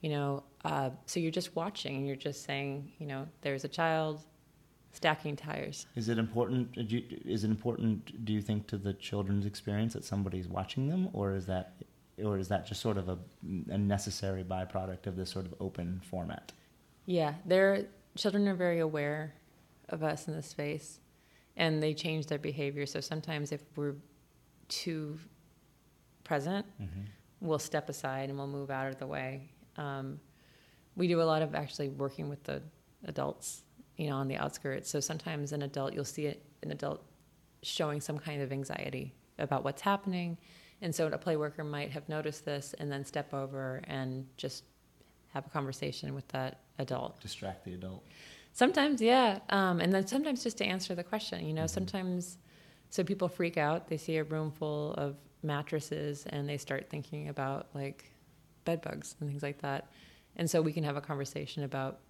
you 0.01 0.11
know. 0.11 0.42
Uh, 0.64 0.90
so 1.07 1.18
you're 1.18 1.31
just 1.31 1.57
watching 1.57 1.96
and 1.96 2.07
you're 2.07 2.16
just 2.16 2.44
saying, 2.44 2.92
you 2.99 3.07
know, 3.07 3.27
there's 3.40 3.64
a 3.64 3.68
child 3.68 4.20
stacking 4.92 5.37
tires. 5.37 5.87
Is 5.94 6.09
it 6.09 6.18
important? 6.18 6.72
Do 6.72 6.96
you, 6.96 7.05
is 7.25 7.44
it 7.44 7.51
important? 7.51 8.25
Do 8.25 8.33
you 8.33 8.42
think 8.42 8.66
to 8.68 8.77
the 8.77 8.92
children's 8.92 9.46
experience 9.46 9.94
that 9.94 10.05
somebody's 10.05 10.49
watching 10.49 10.88
them, 10.88 11.09
or 11.12 11.35
is 11.35 11.46
that, 11.46 11.75
or 12.22 12.38
is 12.38 12.49
that 12.49 12.66
just 12.66 12.81
sort 12.83 12.99
of 12.99 13.09
a, 13.09 13.18
a 13.68 13.79
necessary 13.79 14.44
byproduct 14.44 15.07
of 15.07 15.16
this 15.16 15.31
sort 15.31 15.46
of 15.46 15.55
open 15.61 16.03
format? 16.11 16.53
Yeah, 17.07 17.35
their 17.46 17.87
children 18.16 18.49
are 18.49 18.55
very 18.55 18.81
aware 18.81 19.35
of 19.88 20.03
us 20.03 20.29
in 20.29 20.35
the 20.35 20.42
space, 20.42 21.01
and 21.57 21.83
they 21.83 21.94
change 21.94 22.27
their 22.27 22.38
behavior. 22.38 22.87
So 22.87 23.01
sometimes, 23.01 23.53
if 23.53 23.62
we're 23.77 23.94
too 24.68 25.18
present, 26.25 26.66
Mm-hmm. 26.81 27.03
we'll 27.40 27.59
step 27.59 27.88
aside 27.88 28.29
and 28.29 28.38
we'll 28.38 28.46
move 28.49 28.70
out 28.70 28.88
of 28.88 28.99
the 28.99 29.07
way. 29.07 29.51
Um, 29.77 30.18
we 30.96 31.07
do 31.07 31.20
a 31.20 31.25
lot 31.25 31.42
of 31.42 31.55
actually 31.55 31.88
working 31.90 32.29
with 32.29 32.42
the 32.44 32.62
adults, 33.05 33.62
you 33.96 34.09
know, 34.09 34.16
on 34.16 34.27
the 34.29 34.37
outskirts. 34.37 34.90
So 34.90 35.01
sometimes 35.01 35.53
an 35.53 35.62
adult, 35.62 35.92
you'll 35.94 36.05
see 36.05 36.27
it, 36.27 36.42
an 36.62 36.72
adult 36.72 37.05
showing 37.62 38.01
some 38.01 38.18
kind 38.18 38.42
of 38.42 38.53
anxiety 38.53 39.14
about 39.39 39.62
what's 39.64 39.82
happening, 39.82 40.39
and 40.82 40.95
so 40.95 41.07
a 41.07 41.18
play 41.18 41.37
worker 41.37 41.62
might 41.64 41.91
have 41.91 42.09
noticed 42.09 42.45
this 42.45 42.74
and 42.78 42.91
then 42.91 43.05
step 43.05 43.32
over 43.34 43.82
and 43.87 44.26
just 44.37 44.64
have 45.28 45.47
a 45.47 45.51
conversation 45.51 46.14
with 46.14 46.26
that 46.28 46.61
adult. 46.78 47.20
Distract 47.20 47.64
the 47.64 47.74
adult. 47.74 48.03
Sometimes, 48.61 49.02
yeah. 49.02 49.40
Um, 49.50 49.80
and 49.82 49.92
then 49.92 50.07
sometimes 50.07 50.42
just 50.42 50.57
to 50.59 50.64
answer 50.64 50.94
the 50.94 51.04
question, 51.04 51.44
you 51.46 51.52
know, 51.52 51.64
Mhm. 51.64 51.70
sometimes, 51.70 52.38
so 52.88 53.04
people 53.04 53.28
freak 53.28 53.59
out. 53.59 53.88
They 53.88 53.98
see 53.98 54.16
a 54.16 54.24
room 54.24 54.50
full 54.50 54.94
of 54.94 55.14
mattresses 55.42 56.24
and 56.30 56.48
they 56.48 56.57
start 56.57 56.88
thinking 56.88 57.28
about 57.28 57.66
like 57.74 58.11
bed 58.64 58.80
bugs 58.80 59.14
and 59.20 59.28
things 59.28 59.42
like 59.42 59.59
that. 59.61 59.88
And 60.36 60.48
so 60.50 60.62
we 60.62 60.72
can 60.72 60.84
have 60.84 60.96
a 60.96 61.02
conversation 61.02 61.64
about 61.64 62.00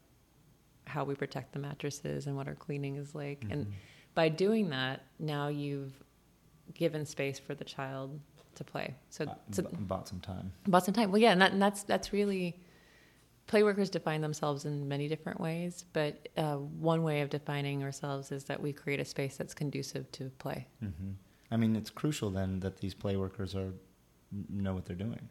how 0.86 1.02
we 1.02 1.16
protect 1.16 1.52
the 1.52 1.58
mattresses 1.58 2.28
and 2.28 2.36
what 2.36 2.46
our 2.46 2.54
cleaning 2.54 2.94
is 2.94 3.12
like. 3.12 3.44
And 3.50 3.66
Mhm. 3.66 3.72
by 4.14 4.28
doing 4.28 4.68
that, 4.70 5.02
now 5.18 5.48
you've 5.48 6.00
given 6.74 7.04
space 7.06 7.40
for 7.40 7.56
the 7.56 7.64
child 7.64 8.20
to 8.54 8.62
play. 8.62 8.94
So, 9.10 9.24
Uh, 9.24 9.34
so 9.50 9.64
b- 9.64 9.68
bought 9.80 10.06
some 10.06 10.20
time. 10.20 10.52
about 10.64 10.84
some 10.84 10.94
time. 10.94 11.10
Well, 11.10 11.20
yeah, 11.20 11.32
and, 11.32 11.40
that, 11.42 11.50
and 11.50 11.60
that's 11.60 11.82
that's 11.82 12.12
really 12.12 12.56
playworkers 13.48 13.90
define 13.90 14.20
themselves 14.20 14.64
in 14.64 14.88
many 14.88 15.08
different 15.08 15.40
ways, 15.40 15.84
but 15.92 16.28
uh, 16.36 16.54
one 16.56 17.02
way 17.02 17.20
of 17.20 17.30
defining 17.30 17.82
ourselves 17.82 18.32
is 18.32 18.44
that 18.44 18.60
we 18.60 18.72
create 18.72 19.00
a 19.00 19.04
space 19.04 19.36
that's 19.36 19.54
conducive 19.54 20.10
to 20.12 20.30
play. 20.38 20.66
hmm 20.80 21.12
I 21.48 21.56
mean, 21.56 21.76
it's 21.76 21.90
crucial 21.90 22.30
then 22.30 22.58
that 22.60 22.78
these 22.78 22.92
play 22.92 23.16
workers 23.16 23.54
are 23.54 23.72
know 24.50 24.74
what 24.74 24.84
they're 24.84 24.96
doing. 24.96 25.28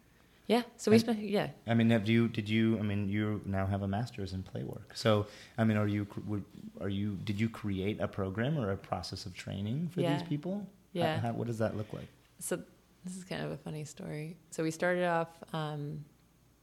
Yeah. 0.48 0.62
So 0.78 0.90
we 0.92 0.98
spent. 1.00 1.20
Yeah. 1.20 1.50
I 1.68 1.74
mean, 1.74 1.90
have 1.90 2.08
you? 2.08 2.30
Did 2.30 2.48
you? 2.48 2.80
I 2.80 2.84
mean, 2.84 3.10
you 3.10 3.42
now 3.46 3.66
have 3.66 3.82
a 3.82 3.88
master's 3.88 4.32
in 4.32 4.42
play 4.44 4.64
work. 4.64 4.92
So, 4.96 5.26
I 5.58 5.66
mean, 5.66 5.76
are 5.76 5.88
you? 5.88 6.08
would- 6.26 6.46
Are 6.80 6.88
you? 6.88 7.18
Did 7.26 7.38
you 7.42 7.50
create 7.50 8.00
a 8.00 8.08
program 8.08 8.58
or 8.58 8.72
a 8.72 8.78
process 8.78 9.26
of 9.26 9.34
training 9.34 9.90
for 9.92 10.00
Yeah. 10.02 10.14
these 10.18 10.26
people? 10.28 10.66
Yeah. 10.94 11.16
How, 11.18 11.28
how, 11.28 11.34
what 11.34 11.48
does 11.48 11.58
that 11.58 11.76
look 11.76 11.92
like? 11.92 12.08
So 12.40 12.62
this 13.04 13.18
is 13.18 13.24
kind 13.26 13.44
of 13.44 13.52
a 13.52 13.58
funny 13.58 13.84
story. 13.84 14.38
So 14.52 14.64
we 14.64 14.72
started 14.72 15.04
off, 15.06 15.30
um, 15.52 16.06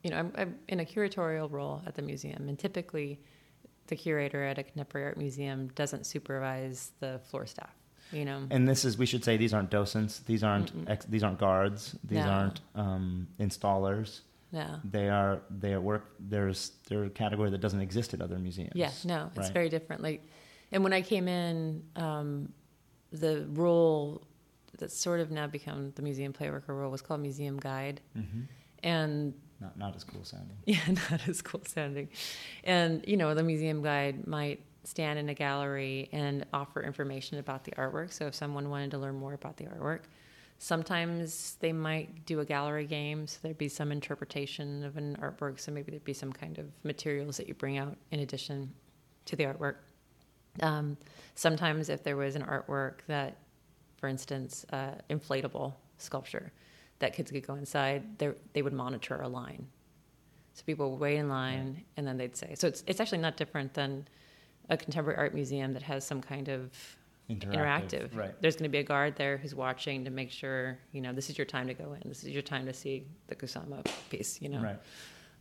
you 0.03 0.11
know, 0.11 0.19
I'm, 0.19 0.33
I'm 0.37 0.59
in 0.69 0.81
a 0.81 0.85
curatorial 0.85 1.51
role 1.51 1.83
at 1.87 1.95
the 1.95 2.03
museum, 2.03 2.49
and 2.49 2.59
typically, 2.59 3.21
the 3.89 3.97
curator 3.97 4.43
at 4.45 4.59
a 4.59 4.63
contemporary 4.63 5.07
art 5.09 5.17
museum 5.17 5.69
doesn't 5.75 6.07
supervise 6.07 6.93
the 7.01 7.21
floor 7.31 7.47
staff. 7.47 7.75
You 8.13 8.25
know, 8.27 8.47
And 8.51 8.69
this 8.69 8.85
is. 8.85 8.99
We 8.99 9.07
should 9.07 9.25
say 9.25 9.37
these 9.39 9.55
aren't 9.55 9.71
docents. 9.71 10.19
These 10.21 10.43
aren't. 10.45 10.71
Ex, 10.87 11.05
these 11.07 11.23
aren't 11.23 11.39
guards. 11.39 11.97
These 12.05 12.25
No. 12.25 12.31
aren't 12.31 12.61
um, 12.75 13.27
installers. 13.41 14.21
no, 14.53 14.81
They 14.85 15.09
are. 15.09 15.41
They 15.51 15.73
are 15.73 15.81
work. 15.81 16.15
There's. 16.21 16.73
They're 16.89 17.05
a 17.05 17.11
category 17.11 17.49
that 17.51 17.61
doesn't 17.63 17.81
exist 17.81 18.13
at 18.13 18.21
other 18.21 18.39
museums. 18.39 18.73
yeah, 18.75 18.91
no, 19.05 19.29
it's 19.35 19.39
Right. 19.47 19.53
very 19.55 19.69
different. 19.71 20.03
Like, 20.03 20.23
and 20.73 20.83
when 20.85 20.93
I 20.93 21.01
came 21.01 21.27
in, 21.27 21.85
um, 21.97 22.53
the 23.13 23.47
role 23.53 24.23
that's 24.79 24.97
sort 24.97 25.21
of 25.21 25.31
now 25.31 25.47
become 25.47 25.93
the 25.95 26.03
museum 26.03 26.33
playworker 26.35 26.69
role 26.69 26.91
was 26.91 27.01
called 27.03 27.21
museum 27.21 27.59
guide, 27.59 28.01
hmm 28.15 28.43
and 28.85 29.33
Not 29.63 29.79
not 29.79 29.97
as 29.97 30.05
cool 30.05 30.25
sounding. 30.25 30.57
Yeah, 30.67 30.81
not 31.11 31.29
as 31.29 31.41
cool 31.41 31.63
sounding. 31.65 32.09
And, 32.65 33.05
you 33.07 33.17
know, 33.17 33.33
the 33.35 33.45
museum 33.45 33.83
guide 33.83 34.27
might 34.27 34.61
stand 34.85 35.19
in 35.21 35.29
a 35.29 35.35
gallery 35.35 36.09
and 36.13 36.45
offer 36.53 36.83
information 36.83 37.39
about 37.39 37.63
the 37.63 37.71
artwork. 37.73 38.13
So 38.13 38.27
if 38.27 38.35
someone 38.35 38.69
wanted 38.69 38.91
to 38.91 38.99
learn 38.99 39.15
more 39.15 39.35
about 39.35 39.57
the 39.57 39.67
artwork, 39.67 40.01
sometimes 40.59 41.57
they 41.61 41.73
might 41.73 42.27
do 42.27 42.41
a 42.41 42.45
gallery 42.45 42.87
game. 42.87 43.29
So 43.29 43.39
there'd 43.43 43.57
be 43.57 43.69
some 43.69 43.93
interpretation 43.93 44.85
of 44.85 44.97
an 44.97 45.17
artwork. 45.23 45.61
So 45.61 45.71
maybe 45.71 45.93
there'd 45.93 46.05
be 46.05 46.13
some 46.13 46.33
kind 46.33 46.59
of 46.59 46.67
materials 46.83 47.37
that 47.37 47.47
you 47.47 47.55
bring 47.55 47.79
out 47.79 47.97
in 48.11 48.19
addition 48.21 48.73
to 49.27 49.37
the 49.37 49.45
artwork. 49.45 49.77
Um, 50.61 50.97
sometimes 51.37 51.89
if 51.89 52.03
there 52.03 52.17
was 52.17 52.35
an 52.35 52.43
artwork 52.43 52.95
that, 53.07 53.37
for 53.97 54.09
instance, 54.09 54.67
uh, 54.73 54.97
inflatable 55.09 55.75
sculpture 55.99 56.53
that 57.03 57.13
kids 57.13 57.31
could 57.31 57.47
go 57.47 57.57
inside, 57.57 58.19
they 58.19 58.33
they 58.55 58.63
would 58.63 58.73
monitor 58.73 59.21
a 59.21 59.29
line. 59.29 59.67
So 60.55 60.63
people 60.65 60.91
would 60.91 61.01
wait 61.01 61.17
in 61.17 61.29
line, 61.29 61.83
and 61.97 62.07
then 62.07 62.17
they'd 62.17 62.37
say. 62.37 62.55
So 62.55 62.67
it's 62.69 62.85
it's 62.87 63.01
actually 63.01 63.19
not 63.19 63.37
different 63.37 63.75
than 63.75 64.07
a 64.71 64.77
contemporary 64.77 65.19
art 65.19 65.35
museum 65.35 65.73
that 65.73 65.83
has 65.83 66.07
some 66.07 66.23
kind 66.23 66.49
of 66.49 66.71
interactive. 67.29 68.15
Right. 68.17 68.35
There's 68.41 68.55
going 68.55 68.65
to 68.65 68.71
be 68.71 68.79
a 68.79 68.85
guard 68.85 69.17
there 69.17 69.37
who's 69.37 69.55
watching 69.55 70.05
to 70.05 70.11
make 70.11 70.31
sure 70.31 70.79
you 70.93 71.01
know 71.01 71.13
this 71.13 71.29
is 71.29 71.37
your 71.37 71.45
time 71.45 71.67
to 71.67 71.75
go 71.75 71.95
in. 71.95 72.09
This 72.09 72.23
is 72.23 72.31
your 72.31 72.43
time 72.43 72.67
to 72.67 72.73
see 72.73 73.05
the 73.27 73.35
Kusama 73.35 73.85
piece. 74.09 74.41
You 74.41 74.51
know. 74.51 74.63
Right. 74.63 74.79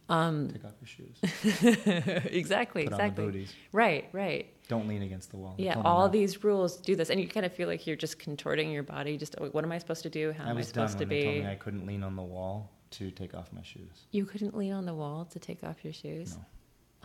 Um, 0.10 0.50
Take 0.50 0.66
off 0.66 0.74
your 0.82 0.88
shoes. 0.88 2.26
exactly. 2.32 2.84
Put 2.84 2.94
exactly. 2.94 3.26
booties. 3.26 3.54
Right. 3.72 4.10
Right. 4.12 4.54
Don't 4.68 4.88
lean 4.88 5.02
against 5.04 5.32
the 5.32 5.38
wall. 5.38 5.56
Yeah, 5.58 5.82
all 5.84 6.08
these 6.08 6.44
rules 6.44 6.78
do 6.78 6.96
this, 6.96 7.10
and 7.10 7.20
you 7.20 7.28
kind 7.28 7.46
of 7.46 7.54
feel 7.54 7.68
like 7.68 7.86
you're 7.86 7.98
just 7.98 8.20
contorting 8.20 8.72
your 8.72 8.84
body. 8.84 9.18
Just 9.18 9.36
oh, 9.40 9.48
what 9.48 9.64
am 9.66 9.72
I 9.72 9.78
supposed 9.78 10.04
to 10.04 10.10
do? 10.10 10.32
How 10.32 10.46
I 10.46 10.50
am 10.50 10.56
I 10.56 10.60
was 10.60 10.68
supposed 10.70 10.98
to 11.00 11.06
they 11.06 11.24
told 11.24 11.36
be? 11.36 11.42
me 11.42 11.48
I 11.48 11.56
couldn't 11.56 11.86
lean 11.86 12.04
on 12.04 12.16
the 12.16 12.24
wall 12.24 12.72
to 12.92 13.12
take 13.12 13.34
off 13.34 13.52
my 13.52 13.64
shoes. 13.64 14.06
You 14.12 14.26
couldn't 14.26 14.56
lean 14.56 14.72
on 14.74 14.86
the 14.86 14.94
wall 14.94 15.26
to 15.26 15.40
take 15.40 15.64
off 15.64 15.84
your 15.84 15.94
shoes. 15.94 16.36
No. 16.36 16.46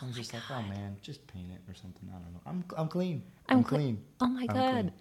I 0.01 0.07
was 0.07 0.17
just 0.17 0.35
like, 0.35 0.43
oh 0.51 0.63
man, 0.63 0.97
just 1.01 1.27
paint 1.27 1.51
it 1.51 1.61
or 1.71 1.75
something. 1.75 2.09
I 2.11 2.19
don't 2.19 2.33
know. 2.35 2.41
I'm 2.47 2.65
I'm 2.77 2.89
clean. 2.89 3.23
I'm 3.49 3.59
I'm, 3.59 3.65
cle- 3.65 3.79
clean. 3.79 4.03
Oh 4.21 4.27
my 4.29 4.47
I'm 4.49 4.55
god! 4.55 4.73
clean. 4.73 4.93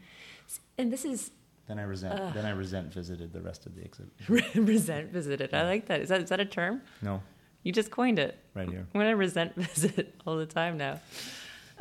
And 0.78 0.92
this 0.94 1.06
is 1.06 1.32
Then 1.68 1.80
I 1.80 1.84
resent. 1.84 2.34
Then 2.34 2.46
I 2.46 2.52
resent 2.52 2.94
visited 2.94 3.34
the 3.34 3.42
rest 3.42 3.66
of 3.66 3.76
the 3.76 3.84
exhibit. 3.84 4.14
resent 4.56 5.12
visited. 5.12 5.54
I 5.54 5.64
like 5.64 5.88
that. 5.88 6.02
Is 6.02 6.10
that 6.10 6.22
is 6.22 6.30
that 6.30 6.40
a 6.40 6.46
term? 6.46 6.82
No, 7.02 7.22
You 7.66 7.72
just 7.74 7.90
coined 7.92 8.20
it. 8.20 8.38
right 8.54 8.70
here. 8.70 8.86
I'm 8.94 9.02
gonna 9.02 9.16
resent 9.18 9.56
visit 9.74 10.16
all 10.26 10.38
the 10.38 10.46
time 10.46 10.78
now. 10.78 11.02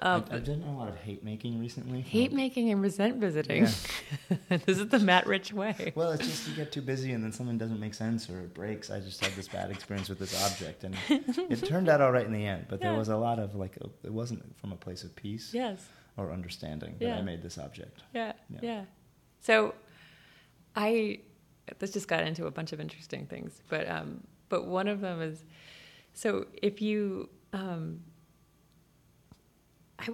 Um, 0.01 0.24
I, 0.30 0.37
I've 0.37 0.45
done 0.45 0.62
a 0.66 0.76
lot 0.76 0.89
of 0.89 0.97
hate 0.97 1.22
making 1.22 1.61
recently. 1.61 2.01
hate 2.01 2.32
making 2.32 2.70
and 2.70 2.82
resent 2.82 3.18
visiting. 3.18 3.64
this 4.49 4.78
is 4.78 4.89
the 4.89 4.99
Matt 4.99 5.26
Rich 5.26 5.53
way. 5.53 5.93
Well, 5.95 6.11
it's 6.12 6.26
just 6.26 6.49
you 6.49 6.57
get 6.57 6.72
too 6.72 6.82
busy 6.82 7.12
and 7.12 7.22
then 7.22 7.32
something 7.32 7.59
doesn't 7.59 7.78
make 7.78 7.95
sense 7.95 8.28
or 8.28 8.41
it 8.41 8.55
breaks. 8.55 8.91
I 8.91 8.99
just 8.99 9.22
had 9.24 9.32
this 9.35 9.47
bad 9.47 9.70
experience 9.70 10.09
with 10.09 10.18
this 10.18 10.35
object, 10.51 10.82
and 10.85 10.97
it 11.09 11.62
turned 11.68 11.89
out 11.91 12.01
all 12.01 12.11
right 12.11 12.26
in 12.26 12.32
the 12.32 12.45
end. 12.47 12.64
But 12.68 12.80
there 12.80 12.95
was 12.95 13.09
a 13.09 13.16
lot 13.16 13.39
of 13.39 13.55
like, 13.55 13.76
it 14.03 14.12
wasn't 14.12 14.43
from 14.59 14.72
a 14.72 14.76
place 14.76 15.05
of 15.05 15.14
peace 15.14 15.51
Yes. 15.53 15.87
or 16.16 16.32
understanding 16.32 16.97
that 16.99 17.05
Yeah. 17.05 17.16
I 17.18 17.22
made 17.22 17.43
this 17.43 17.57
object. 17.59 18.03
Yeah, 18.14 18.32
Yeah. 18.51 18.59
yeah. 18.62 18.85
So, 19.41 19.74
I 20.74 21.20
this 21.78 21.93
just 21.93 22.09
got 22.09 22.24
into 22.24 22.47
a 22.47 22.51
bunch 22.51 22.72
of 22.72 22.80
interesting 22.80 23.26
things, 23.26 23.62
but 23.68 23.89
um, 23.89 24.22
but 24.49 24.66
one 24.66 24.88
of 24.88 25.01
them 25.01 25.20
is 25.20 25.45
so 26.12 26.47
if 26.62 26.80
you 26.80 27.28
um, 27.53 28.01
I, 29.99 30.09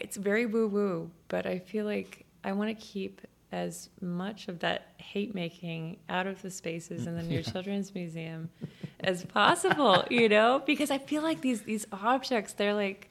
it's 0.00 0.16
very 0.16 0.46
woo 0.46 0.68
woo, 0.68 1.10
but 1.28 1.46
I 1.46 1.58
feel 1.58 1.84
like 1.84 2.26
I 2.44 2.52
want 2.52 2.76
to 2.76 2.84
keep 2.84 3.20
as 3.52 3.88
much 4.00 4.48
of 4.48 4.58
that 4.58 4.94
hate 4.98 5.34
making 5.34 5.98
out 6.08 6.26
of 6.26 6.42
the 6.42 6.50
spaces 6.50 7.06
in 7.06 7.16
the 7.16 7.22
New 7.34 7.42
Children's 7.42 7.94
Museum 7.94 8.50
as 9.00 9.24
possible, 9.24 10.04
you 10.10 10.28
know, 10.28 10.62
because 10.66 10.90
I 10.90 10.98
feel 10.98 11.22
like 11.22 11.40
these 11.40 11.62
these 11.62 11.86
objects 11.92 12.52
they're 12.54 12.74
like 12.74 13.10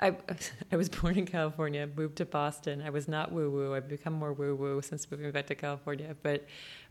I, 0.00 0.16
I 0.72 0.76
was 0.76 0.88
born 0.88 1.18
in 1.18 1.26
California, 1.26 1.88
moved 1.94 2.16
to 2.16 2.24
Boston. 2.24 2.82
I 2.82 2.90
was 2.90 3.08
not 3.08 3.32
woo 3.32 3.50
woo. 3.50 3.74
I've 3.74 3.88
become 3.88 4.14
more 4.14 4.32
woo 4.32 4.54
woo 4.54 4.82
since 4.82 5.10
moving 5.10 5.30
back 5.30 5.46
to 5.46 5.54
California. 5.54 6.16
But 6.22 6.46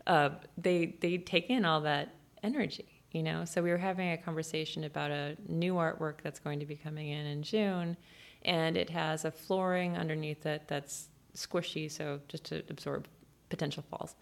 uh, 0.06 0.30
they 0.56 0.96
they 1.00 1.18
take 1.18 1.50
in 1.50 1.64
all 1.64 1.82
that 1.82 2.14
energy, 2.44 3.02
you 3.10 3.22
know. 3.22 3.44
So 3.44 3.62
we 3.62 3.70
were 3.70 3.78
having 3.78 4.12
a 4.12 4.16
conversation 4.16 4.84
about 4.84 5.10
a 5.10 5.36
new 5.48 5.74
artwork 5.74 6.22
that's 6.22 6.38
going 6.38 6.60
to 6.60 6.66
be 6.66 6.76
coming 6.76 7.08
in 7.08 7.26
in 7.26 7.42
June, 7.42 7.96
and 8.42 8.76
it 8.76 8.90
has 8.90 9.24
a 9.24 9.30
flooring 9.30 9.96
underneath 9.96 10.46
it 10.46 10.62
that's 10.68 11.08
squishy, 11.34 11.90
so 11.90 12.20
just 12.28 12.44
to 12.44 12.62
absorb 12.68 13.08
potential 13.48 13.82
falls. 13.90 14.14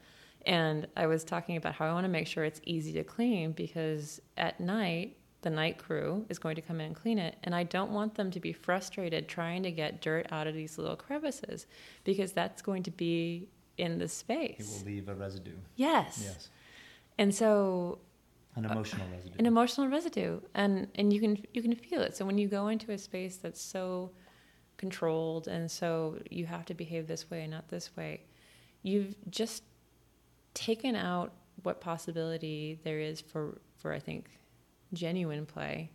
And 0.46 0.86
I 0.96 1.06
was 1.06 1.24
talking 1.24 1.56
about 1.56 1.74
how 1.74 1.86
I 1.86 1.92
want 1.92 2.04
to 2.04 2.08
make 2.08 2.26
sure 2.26 2.44
it's 2.44 2.60
easy 2.64 2.92
to 2.94 3.04
clean 3.04 3.52
because 3.52 4.20
at 4.36 4.60
night 4.60 5.16
the 5.42 5.50
night 5.50 5.76
crew 5.76 6.24
is 6.28 6.38
going 6.38 6.54
to 6.54 6.62
come 6.62 6.80
in 6.80 6.86
and 6.86 6.96
clean 6.96 7.18
it. 7.18 7.36
And 7.42 7.54
I 7.54 7.64
don't 7.64 7.90
want 7.90 8.14
them 8.14 8.30
to 8.30 8.40
be 8.40 8.52
frustrated 8.52 9.28
trying 9.28 9.64
to 9.64 9.70
get 9.70 10.00
dirt 10.00 10.26
out 10.30 10.46
of 10.46 10.54
these 10.54 10.78
little 10.78 10.96
crevices 10.96 11.66
because 12.04 12.32
that's 12.32 12.62
going 12.62 12.84
to 12.84 12.90
be 12.90 13.48
in 13.76 13.98
the 13.98 14.08
space. 14.08 14.60
It 14.60 14.86
will 14.86 14.92
leave 14.92 15.08
a 15.08 15.14
residue. 15.14 15.56
Yes. 15.76 16.20
Yes, 16.22 16.48
And 17.18 17.34
so 17.34 17.98
an 18.56 18.64
emotional 18.66 19.06
residue. 19.08 19.34
an 19.38 19.46
emotional 19.46 19.88
residue 19.88 20.40
and 20.54 20.88
and 20.94 21.12
you 21.12 21.20
can 21.20 21.36
you 21.54 21.62
can 21.62 21.74
feel 21.74 22.00
it. 22.02 22.16
So 22.16 22.24
when 22.26 22.38
you 22.38 22.48
go 22.48 22.68
into 22.68 22.92
a 22.92 22.98
space 22.98 23.36
that's 23.36 23.60
so 23.60 24.10
controlled 24.76 25.48
and 25.48 25.70
so 25.70 26.18
you 26.30 26.46
have 26.46 26.64
to 26.66 26.74
behave 26.74 27.06
this 27.06 27.30
way 27.30 27.42
and 27.42 27.50
not 27.50 27.68
this 27.68 27.94
way, 27.96 28.22
you've 28.82 29.14
just 29.30 29.62
taken 30.54 30.94
out 30.96 31.32
what 31.62 31.80
possibility 31.80 32.78
there 32.84 33.00
is 33.00 33.20
for 33.20 33.58
for 33.78 33.92
I 33.92 33.98
think 33.98 34.28
genuine 34.92 35.46
play, 35.46 35.90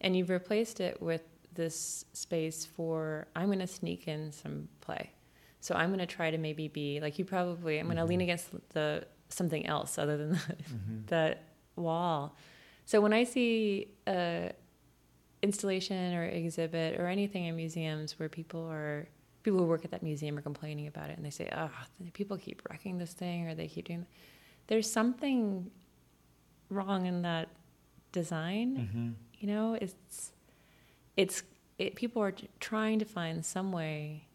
and 0.00 0.16
you've 0.16 0.30
replaced 0.30 0.80
it 0.80 1.00
with 1.00 1.22
this 1.52 2.04
space 2.12 2.64
for 2.66 3.28
I'm 3.36 3.46
going 3.46 3.60
to 3.60 3.66
sneak 3.66 4.08
in 4.08 4.32
some 4.32 4.68
play. 4.80 5.12
So 5.60 5.74
I'm 5.76 5.88
going 5.90 6.00
to 6.00 6.06
try 6.06 6.30
to 6.32 6.38
maybe 6.38 6.66
be 6.68 6.98
like 7.00 7.18
you 7.18 7.24
probably 7.24 7.78
I'm 7.78 7.86
going 7.86 7.96
to 7.98 8.04
lean 8.04 8.20
against 8.20 8.48
the 8.70 9.06
something 9.28 9.64
else 9.66 9.96
other 9.98 10.16
than 10.16 10.32
the, 10.32 10.38
Mhm. 10.74 11.06
that 11.06 11.42
wall. 11.76 12.36
So 12.84 13.00
when 13.00 13.12
I 13.12 13.24
see 13.24 13.88
a 14.06 14.52
installation 15.42 16.14
or 16.14 16.24
exhibit 16.24 16.98
or 16.98 17.06
anything 17.06 17.44
in 17.44 17.56
museums 17.56 18.18
where 18.18 18.28
people 18.28 18.66
are 18.70 19.06
people 19.42 19.60
who 19.60 19.66
work 19.66 19.84
at 19.84 19.90
that 19.90 20.02
museum 20.02 20.38
are 20.38 20.42
complaining 20.42 20.86
about 20.86 21.10
it 21.10 21.16
and 21.16 21.24
they 21.24 21.30
say, 21.30 21.48
"Oh, 21.52 21.70
people 22.14 22.38
keep 22.38 22.62
wrecking 22.70 22.96
this 22.98 23.12
thing 23.12 23.46
or 23.46 23.54
they 23.54 23.68
keep 23.68 23.86
doing," 23.86 24.06
there's 24.68 24.90
something 24.90 25.70
wrong 26.70 27.06
in 27.06 27.22
that 27.22 27.48
design. 28.12 28.76
hmm 28.92 29.10
You 29.40 29.48
know, 29.48 29.74
it's 29.74 30.32
it's 31.16 31.42
it, 31.78 31.94
people 31.96 32.22
are 32.22 32.34
trying 32.60 32.98
to 33.00 33.04
find 33.04 33.44
some 33.44 33.72
way 33.72 34.26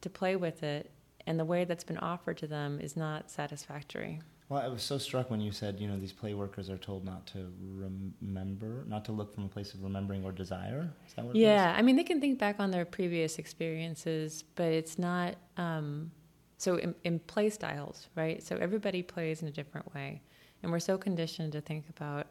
to 0.00 0.08
play 0.08 0.36
with 0.36 0.62
it, 0.62 0.90
and 1.26 1.38
the 1.38 1.44
way 1.44 1.64
that's 1.64 1.84
been 1.84 1.98
offered 1.98 2.38
to 2.38 2.46
them 2.46 2.80
is 2.80 2.96
not 2.96 3.30
satisfactory. 3.30 4.20
Well, 4.48 4.60
I 4.62 4.68
was 4.68 4.82
so 4.82 4.98
struck 4.98 5.30
when 5.30 5.40
you 5.40 5.52
said, 5.52 5.80
you 5.80 5.88
know, 5.88 5.98
these 5.98 6.12
play 6.12 6.34
workers 6.34 6.68
are 6.68 6.76
told 6.76 7.04
not 7.04 7.26
to 7.28 7.50
remember, 7.60 8.84
not 8.86 9.04
to 9.06 9.12
look 9.12 9.34
from 9.34 9.44
a 9.44 9.48
place 9.48 9.72
of 9.72 9.82
remembering 9.82 10.22
or 10.24 10.32
desire. 10.32 10.90
Is 11.08 11.14
that 11.14 11.24
what 11.24 11.34
it 11.34 11.38
Yeah, 11.38 11.74
I 11.76 11.82
mean, 11.82 11.96
they 11.96 12.04
can 12.04 12.20
think 12.20 12.38
back 12.38 12.60
on 12.60 12.70
their 12.70 12.84
previous 12.84 13.38
experiences, 13.38 14.44
but 14.54 14.66
it's 14.66 14.98
not. 14.98 15.36
Um, 15.56 16.10
so 16.58 16.76
in, 16.76 16.94
in 17.04 17.18
play 17.20 17.50
styles, 17.50 18.08
right? 18.14 18.42
So 18.42 18.56
everybody 18.56 19.02
plays 19.02 19.42
in 19.42 19.48
a 19.48 19.50
different 19.50 19.92
way, 19.94 20.22
and 20.62 20.70
we're 20.70 20.78
so 20.78 20.98
conditioned 20.98 21.52
to 21.52 21.60
think 21.60 21.88
about 21.88 22.26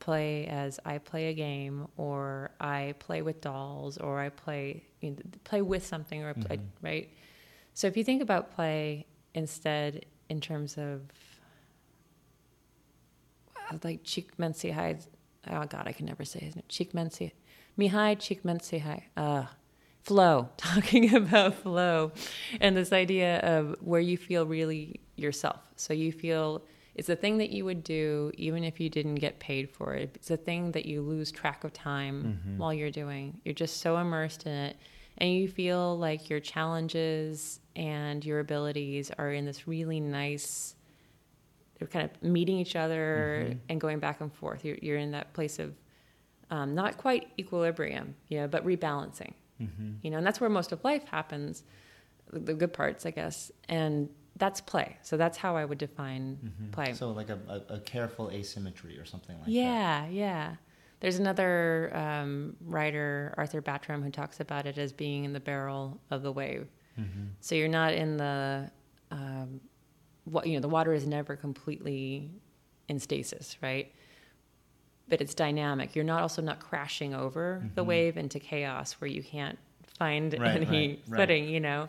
play 0.00 0.46
as 0.48 0.80
I 0.84 0.98
play 0.98 1.28
a 1.28 1.32
game, 1.32 1.86
or 1.96 2.50
I 2.60 2.94
play 2.98 3.22
with 3.22 3.40
dolls, 3.40 3.98
or 3.98 4.18
I 4.20 4.30
play 4.30 4.82
you 5.00 5.10
know, 5.12 5.16
play 5.44 5.62
with 5.62 5.86
something, 5.86 6.22
or 6.24 6.34
play, 6.34 6.56
Mm-hmm. 6.56 6.86
right. 6.86 7.08
So 7.74 7.86
if 7.86 7.96
you 7.96 8.02
think 8.04 8.20
about 8.20 8.50
play 8.54 9.06
instead 9.34 10.06
in 10.28 10.40
terms 10.40 10.76
of 10.76 11.02
like 13.82 14.04
Csikszentmihalyi, 14.04 15.06
oh 15.50 15.64
God, 15.66 15.84
I 15.86 15.92
can 15.92 16.06
never 16.06 16.24
say 16.24 16.40
his 16.40 16.56
name. 16.56 16.64
Csikszentmihalyi, 16.68 17.32
Mihai 17.78 18.16
Csikszentmihalyi, 18.16 19.02
uh, 19.16 19.46
flow, 20.02 20.48
talking 20.56 21.14
about 21.14 21.54
flow, 21.54 22.12
and 22.60 22.76
this 22.76 22.92
idea 22.92 23.38
of 23.40 23.76
where 23.80 24.00
you 24.00 24.16
feel 24.16 24.46
really 24.46 25.00
yourself. 25.16 25.60
So 25.76 25.92
you 25.92 26.12
feel 26.12 26.62
it's 26.94 27.08
a 27.08 27.16
thing 27.16 27.38
that 27.38 27.50
you 27.50 27.64
would 27.64 27.82
do 27.82 28.30
even 28.34 28.64
if 28.64 28.78
you 28.78 28.90
didn't 28.90 29.14
get 29.14 29.38
paid 29.38 29.70
for 29.70 29.94
it. 29.94 30.10
It's 30.14 30.30
a 30.30 30.36
thing 30.36 30.72
that 30.72 30.84
you 30.84 31.00
lose 31.00 31.32
track 31.32 31.64
of 31.64 31.72
time 31.72 32.56
while 32.58 32.74
you're 32.74 32.90
doing. 32.90 33.40
You're 33.44 33.54
just 33.54 33.78
so 33.78 33.96
immersed 33.96 34.46
in 34.46 34.52
it, 34.52 34.76
and 35.18 35.32
you 35.32 35.48
feel 35.48 35.98
like 35.98 36.28
your 36.28 36.40
challenges 36.40 37.60
and 37.76 38.24
your 38.24 38.40
abilities 38.40 39.10
are 39.18 39.32
in 39.32 39.46
this 39.46 39.66
really 39.66 40.00
nice. 40.00 40.74
They're 41.82 41.88
kind 42.00 42.08
of 42.08 42.22
meeting 42.22 42.58
each 42.58 42.76
other 42.76 43.56
and 43.68 43.80
going 43.80 43.98
back 43.98 44.20
and 44.20 44.32
forth. 44.32 44.64
You're, 44.64 44.76
you're 44.80 44.98
in 44.98 45.10
that 45.10 45.32
place 45.32 45.58
of 45.58 45.74
um, 46.48 46.74
not 46.76 46.96
quite 46.96 47.28
equilibrium, 47.38 48.14
you 48.28 48.38
know, 48.40 48.46
but 48.48 48.64
rebalancing. 48.64 49.32
You 50.02 50.10
know, 50.10 50.18
and 50.18 50.26
that's 50.26 50.40
where 50.40 50.50
most 50.50 50.72
of 50.72 50.82
life 50.84 51.04
happens, 51.04 51.62
the- 52.32 52.54
good 52.54 52.72
parts, 52.72 53.04
I 53.06 53.10
guess. 53.10 53.52
And 53.68 54.08
that's 54.36 54.60
play. 54.60 54.96
So 55.02 55.16
that's 55.16 55.38
how 55.38 55.56
I 55.56 55.64
would 55.64 55.78
define 55.78 56.70
play. 56.72 56.94
So 56.94 57.10
like 57.10 57.30
a, 57.30 57.38
a, 57.48 57.74
a 57.74 57.80
careful 57.80 58.30
asymmetry 58.30 58.98
or 58.98 59.04
something 59.04 59.36
like 59.36 59.46
that. 59.46 59.50
yeah, 59.52 60.06
yeah. 60.08 60.56
There's 61.00 61.18
another 61.18 61.90
um, 61.94 62.56
writer, 62.60 63.34
Arthur 63.36 63.60
Battram, 63.60 64.04
who 64.04 64.10
talks 64.10 64.38
about 64.38 64.66
it 64.66 64.78
as 64.78 64.92
being 64.92 65.24
in 65.24 65.32
the 65.32 65.40
barrel 65.40 66.00
of 66.12 66.22
the 66.22 66.30
wave. 66.30 66.68
Mm-hmm. 66.98 67.24
So 67.40 67.56
you're 67.56 67.66
not 67.68 67.92
in 67.92 68.16
the, 68.18 68.70
um, 69.10 69.60
what 70.24 70.46
you 70.46 70.54
know, 70.54 70.60
the 70.60 70.68
water 70.68 70.92
is 70.92 71.06
never 71.06 71.36
completely 71.36 72.30
in 72.88 72.98
stasis, 72.98 73.56
right? 73.62 73.92
But 75.08 75.20
it's 75.20 75.34
dynamic. 75.34 75.94
You're 75.94 76.04
not 76.04 76.22
also 76.22 76.42
not 76.42 76.60
crashing 76.60 77.14
over 77.14 77.62
the 77.74 77.84
wave 77.84 78.16
into 78.16 78.38
chaos 78.38 78.92
where 78.94 79.08
you 79.08 79.22
can't 79.22 79.58
find 79.98 80.32
Mm-hmm. 80.32 80.42
Right, 80.42 80.56
any 80.56 80.88
right, 80.88 81.00
right. 81.08 81.20
footing, 81.20 81.48
you 81.48 81.60
know. 81.60 81.88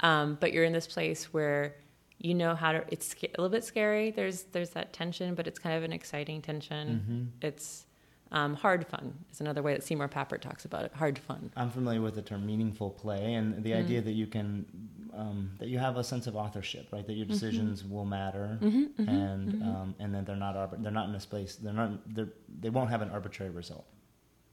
Um, 0.00 0.36
but 0.40 0.52
you're 0.52 0.64
in 0.64 0.72
this 0.72 0.86
place 0.86 1.32
where 1.32 1.74
you 2.18 2.34
know 2.34 2.54
how 2.54 2.72
to. 2.72 2.84
It's 2.88 3.14
a 3.14 3.26
little 3.40 3.48
bit 3.48 3.64
scary. 3.64 4.10
There's 4.10 4.42
there's 4.44 4.70
that 4.70 4.92
tension, 4.92 5.34
but 5.34 5.46
it's 5.46 5.58
kind 5.58 5.76
of 5.76 5.82
an 5.82 5.92
exciting 5.92 6.42
tension. 6.42 6.88
Mm-hmm. 6.88 7.46
It's 7.46 7.86
um, 8.32 8.54
hard 8.54 8.86
fun. 8.86 9.14
Is 9.32 9.40
another 9.40 9.62
way 9.62 9.72
that 9.74 9.82
Seymour 9.82 10.08
Papert 10.08 10.40
talks 10.40 10.64
about 10.64 10.84
it. 10.84 10.92
Hard 10.94 11.18
fun. 11.18 11.50
I'm 11.56 11.70
familiar 11.70 12.00
with 12.00 12.14
the 12.14 12.22
term 12.22 12.46
meaningful 12.46 12.90
play 12.90 13.34
and 13.34 13.62
the 13.64 13.70
Mm. 13.72 13.78
idea 13.84 14.00
that 14.02 14.12
you 14.12 14.26
can 14.26 14.66
um, 15.12 15.50
that 15.58 15.68
you 15.68 15.78
have 15.80 15.96
a 15.96 16.04
sense 16.04 16.28
of 16.28 16.36
authorship, 16.36 16.86
right? 16.92 17.04
That 17.04 17.14
your 17.14 17.24
Mm-hmm. 17.26 17.32
decisions 17.32 17.84
will 17.84 18.04
matter, 18.04 18.58
and 18.60 19.62
Um, 19.62 19.94
and 19.98 20.14
that 20.14 20.24
they're 20.26 20.36
not 20.36 20.54
arbit- 20.54 20.82
they're 20.82 20.92
not 20.92 21.08
in 21.08 21.14
a 21.16 21.20
space 21.20 21.56
they're 21.56 21.72
not 21.72 21.90
they're, 22.14 22.28
they 22.60 22.70
won't 22.70 22.90
have 22.90 23.02
an 23.02 23.10
arbitrary 23.10 23.50
result. 23.50 23.86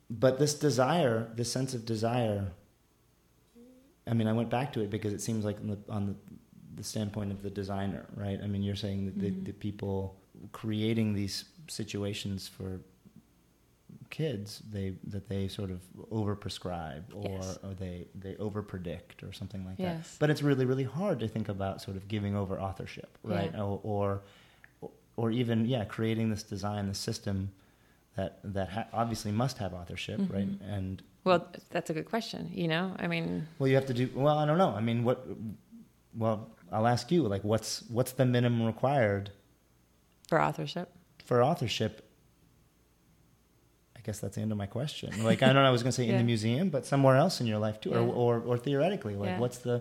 But 0.09 0.39
this 0.39 0.53
desire, 0.55 1.29
this 1.35 1.51
sense 1.51 1.73
of 1.75 1.85
desire, 1.85 2.51
I 4.07 4.13
mean, 4.13 4.27
I 4.27 4.33
went 4.33 4.49
back 4.49 4.73
to 4.73 4.81
it 4.81 4.89
because 4.89 5.13
it 5.13 5.21
seems 5.21 5.43
like 5.45 5.57
on 5.59 5.67
the, 5.67 5.79
on 5.89 6.05
the, 6.07 6.15
the 6.77 6.83
standpoint 6.83 7.31
of 7.31 7.43
the 7.43 7.49
designer, 7.49 8.05
right? 8.15 8.39
I 8.41 8.47
mean, 8.47 8.63
you're 8.63 8.75
saying 8.75 9.05
that 9.05 9.19
the, 9.19 9.29
the 9.29 9.51
people 9.51 10.15
creating 10.53 11.13
these 11.13 11.45
situations 11.67 12.47
for 12.47 12.79
kids 14.09 14.61
they 14.71 14.93
that 15.05 15.27
they 15.29 15.47
sort 15.47 15.69
of 15.71 15.81
over 16.11 16.35
prescribe 16.35 17.05
or, 17.13 17.29
Yes. 17.29 17.59
or 17.63 17.73
they 17.73 18.07
they 18.15 18.35
over 18.37 18.61
predict 18.61 19.23
or 19.23 19.31
something 19.33 19.65
like 19.65 19.75
Yes. 19.77 20.11
that 20.13 20.19
but 20.19 20.29
it's 20.29 20.41
really 20.41 20.65
really 20.65 20.83
hard 20.85 21.19
to 21.19 21.27
think 21.27 21.49
about 21.49 21.81
sort 21.81 21.97
of 21.97 22.07
giving 22.07 22.35
over 22.35 22.59
authorship 22.59 23.17
right 23.23 23.51
Yeah. 23.53 23.61
or, 23.63 23.79
or 23.83 24.21
or 25.17 25.31
even 25.31 25.65
yeah 25.65 25.83
creating 25.85 26.29
this 26.29 26.43
design 26.43 26.87
this 26.87 26.99
system 26.99 27.51
that 28.15 28.39
that 28.43 28.69
ha- 28.69 28.87
obviously 28.93 29.31
must 29.31 29.57
have 29.57 29.73
authorship 29.73 30.19
right 30.29 30.47
Mm-hmm. 30.49 30.69
and 30.73 31.01
Well, 31.23 31.45
that's 31.71 31.89
a 31.89 31.93
good 31.93 32.05
question. 32.05 32.49
You 32.53 32.69
know, 32.69 32.95
I 32.97 33.07
mean, 33.07 33.47
well 33.59 33.67
you 33.67 33.75
have 33.75 33.87
to 33.87 33.93
do 33.93 34.09
well 34.15 34.37
i 34.37 34.45
don't 34.45 34.57
know 34.57 34.69
i 34.71 34.79
mean 34.81 35.03
what 35.03 35.27
well 36.15 36.49
i'll 36.71 36.87
ask 36.87 37.11
you 37.11 37.23
like 37.23 37.43
what's 37.43 37.83
what's 37.89 38.13
the 38.13 38.25
minimum 38.25 38.65
required 38.65 39.31
for 40.29 40.41
authorship. 40.41 40.89
for 41.25 41.43
authorship 41.43 42.06
guess 44.07 44.19
that's 44.19 44.35
the 44.37 44.41
end 44.41 44.51
of 44.53 44.57
my 44.57 44.65
question 44.79 45.09
like 45.29 45.43
i 45.43 45.47
don't 45.47 45.55
know 45.63 45.69
i 45.73 45.75
was 45.77 45.83
going 45.83 45.91
to 45.95 45.99
say 46.01 46.07
in 46.07 46.17
the 46.17 46.23
museum 46.33 46.69
but 46.75 46.85
somewhere 46.85 47.15
else 47.23 47.35
in 47.41 47.45
your 47.51 47.59
life 47.67 47.77
too 47.81 47.91
Yeah. 47.91 47.97
or, 47.99 48.07
or 48.23 48.33
or 48.49 48.57
theoretically 48.57 49.15
like 49.23 49.31
Yeah. 49.31 49.39
what's 49.43 49.59
the 49.69 49.77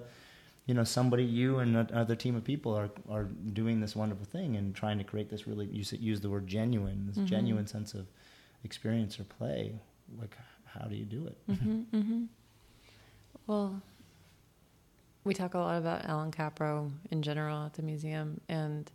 you 0.68 0.74
know 0.74 0.82
somebody 0.98 1.24
you 1.24 1.48
and 1.62 1.70
another 1.76 2.16
team 2.24 2.34
of 2.40 2.42
people 2.52 2.72
are 2.80 2.90
are 3.16 3.24
doing 3.60 3.76
this 3.84 3.94
wonderful 4.02 4.26
thing 4.36 4.56
and 4.58 4.74
trying 4.82 4.98
to 4.98 5.04
create 5.04 5.28
this 5.30 5.46
really 5.50 5.66
you 5.78 5.84
use 6.12 6.20
the 6.26 6.30
word 6.34 6.46
genuine 6.58 6.98
this 7.06 7.18
Mhm. 7.18 7.26
genuine 7.34 7.66
sense 7.68 7.94
of 8.00 8.04
experience 8.68 9.12
or 9.20 9.24
play 9.38 9.58
like 10.22 10.34
how 10.74 10.84
do 10.90 10.96
you 11.02 11.04
do 11.18 11.22
it 11.30 11.38
hmm 11.58 11.82
hmm 11.96 12.24
Well, 13.46 13.80
we 15.24 15.32
talk 15.34 15.54
a 15.54 15.58
lot 15.58 15.78
about 15.78 16.04
Allan 16.04 16.32
Kaprow 16.32 16.90
in 17.12 17.22
general 17.22 17.58
at 17.66 17.74
the 17.74 17.82
museum, 17.82 18.40
and 18.48 18.90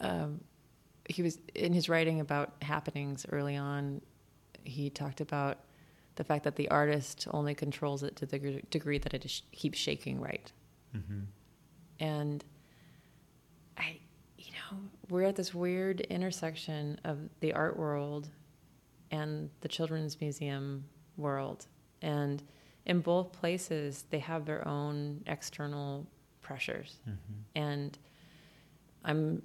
um, 0.00 0.40
he 1.08 1.22
was 1.22 1.38
in 1.54 1.72
his 1.72 1.88
writing 1.88 2.18
about 2.20 2.48
happenings 2.62 3.26
early 3.30 3.56
on. 3.56 4.00
He 4.66 4.90
talked 4.90 5.20
about 5.20 5.58
the 6.16 6.24
fact 6.24 6.44
that 6.44 6.56
the 6.56 6.68
artist 6.70 7.26
only 7.30 7.54
controls 7.54 8.02
it 8.02 8.16
to 8.16 8.26
the 8.26 8.62
degree 8.70 8.98
that 8.98 9.14
it 9.14 9.24
is, 9.24 9.42
keeps 9.52 9.78
shaking 9.78 10.20
right. 10.20 10.50
mm-hmm. 10.94 11.20
And 12.00 12.44
I, 13.78 13.98
you 14.36 14.52
know, 14.52 14.78
we're 15.08 15.24
at 15.24 15.36
this 15.36 15.54
weird 15.54 16.00
intersection 16.02 17.00
of 17.04 17.18
the 17.40 17.52
art 17.52 17.78
world 17.78 18.28
and 19.10 19.50
the 19.60 19.68
children's 19.68 20.20
museum 20.20 20.84
world. 21.16 21.66
And 22.02 22.42
in 22.86 23.00
both 23.00 23.32
places, 23.32 24.04
they 24.10 24.18
have 24.18 24.44
their 24.44 24.66
own 24.66 25.22
external 25.26 26.06
pressures. 26.40 26.98
Mm-hmm. 27.08 27.34
And 27.54 27.98
I'm 29.04 29.42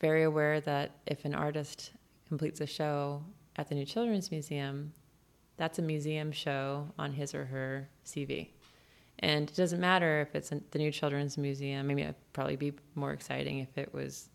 very 0.00 0.24
aware 0.24 0.60
that 0.60 0.92
if 1.06 1.24
an 1.24 1.34
artist 1.34 1.92
completes 2.28 2.60
a 2.60 2.66
show 2.66 3.22
at 3.56 3.68
the 3.68 3.74
New 3.74 3.84
Children's 3.84 4.30
Museum, 4.30 4.92
that's 5.56 5.78
a 5.78 5.82
museum 5.82 6.32
show 6.32 6.88
on 6.98 7.12
his 7.12 7.34
or 7.34 7.44
her 7.44 7.88
CV. 8.04 8.48
And 9.18 9.50
it 9.50 9.56
doesn't 9.56 9.80
matter 9.80 10.20
if 10.22 10.34
it's 10.34 10.50
the 10.70 10.78
New 10.78 10.90
Children's 10.90 11.36
Museum. 11.36 11.86
Maybe 11.86 12.02
it'd 12.02 12.14
probably 12.32 12.56
be 12.56 12.72
more 12.94 13.12
exciting 13.12 13.58
if 13.58 13.76
it 13.76 13.92
was 13.92 14.30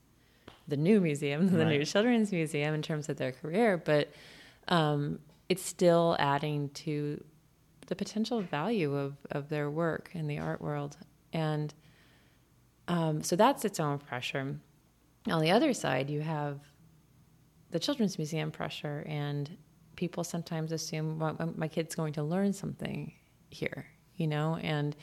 the 0.68 0.78
new 0.78 1.02
museum 1.02 1.48
than 1.48 1.58
the 1.58 1.66
New 1.66 1.86
Children's 1.86 2.32
Museum 2.32 2.76
in 2.76 2.82
terms 2.82 3.10
of 3.10 3.18
their 3.18 3.32
career. 3.32 3.78
But 3.78 4.12
um, 4.68 5.20
it's 5.50 5.64
still 5.64 6.16
adding 6.20 6.70
to 6.70 7.24
the 7.88 7.96
potential 7.96 8.42
value 8.42 8.96
of, 8.96 9.16
of 9.32 9.50
their 9.50 9.70
work 9.70 10.10
in 10.14 10.28
the 10.28 10.40
art 10.40 10.62
world. 10.62 10.98
And 11.34 11.74
um, 12.88 13.24
so 13.24 13.36
that's 13.36 13.66
its 13.66 13.80
own 13.80 14.00
pressure. 14.00 14.60
On 15.28 15.42
the 15.42 15.52
other 15.52 15.74
side, 15.74 16.10
you 16.10 16.22
have 16.22 16.60
the 17.72 17.80
Children's 17.80 18.18
Museum 18.18 18.52
pressure, 18.52 19.04
and 19.08 19.58
people 19.96 20.24
sometimes 20.24 20.72
assume 20.72 21.20
well, 21.20 21.54
my- 21.58 21.68
kid's 21.68 21.96
going 21.96 22.14
to 22.14 22.24
learn 22.24 22.54
something 22.54 23.14
here, 23.50 23.86
you 24.18 24.28
know? 24.28 24.58
And 24.62 24.96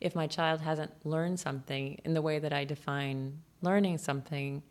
if 0.00 0.14
my 0.14 0.26
child 0.26 0.60
hasn't 0.60 0.92
learned 1.04 1.38
something 1.40 2.00
in 2.04 2.14
the 2.14 2.22
way 2.22 2.38
that 2.38 2.52
I 2.52 2.64
define 2.64 3.40
learning 3.62 3.98
something, 3.98 4.62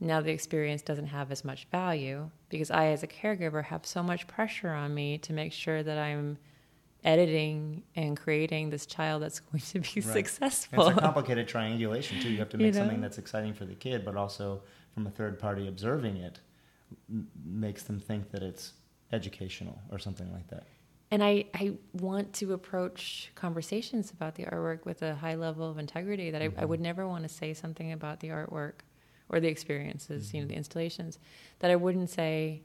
now 0.00 0.20
the 0.20 0.30
experience 0.32 0.82
doesn't 0.82 1.06
have 1.06 1.32
as 1.32 1.44
much 1.44 1.66
value 1.70 2.30
because 2.50 2.70
I, 2.70 2.86
as 2.88 3.02
a 3.02 3.06
caregiver, 3.06 3.64
have 3.64 3.86
so 3.86 4.02
much 4.02 4.26
pressure 4.26 4.70
on 4.70 4.94
me 4.94 5.18
to 5.18 5.32
make 5.32 5.52
sure 5.52 5.82
that 5.82 5.98
I'm 5.98 6.36
editing 7.04 7.82
and 7.96 8.16
creating 8.16 8.70
this 8.70 8.86
child 8.86 9.22
that's 9.22 9.40
going 9.50 9.60
to 9.60 9.80
be 9.80 10.00
Right. 10.00 10.04
successful. 10.04 10.88
It's 10.88 10.98
a 10.98 11.00
complicated 11.00 11.48
triangulation 11.48 12.20
too. 12.20 12.30
You 12.30 12.38
have 12.38 12.48
to 12.50 12.58
You 12.58 12.64
make 12.66 12.74
know? 12.74 12.80
something 12.80 13.00
that's 13.00 13.18
exciting 13.18 13.54
for 13.54 13.64
the 13.64 13.74
kid, 13.74 14.04
but 14.04 14.16
also 14.16 14.62
from 14.92 15.06
a 15.06 15.10
third 15.10 15.38
party 15.38 15.66
observing 15.68 16.16
it, 16.18 16.40
m- 17.08 17.28
makes 17.44 17.82
them 17.84 17.98
think 18.00 18.30
that 18.30 18.42
it's 18.42 18.72
educational 19.12 19.78
or 19.90 19.98
something 19.98 20.32
like 20.32 20.48
that. 20.48 20.64
And 21.10 21.22
I, 21.22 21.44
I 21.54 21.74
want 21.92 22.32
to 22.34 22.54
approach 22.54 23.30
conversations 23.34 24.10
about 24.10 24.34
the 24.34 24.44
artwork 24.44 24.84
with 24.84 25.02
a 25.02 25.14
high 25.14 25.36
level 25.36 25.70
of 25.70 25.78
integrity 25.78 26.30
that 26.30 26.42
I, 26.42 26.46
I 26.46 26.48
mm-hmm. 26.48 26.66
would 26.66 26.80
never 26.80 27.06
want 27.06 27.22
to 27.22 27.28
say 27.28 27.54
something 27.54 27.92
about 27.92 28.20
the 28.20 28.28
artwork 28.28 28.80
or 29.28 29.38
the 29.38 29.48
experiences, 29.48 30.34
you 30.34 30.40
know, 30.40 30.46
the 30.46 30.52
mm-hmm. 30.52 30.58
installations 30.58 31.18
that 31.60 31.70
I 31.70 31.76
wouldn't 31.76 32.10
say 32.10 32.62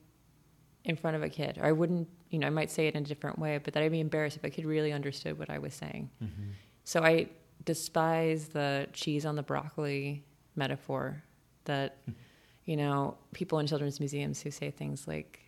in 0.84 0.96
front 0.96 1.16
of 1.16 1.22
a 1.22 1.30
kid. 1.30 1.58
Or 1.60 1.66
I 1.66 1.72
wouldn't, 1.72 2.08
you 2.30 2.40
know, 2.40 2.48
I 2.48 2.50
might 2.50 2.72
say 2.72 2.88
it 2.88 2.96
in 2.96 3.04
a 3.04 3.06
different 3.06 3.38
way, 3.38 3.60
but 3.60 3.74
that 3.74 3.84
I'd 3.84 3.92
be 3.92 4.00
embarrassed 4.00 4.38
if 4.38 4.44
a 4.44 4.50
kid 4.50 4.66
really 4.66 4.94
understood 4.94 5.38
what 5.38 5.50
I 5.50 5.60
was 5.60 5.74
saying. 5.74 6.10
Mm-hmm. 6.24 6.52
So 6.86 7.04
I 7.04 7.28
despise 7.66 8.48
the 8.48 8.88
cheese 8.94 9.26
on 9.26 9.36
the 9.36 9.44
broccoli 9.44 10.24
metaphor 10.56 11.22
that, 11.66 12.02
mm-hmm. 12.02 12.20
You 12.70 12.78
know, 12.78 13.18
people 13.34 13.58
in 13.58 13.66
children's 13.66 14.00
museums 14.00 14.42
who 14.44 14.52
say 14.52 14.70
things 14.70 15.08
like, 15.08 15.40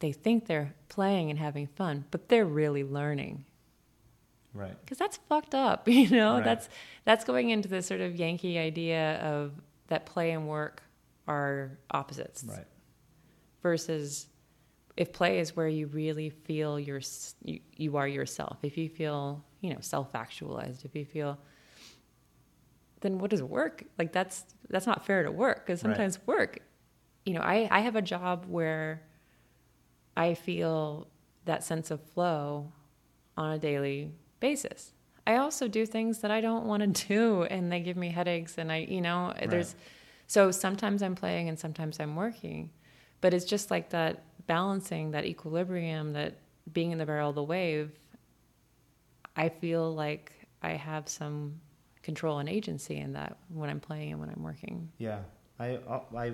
they 0.00 0.12
think 0.12 0.44
they're 0.44 0.74
playing 0.90 1.30
and 1.30 1.38
having 1.38 1.66
fun, 1.66 2.04
but 2.10 2.28
they're 2.28 2.44
really 2.44 2.84
learning. 2.84 3.46
Right. 4.52 4.78
Because 4.82 4.98
that's 4.98 5.18
fucked 5.30 5.54
up, 5.54 5.88
you 5.88 6.10
know. 6.10 6.34
Right. 6.34 6.44
That's 6.44 6.68
that's 7.06 7.24
going 7.24 7.48
into 7.48 7.70
this 7.70 7.86
sort 7.86 8.02
of 8.02 8.16
Yankee 8.16 8.58
idea 8.58 9.18
of 9.22 9.52
that 9.86 10.04
play 10.04 10.32
and 10.32 10.46
work 10.46 10.82
are 11.26 11.78
opposites. 11.90 12.44
Right. 12.46 12.66
Versus, 13.62 14.26
if 14.98 15.10
play 15.10 15.38
is 15.38 15.56
where 15.56 15.68
you 15.68 15.86
really 15.86 16.28
feel 16.28 16.78
your 16.78 17.00
you, 17.42 17.60
you 17.78 17.96
are 17.96 18.06
yourself. 18.06 18.58
If 18.62 18.76
you 18.76 18.90
feel 18.90 19.42
you 19.62 19.70
know 19.70 19.80
self 19.80 20.14
actualized. 20.14 20.84
If 20.84 20.94
you 20.94 21.06
feel 21.06 21.38
then 23.04 23.18
what 23.18 23.30
does 23.30 23.42
work 23.42 23.84
like 23.98 24.12
that's 24.12 24.46
that's 24.70 24.86
not 24.86 25.04
fair 25.04 25.22
to 25.22 25.30
work 25.30 25.64
because 25.66 25.84
Right. 25.84 25.90
sometimes 25.90 26.18
work 26.26 26.58
you 27.26 27.34
know 27.34 27.42
I, 27.42 27.68
I 27.70 27.80
have 27.80 27.96
a 27.96 28.02
job 28.02 28.46
where 28.48 29.02
i 30.16 30.32
feel 30.34 31.06
that 31.44 31.62
sense 31.62 31.90
of 31.90 32.00
flow 32.12 32.72
on 33.36 33.52
a 33.52 33.58
daily 33.58 34.10
basis 34.40 34.92
i 35.26 35.36
also 35.36 35.68
do 35.68 35.84
things 35.84 36.20
that 36.20 36.30
i 36.30 36.40
don't 36.40 36.64
want 36.64 36.80
to 36.96 37.06
do 37.08 37.42
and 37.44 37.70
they 37.70 37.80
give 37.80 37.96
me 37.96 38.08
headaches 38.10 38.56
and 38.58 38.72
i 38.72 38.78
you 38.78 39.00
know 39.02 39.32
there's 39.50 39.74
so 40.26 40.50
sometimes 40.50 41.02
i'm 41.02 41.14
playing 41.14 41.48
and 41.50 41.58
sometimes 41.58 42.00
i'm 42.00 42.16
working 42.16 42.70
but 43.20 43.34
it's 43.34 43.44
just 43.44 43.70
like 43.70 43.90
that 43.90 44.22
balancing 44.46 45.10
that 45.10 45.24
equilibrium 45.26 46.14
that 46.14 46.38
being 46.72 46.90
in 46.92 46.98
the 46.98 47.04
barrel 47.06 47.28
of 47.28 47.34
the 47.34 47.42
wave 47.42 47.90
i 49.36 49.48
feel 49.48 49.94
like 49.94 50.32
i 50.62 50.70
have 50.70 51.08
some 51.08 51.60
control 52.04 52.38
and 52.38 52.48
agency 52.48 52.96
in 53.04 53.10
that 53.14 53.32
when 53.48 53.68
i'm 53.70 53.80
playing 53.80 54.10
and 54.12 54.20
when 54.20 54.30
i'm 54.30 54.42
working 54.42 54.76
Yeah, 54.98 55.20
I 55.58 55.68
uh, 55.88 56.00
I 56.16 56.32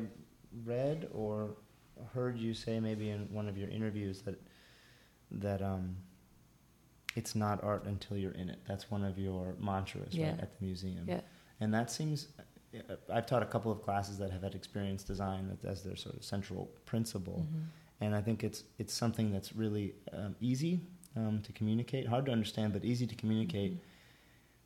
read 0.64 1.08
or 1.14 1.34
heard 2.14 2.36
you 2.38 2.52
say 2.54 2.80
maybe 2.80 3.10
in 3.10 3.20
one 3.32 3.48
of 3.48 3.56
your 3.56 3.68
interviews 3.78 4.16
that 4.26 4.38
that 5.30 5.60
um 5.62 5.96
it's 7.16 7.34
not 7.34 7.62
art 7.64 7.84
until 7.86 8.16
you're 8.16 8.32
in 8.42 8.48
it. 8.54 8.60
That's 8.68 8.88
one 8.90 9.04
of 9.04 9.18
your 9.18 9.54
mantras, 9.58 10.14
Yeah. 10.14 10.30
right, 10.30 10.40
at 10.44 10.58
the 10.58 10.64
museum. 10.64 11.04
Yeah. 11.08 11.20
And 11.60 11.74
that 11.74 11.90
seems. 11.90 12.28
uh, 12.38 12.94
I've 13.12 13.26
taught 13.26 13.42
a 13.42 13.46
couple 13.54 13.72
of 13.72 13.82
classes 13.82 14.16
that 14.18 14.30
have 14.30 14.42
had 14.42 14.54
experience 14.54 15.02
design 15.02 15.58
as 15.64 15.82
their 15.82 15.96
sort 15.96 16.14
of 16.16 16.22
central 16.24 16.62
principle, 16.86 17.40
Mhm. 17.40 17.64
and 18.02 18.14
I 18.14 18.22
think 18.22 18.44
it's 18.44 18.62
it's 18.78 18.94
something 18.94 19.32
that's 19.34 19.50
really 19.56 19.94
um, 20.12 20.36
easy 20.40 20.74
um, 21.16 21.42
to 21.42 21.52
communicate, 21.52 22.06
hard 22.06 22.24
to 22.26 22.32
understand, 22.32 22.72
but 22.72 22.84
easy 22.84 23.06
to 23.08 23.16
communicate. 23.22 23.72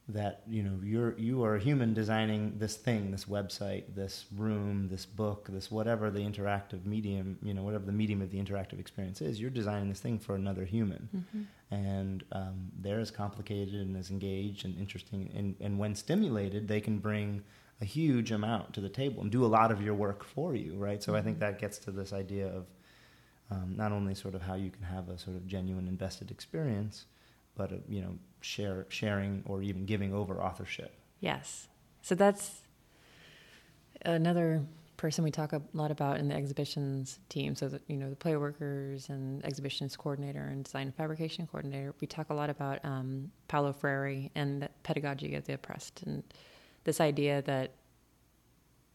That 0.08 0.42
you 0.46 0.62
know 0.62 0.78
you're 0.84 1.18
you 1.18 1.42
are 1.44 1.56
a 1.56 1.60
human 1.60 1.94
designing 1.94 2.58
this 2.58 2.76
thing, 2.76 3.10
this 3.10 3.24
website, 3.24 3.94
this 3.94 4.26
room, 4.36 4.88
this 4.90 5.06
book, 5.06 5.48
this 5.50 5.70
whatever 5.70 6.10
the 6.10 6.18
interactive 6.20 6.84
medium, 6.84 7.38
you 7.42 7.54
know 7.54 7.62
whatever 7.62 7.86
the 7.86 7.92
medium 7.92 8.20
of 8.20 8.30
the 8.30 8.36
interactive 8.38 8.78
experience 8.78 9.22
is. 9.22 9.40
You're 9.40 9.48
designing 9.48 9.88
this 9.88 10.00
thing 10.00 10.18
for 10.18 10.34
another 10.34 10.66
human, 10.66 11.08
Mhm. 11.14 11.46
and 11.70 12.24
um, 12.32 12.70
they're 12.78 13.00
as 13.00 13.10
complicated 13.10 13.76
and 13.76 13.96
as 13.96 14.10
engaged 14.10 14.66
and 14.66 14.76
interesting. 14.76 15.30
And, 15.34 15.56
and 15.58 15.78
when 15.78 15.94
stimulated, 15.94 16.68
they 16.68 16.82
can 16.82 16.98
bring 16.98 17.42
a 17.80 17.86
huge 17.86 18.30
amount 18.30 18.74
to 18.74 18.82
the 18.82 18.90
table 18.90 19.22
and 19.22 19.32
do 19.32 19.42
a 19.42 19.48
lot 19.58 19.72
of 19.72 19.80
your 19.80 19.94
work 19.94 20.22
for 20.22 20.54
you, 20.54 20.76
right? 20.76 21.02
So 21.02 21.14
I 21.16 21.22
think 21.22 21.38
Mhm. 21.38 21.40
that 21.40 21.58
gets 21.58 21.78
to 21.78 21.90
this 21.90 22.12
idea 22.12 22.48
of 22.48 22.66
um, 23.50 23.74
not 23.76 23.90
only 23.90 24.14
sort 24.14 24.34
of 24.34 24.42
how 24.42 24.54
you 24.54 24.70
can 24.70 24.82
have 24.82 25.08
a 25.08 25.16
sort 25.18 25.36
of 25.36 25.46
genuine 25.46 25.88
invested 25.88 26.30
experience, 26.30 27.06
but 27.54 27.72
uh, 27.72 27.76
you 27.88 28.02
know 28.02 28.18
share 28.44 28.86
sharing 28.90 29.42
or 29.46 29.62
even 29.62 29.86
giving 29.86 30.12
over 30.12 30.40
authorship. 30.42 30.94
Yes. 31.20 31.68
So 32.02 32.14
that's 32.14 32.60
another 34.02 34.62
person 34.96 35.24
we 35.24 35.30
talk 35.30 35.52
a 35.52 35.62
lot 35.72 35.90
about 35.90 36.18
in 36.18 36.28
the 36.28 36.34
exhibitions 36.34 37.18
team. 37.28 37.56
So, 37.56 37.68
that, 37.68 37.82
you 37.88 37.96
know, 37.96 38.10
the 38.10 38.16
play 38.16 38.36
workers 38.36 39.08
and 39.08 39.44
exhibitions 39.44 39.96
coordinator 39.96 40.44
and 40.44 40.64
design 40.64 40.86
and 40.88 40.94
fabrication 40.94 41.46
coordinator. 41.46 41.94
We 42.00 42.06
talk 42.06 42.30
a 42.30 42.34
lot 42.34 42.50
about 42.50 42.84
um, 42.84 43.30
Paulo 43.48 43.72
Freire 43.72 44.28
and 44.34 44.62
the 44.62 44.68
pedagogy 44.82 45.34
of 45.34 45.46
the 45.46 45.54
oppressed 45.54 46.02
and 46.04 46.22
this 46.84 47.00
idea 47.00 47.42
that 47.42 47.72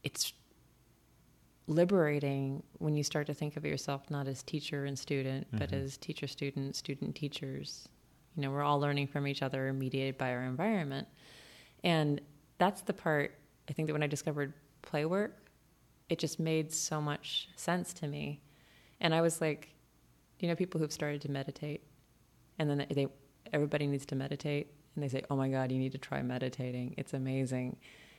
it's 0.04 0.32
liberating 1.66 2.62
when 2.78 2.94
you 2.96 3.02
start 3.04 3.26
to 3.26 3.34
think 3.34 3.56
of 3.56 3.64
yourself 3.64 4.10
not 4.10 4.26
as 4.26 4.42
teacher 4.42 4.84
and 4.86 4.98
student, 4.98 5.46
but 5.52 5.70
Mhm. 5.70 5.84
as 5.84 5.96
teacher 5.96 6.26
student, 6.26 6.74
student 6.76 7.14
teachers. 7.14 7.88
You 8.36 8.42
know, 8.42 8.50
we're 8.50 8.62
all 8.62 8.80
learning 8.80 9.08
from 9.08 9.26
each 9.26 9.42
other, 9.42 9.72
mediated 9.72 10.18
by 10.18 10.32
our 10.32 10.42
environment. 10.42 11.08
And 11.82 12.20
that's 12.58 12.82
the 12.82 12.92
part 12.92 13.34
I 13.68 13.72
think 13.72 13.86
that 13.86 13.92
when 13.92 14.02
I 14.02 14.06
discovered 14.06 14.52
play 14.82 15.04
work, 15.04 15.36
it 16.08 16.18
just 16.18 16.40
made 16.40 16.72
so 16.72 17.00
much 17.00 17.48
sense 17.56 17.92
to 17.94 18.08
me. 18.08 18.40
And 19.00 19.14
I 19.14 19.20
was 19.20 19.40
like, 19.40 19.74
you 20.40 20.48
know, 20.48 20.56
people 20.56 20.80
who've 20.80 20.92
started 20.92 21.20
to 21.22 21.30
meditate, 21.30 21.82
and 22.58 22.68
then 22.68 22.86
they 22.90 23.06
everybody 23.52 23.86
needs 23.86 24.06
to 24.06 24.16
meditate, 24.16 24.72
and 24.94 25.04
they 25.04 25.08
say, 25.08 25.22
"Oh 25.30 25.36
my 25.36 25.48
God, 25.48 25.70
you 25.70 25.78
need 25.78 25.92
to 25.92 25.98
try 25.98 26.22
meditating. 26.22 26.94
It's 26.98 27.14
amazing." 27.14 27.76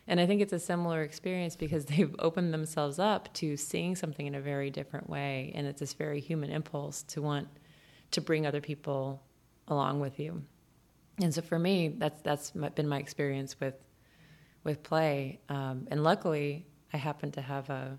And 0.08 0.20
I 0.20 0.26
think 0.26 0.42
it's 0.42 0.54
a 0.54 0.60
similar 0.60 1.04
experience 1.04 1.56
because 1.56 1.86
they've 1.92 2.16
opened 2.20 2.54
themselves 2.54 3.00
up 3.00 3.34
to 3.36 3.58
seeing 3.58 3.96
something 3.96 4.26
in 4.26 4.36
a 4.36 4.42
very 4.42 4.70
different 4.70 5.10
way, 5.10 5.52
and 5.56 5.68
it's 5.68 5.80
this 5.80 5.94
very 5.94 6.20
human 6.20 6.50
impulse 6.50 7.04
to 7.04 7.22
want 7.22 7.48
to 8.12 8.22
bring 8.22 8.46
other 8.46 8.62
people 8.62 9.22
along 9.72 10.00
with 10.00 10.20
you. 10.20 10.44
And 11.22 11.34
so 11.34 11.42
for 11.42 11.58
me, 11.60 11.88
that's 11.90 12.22
that's 12.22 12.52
been 12.52 12.88
my 12.88 13.00
experience 13.00 13.60
with 13.60 13.76
with 14.64 14.84
play. 14.84 15.40
Um, 15.50 15.88
and 15.90 16.04
luckily, 16.04 16.66
I 16.94 16.98
happen 16.98 17.32
to 17.32 17.42
have 17.42 17.70
a 17.70 17.98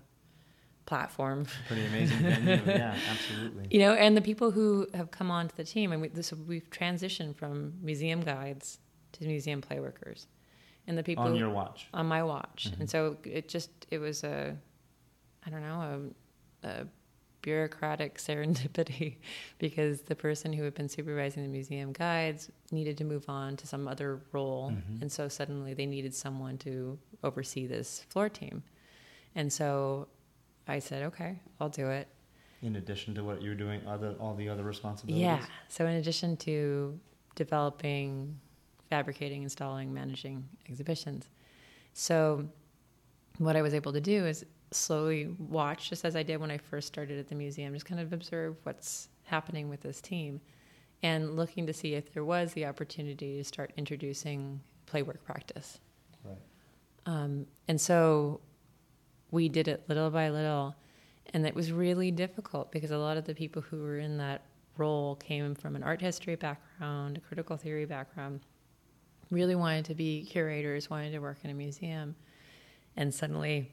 platform 0.85 1.45
Pretty 1.67 1.85
amazing 1.85 2.17
venue, 2.19 2.61
yeah, 2.67 2.93
absolutely. 3.09 3.67
you 3.71 3.79
know, 3.79 3.93
and 3.93 4.17
the 4.17 4.21
people 4.21 4.51
who 4.51 4.85
have 4.93 5.11
come 5.11 5.31
onto 5.31 5.55
the 5.55 5.63
team, 5.63 5.93
and 5.93 6.01
we, 6.01 6.09
this, 6.09 6.33
we've 6.33 6.69
transitioned 6.69 7.35
from 7.37 7.73
museum 7.81 8.19
guides 8.21 8.79
to 9.13 9.25
museum 9.25 9.61
play 9.61 9.79
workers, 9.79 10.27
and 10.87 10.97
the 10.97 11.03
people 11.03 11.23
On 11.23 11.35
your 11.35 11.49
watch. 11.49 11.87
on 11.93 12.05
my 12.05 12.21
watch, 12.23 12.67
Mhm. 12.69 12.79
and 12.81 12.89
so 12.89 13.15
it 13.23 13.47
just 13.47 13.71
it 13.91 13.99
was 13.99 14.23
a, 14.25 14.57
I 15.45 15.49
don't 15.49 15.61
know, 15.61 16.11
a, 16.63 16.67
a 16.67 16.87
bureaucratic 17.43 18.17
serendipity, 18.17 19.17
because 19.59 20.01
the 20.01 20.15
person 20.15 20.51
who 20.51 20.63
had 20.63 20.73
been 20.73 20.89
supervising 20.89 21.43
the 21.43 21.49
museum 21.49 21.93
guides 21.93 22.49
needed 22.71 22.97
to 22.97 23.03
move 23.03 23.25
on 23.29 23.55
to 23.57 23.67
some 23.67 23.87
other 23.87 24.19
role, 24.31 24.71
Mhm. 24.71 25.01
and 25.03 25.11
so 25.11 25.27
suddenly 25.27 25.75
they 25.75 25.85
needed 25.85 26.15
someone 26.15 26.57
to 26.59 26.97
oversee 27.23 27.67
this 27.67 28.01
floor 28.09 28.29
team, 28.29 28.63
and 29.35 29.53
so 29.53 30.07
I 30.67 30.79
said, 30.79 31.03
okay, 31.03 31.39
I'll 31.59 31.69
do 31.69 31.89
it. 31.89 32.07
In 32.63 32.77
addition 32.77 33.13
to 33.15 33.23
what 33.23 33.41
you're 33.41 33.55
doing, 33.55 33.85
other 33.85 34.15
all 34.19 34.33
the 34.35 34.47
other 34.49 34.63
responsibilities. 34.63 35.21
Yeah. 35.21 35.45
So 35.67 35.85
in 35.85 35.95
addition 35.95 36.37
to 36.37 36.97
developing, 37.35 38.39
fabricating, 38.89 39.43
installing, 39.43 39.93
managing 39.93 40.47
exhibitions, 40.69 41.27
so 41.93 42.47
what 43.39 43.55
I 43.57 43.61
was 43.61 43.73
able 43.73 43.91
to 43.93 43.99
do 44.01 44.25
is 44.25 44.45
slowly 44.75 45.35
watch, 45.37 45.89
just 45.89 46.05
as 46.05 46.15
I 46.15 46.23
did 46.23 46.37
when 46.37 46.51
I 46.51 46.57
first 46.57 46.87
started 46.87 47.19
at 47.19 47.27
the 47.27 47.35
museum, 47.35 47.73
just 47.73 47.85
kind 47.85 48.01
of 48.01 48.13
observe 48.13 48.55
what's 48.63 49.09
happening 49.23 49.69
with 49.69 49.81
this 49.81 50.01
team, 50.01 50.41
and 51.01 51.35
looking 51.35 51.65
to 51.67 51.73
see 51.73 51.95
if 51.95 52.13
there 52.13 52.25
was 52.25 52.53
the 52.53 52.65
opportunity 52.65 53.37
to 53.37 53.43
start 53.43 53.71
introducing 53.77 54.59
playwork 54.85 55.23
practice. 55.23 55.79
Right. 56.23 56.37
Um, 57.05 57.45
and 57.67 57.79
so 57.79 58.41
we 59.31 59.49
did 59.49 59.67
it 59.67 59.83
little 59.87 60.09
by 60.09 60.29
little. 60.29 60.75
And 61.33 61.45
it 61.45 61.55
was 61.55 61.71
really 61.71 62.11
difficult 62.11 62.71
because 62.71 62.91
a 62.91 62.97
lot 62.97 63.17
of 63.17 63.25
the 63.25 63.33
people 63.33 63.61
who 63.61 63.81
were 63.81 63.97
in 63.97 64.17
that 64.17 64.43
role 64.77 65.15
came 65.15 65.55
from 65.55 65.75
an 65.75 65.83
art 65.83 66.01
history 66.01 66.35
background, 66.35 67.17
a 67.17 67.19
critical 67.21 67.57
theory 67.57 67.85
background, 67.85 68.41
really 69.31 69.55
wanted 69.55 69.85
to 69.85 69.95
be 69.95 70.25
curators, 70.25 70.89
wanted 70.89 71.11
to 71.11 71.19
work 71.19 71.37
in 71.43 71.49
a 71.49 71.53
museum. 71.53 72.15
And 72.95 73.13
suddenly 73.13 73.71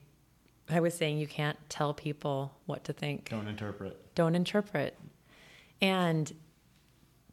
I 0.73 0.81
was 0.81 0.95
saying, 0.95 1.19
you 1.19 1.27
can't 1.27 1.59
tell 1.69 1.93
people 1.95 2.53
what 2.67 2.85
to 2.85 2.93
think 2.93 3.29
Don't 3.31 3.49
interpret. 3.49 4.15
don't 4.15 4.35
interpret. 4.35 4.97
And 5.83 6.33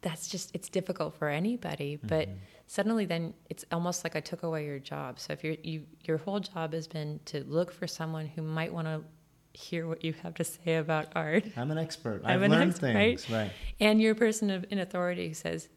that's 0.00 0.28
just 0.28 0.50
it's 0.54 0.68
difficult 0.68 1.14
for 1.18 1.28
anybody, 1.28 1.96
but 1.96 2.28
Mhm. 2.28 2.36
suddenly 2.66 3.04
then 3.04 3.34
it's 3.50 3.64
almost 3.72 4.04
like 4.04 4.14
I 4.16 4.20
took 4.20 4.42
away 4.42 4.64
your 4.64 4.78
job. 4.78 5.18
So 5.18 5.32
if 5.32 5.42
you're, 5.42 5.56
you 5.62 5.86
your 6.04 6.18
whole 6.18 6.40
job 6.40 6.72
has 6.72 6.86
been 6.86 7.20
to 7.26 7.42
look 7.44 7.72
for 7.72 7.86
someone 7.86 8.26
who 8.26 8.42
might 8.42 8.72
want 8.72 8.86
to 8.86 9.04
hear 9.58 9.88
what 9.88 10.04
you 10.04 10.12
have 10.22 10.34
to 10.34 10.44
say 10.44 10.76
about 10.76 11.08
art, 11.16 11.44
I'm 11.56 11.70
an 11.72 11.78
expert. 11.78 12.22
I'm 12.24 12.30
I've 12.30 12.42
an 12.42 12.52
learned 12.52 12.70
expert, 12.70 12.92
things. 12.92 13.28
Right. 13.30 13.50
and 13.80 14.00
you're 14.00 14.12
a 14.12 14.16
person 14.16 14.50
of, 14.50 14.64
in 14.70 14.78
authority 14.78 15.26
who 15.28 15.34
says, 15.34 15.68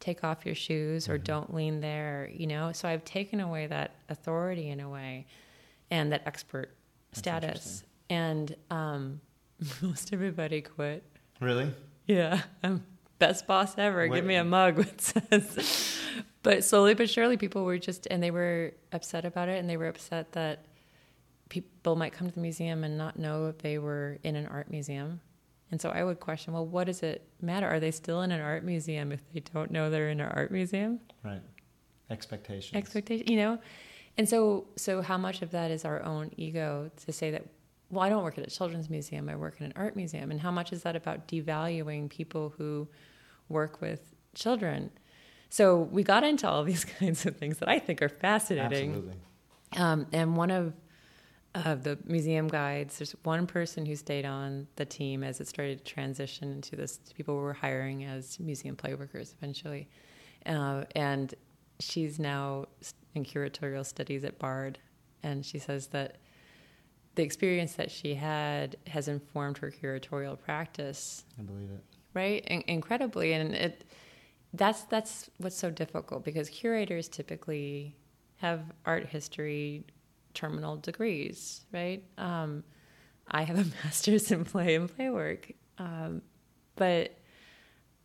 "Take 0.00 0.24
off 0.24 0.46
your 0.46 0.54
shoes" 0.54 1.06
or 1.08 1.18
Mhm. 1.18 1.24
"Don't 1.24 1.54
lean 1.54 1.80
there," 1.80 2.30
you 2.32 2.46
know. 2.46 2.72
So 2.72 2.88
I've 2.88 3.04
taken 3.04 3.40
away 3.40 3.66
that 3.66 3.90
authority 4.08 4.70
in 4.70 4.80
a 4.80 4.88
way, 4.88 5.26
and 5.90 6.10
that 6.12 6.22
expert 6.26 6.74
That's 7.10 7.18
status, 7.18 7.84
and 8.08 8.54
um, 8.70 9.20
most 9.82 10.12
everybody 10.12 10.62
quit. 10.62 11.04
Really? 11.40 11.72
Yeah, 12.06 12.42
I'm 12.62 12.84
best 13.18 13.46
boss 13.46 13.76
ever. 13.78 14.08
Give 14.08 14.24
me 14.24 14.36
a 14.36 14.44
mug 14.56 14.76
that 14.76 15.00
says. 15.00 15.98
But 16.42 16.64
slowly 16.64 16.94
but 16.94 17.10
surely, 17.10 17.36
people 17.36 17.64
were 17.64 17.78
just, 17.78 18.06
and 18.10 18.22
they 18.22 18.30
were 18.30 18.72
upset 18.92 19.24
about 19.24 19.48
it, 19.48 19.58
and 19.58 19.68
they 19.68 19.76
were 19.76 19.88
upset 19.88 20.32
that 20.32 20.64
people 21.50 21.96
might 21.96 22.12
come 22.12 22.28
to 22.28 22.34
the 22.34 22.40
museum 22.40 22.82
and 22.84 22.96
not 22.96 23.18
know 23.18 23.48
if 23.48 23.58
they 23.58 23.78
were 23.78 24.18
in 24.22 24.36
an 24.36 24.46
art 24.46 24.70
museum. 24.70 25.20
And 25.70 25.80
so 25.80 25.90
I 25.90 26.02
would 26.02 26.18
question, 26.18 26.52
well, 26.52 26.66
what 26.66 26.84
does 26.84 27.02
it 27.02 27.28
matter? 27.40 27.68
Are 27.68 27.78
they 27.78 27.90
still 27.90 28.22
in 28.22 28.32
an 28.32 28.40
art 28.40 28.64
museum 28.64 29.12
if 29.12 29.20
they 29.32 29.40
don't 29.40 29.70
know 29.70 29.90
they're 29.90 30.08
in 30.08 30.20
an 30.20 30.30
art 30.30 30.50
museum? 30.50 31.00
Right. 31.24 31.42
Expectations. 32.08 32.76
Expectation, 32.76 33.28
you 33.28 33.36
know? 33.36 33.58
And 34.20 34.28
so 34.28 34.66
so 34.76 35.00
how 35.00 35.16
much 35.16 35.40
of 35.40 35.50
that 35.52 35.70
is 35.70 35.86
our 35.86 36.02
own 36.02 36.30
ego 36.36 36.90
to 37.06 37.10
say 37.10 37.30
that 37.30 37.46
well, 37.88 38.04
I 38.04 38.10
don't 38.10 38.22
work 38.22 38.36
at 38.36 38.46
a 38.46 38.50
children's 38.50 38.90
museum, 38.90 39.30
I 39.30 39.34
work 39.34 39.56
in 39.58 39.64
an 39.64 39.72
art 39.76 39.96
museum. 39.96 40.30
And 40.30 40.38
how 40.38 40.50
much 40.50 40.74
is 40.74 40.82
that 40.82 40.94
about 40.94 41.26
devaluing 41.26 42.10
people 42.10 42.52
who 42.58 42.86
work 43.48 43.80
with 43.80 44.14
children? 44.34 44.90
So 45.48 45.78
we 45.78 46.02
got 46.02 46.22
into 46.22 46.46
all 46.46 46.64
these 46.72 46.84
kinds 46.84 47.24
of 47.24 47.36
things 47.36 47.56
that 47.60 47.70
I 47.70 47.78
think 47.78 48.02
are 48.02 48.10
fascinating. 48.10 48.90
Absolutely. 48.90 49.16
Um, 49.78 50.06
and 50.12 50.36
one 50.36 50.50
of 50.50 50.74
of 51.54 51.82
the 51.82 51.96
museum 52.04 52.46
guides, 52.46 52.98
there's 52.98 53.12
one 53.22 53.46
person 53.46 53.86
who 53.86 53.96
stayed 53.96 54.26
on 54.26 54.66
the 54.76 54.84
team 54.84 55.24
as 55.24 55.40
it 55.40 55.48
started 55.48 55.82
to 55.82 55.94
transition 55.94 56.52
into 56.52 56.76
this. 56.76 57.00
People 57.16 57.36
were 57.36 57.54
hiring 57.54 58.04
as 58.04 58.38
museum 58.38 58.76
play 58.76 58.94
workers 58.94 59.34
eventually, 59.38 59.88
uh, 60.44 60.84
and 60.94 61.34
she's 61.78 62.18
now 62.18 62.66
in 63.14 63.24
curatorial 63.24 63.84
studies 63.84 64.24
at 64.24 64.38
Bard, 64.38 64.78
and 65.22 65.44
she 65.44 65.58
says 65.58 65.88
that 65.88 66.16
the 67.14 67.22
experience 67.22 67.74
that 67.74 67.90
she 67.90 68.14
had 68.14 68.76
has 68.86 69.08
informed 69.08 69.58
her 69.58 69.70
curatorial 69.70 70.38
practice. 70.38 71.24
I 71.38 71.42
believe 71.42 71.70
it. 71.70 71.84
Right, 72.14 72.44
In- 72.46 72.64
incredibly, 72.66 73.32
and 73.32 73.54
it 73.54 73.84
that's 74.52 74.82
that's 74.84 75.30
what's 75.38 75.56
so 75.56 75.70
difficult 75.70 76.24
because 76.24 76.48
curators 76.48 77.08
typically 77.08 77.96
have 78.38 78.62
art 78.84 79.06
history 79.06 79.84
terminal 80.34 80.76
degrees, 80.76 81.64
right? 81.72 82.02
Um, 82.18 82.64
I 83.28 83.42
have 83.42 83.58
a 83.58 83.64
master's 83.84 84.30
in 84.32 84.44
play 84.44 84.74
and 84.74 84.94
play 84.94 85.10
work, 85.10 85.52
um, 85.78 86.22
but 86.76 87.14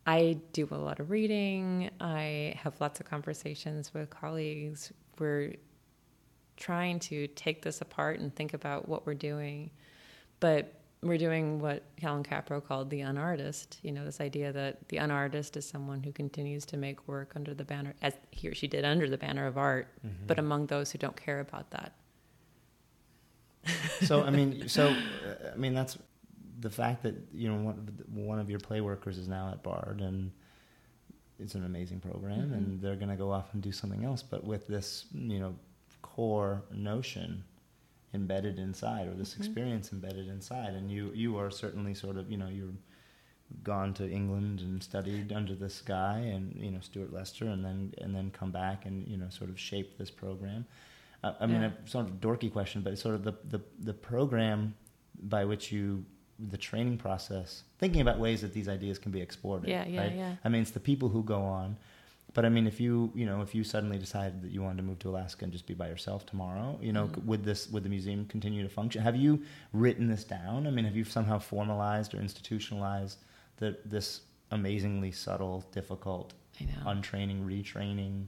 I 0.07 0.37
do 0.53 0.67
a 0.71 0.75
lot 0.75 0.99
of 0.99 1.09
reading. 1.09 1.89
I 1.99 2.59
have 2.63 2.79
lots 2.79 2.99
of 2.99 3.05
conversations 3.07 3.93
with 3.93 4.09
colleagues. 4.09 4.91
We're 5.17 5.55
trying 6.57 6.99
to 6.99 7.27
take 7.29 7.61
this 7.63 7.81
apart 7.81 8.19
and 8.19 8.33
think 8.35 8.53
about 8.53 8.87
what 8.87 9.05
we're 9.05 9.15
doing, 9.15 9.71
but 10.39 10.73
we're 11.01 11.17
doing 11.17 11.59
what 11.59 11.83
Allan 12.01 12.23
Kaprow 12.23 12.63
called 12.63 12.89
the 12.89 13.01
unartist. 13.01 13.77
You 13.81 13.91
know, 13.91 14.05
this 14.05 14.21
idea 14.21 14.51
that 14.53 14.87
the 14.89 14.97
unartist 14.97 15.57
is 15.57 15.67
someone 15.67 16.01
who 16.03 16.11
continues 16.11 16.65
to 16.67 16.77
make 16.77 17.07
work 17.07 17.33
under 17.35 17.53
the 17.53 17.65
banner, 17.65 17.93
as 18.01 18.13
he 18.31 18.47
or 18.47 18.55
she 18.55 18.67
did 18.67 18.85
under 18.85 19.09
the 19.09 19.17
banner 19.17 19.47
of 19.47 19.57
art, 19.57 19.87
Mm-hmm. 20.05 20.27
but 20.27 20.39
among 20.39 20.67
those 20.67 20.91
who 20.91 20.97
don't 20.97 21.15
care 21.15 21.39
about 21.39 21.71
that. 21.71 21.93
so 24.03 24.21
I 24.23 24.29
mean, 24.29 24.67
so 24.69 24.87
uh, 24.89 25.51
I 25.53 25.55
mean 25.57 25.73
that's 25.73 25.97
the 26.59 26.69
fact 26.69 27.03
that 27.03 27.15
you 27.33 27.49
know 27.49 27.55
one, 27.61 27.75
one 28.13 28.39
of 28.39 28.49
your 28.49 28.59
play 28.59 28.81
workers 28.81 29.17
is 29.17 29.27
now 29.27 29.49
at 29.51 29.61
Bard 29.63 30.01
and 30.01 30.31
it's 31.39 31.55
an 31.55 31.65
amazing 31.65 31.99
program, 31.99 32.39
Mm-hmm. 32.43 32.53
and 32.53 32.81
they're 32.81 32.95
going 32.95 33.09
to 33.09 33.15
go 33.17 33.29
off 33.31 33.53
and 33.53 33.61
do 33.61 33.71
something 33.71 34.05
else. 34.05 34.23
But 34.23 34.45
with 34.45 34.67
this, 34.67 35.05
you 35.13 35.39
know, 35.39 35.55
core 36.01 36.63
notion 36.71 37.43
embedded 38.13 38.57
inside, 38.57 39.07
or 39.07 39.13
this 39.15 39.33
Mm-hmm. 39.33 39.43
experience 39.43 39.91
embedded 39.91 40.27
inside, 40.29 40.73
and 40.75 40.89
you 40.89 41.11
you 41.13 41.37
are 41.37 41.51
certainly 41.51 41.93
sort 41.93 42.15
of 42.17 42.31
you 42.31 42.37
know 42.37 42.47
you're 42.47 42.73
gone 43.63 43.93
to 43.93 44.09
England 44.09 44.61
and 44.61 44.81
studied 44.81 45.31
under 45.31 45.53
this 45.53 45.81
guy 45.81 46.17
and 46.19 46.55
you 46.55 46.71
know 46.71 46.79
Stuart 46.79 47.11
Lester, 47.13 47.45
and 47.45 47.63
then 47.65 47.93
and 47.99 48.15
then 48.15 48.31
come 48.31 48.51
back 48.51 48.85
and 48.85 49.05
you 49.07 49.17
know 49.17 49.27
sort 49.29 49.49
of 49.49 49.59
shape 49.59 49.97
this 49.97 50.09
program. 50.11 50.65
Uh, 51.23 51.33
I 51.41 51.45
mean, 51.47 51.61
Yeah. 51.61 51.71
a 51.85 51.89
sort 51.89 52.05
of 52.07 52.13
dorky 52.21 52.51
question, 52.51 52.81
but 52.81 52.97
sort 52.97 53.15
of 53.15 53.23
the, 53.25 53.33
the 53.49 53.61
the 53.79 53.93
program 53.93 54.73
by 55.21 55.43
which 55.43 55.71
you 55.71 56.05
the 56.49 56.57
training 56.57 56.97
process, 56.97 57.63
thinking 57.79 58.01
about 58.01 58.19
ways 58.19 58.41
that 58.41 58.53
these 58.53 58.67
ideas 58.67 58.99
can 58.99 59.11
be 59.11 59.21
exported. 59.21 59.69
Yeah, 59.69 59.85
yeah, 59.87 60.01
right? 60.01 60.15
yeah. 60.15 60.35
I 60.43 60.49
mean, 60.49 60.61
it's 60.61 60.71
the 60.71 60.79
people 60.79 61.09
who 61.09 61.23
go 61.23 61.41
on. 61.41 61.77
But 62.33 62.43
I 62.43 62.49
mean, 62.49 62.67
if 62.67 62.81
you 62.81 63.13
you 63.15 63.25
know 63.25 63.41
if 63.41 63.55
you 63.55 63.63
suddenly 63.63 63.97
decided 63.97 64.41
that 64.41 64.51
you 64.51 64.61
wanted 64.61 64.77
to 64.77 64.83
move 64.83 64.99
to 64.99 65.09
Alaska 65.09 65.45
and 65.45 65.53
just 65.53 65.65
be 65.65 65.73
by 65.73 65.87
yourself 65.87 66.25
tomorrow, 66.25 66.77
you 66.81 66.91
know, 66.91 67.07
Mhm. 67.07 67.23
would 67.25 67.43
this 67.45 67.69
would 67.71 67.83
the 67.83 67.89
museum 67.89 68.25
continue 68.25 68.61
to 68.63 68.67
function? 68.69 69.01
Have 69.01 69.15
you 69.15 69.43
written 69.71 70.07
this 70.09 70.25
down? 70.25 70.67
I 70.67 70.71
mean, 70.71 70.83
have 70.83 70.97
you 70.97 71.05
somehow 71.05 71.39
formalized 71.39 72.13
or 72.13 72.19
institutionalized 72.19 73.19
the, 73.57 73.77
this 73.85 74.21
amazingly 74.51 75.11
subtle, 75.13 75.63
difficult, 75.71 76.33
untraining, 76.85 77.45
retraining, 77.47 78.25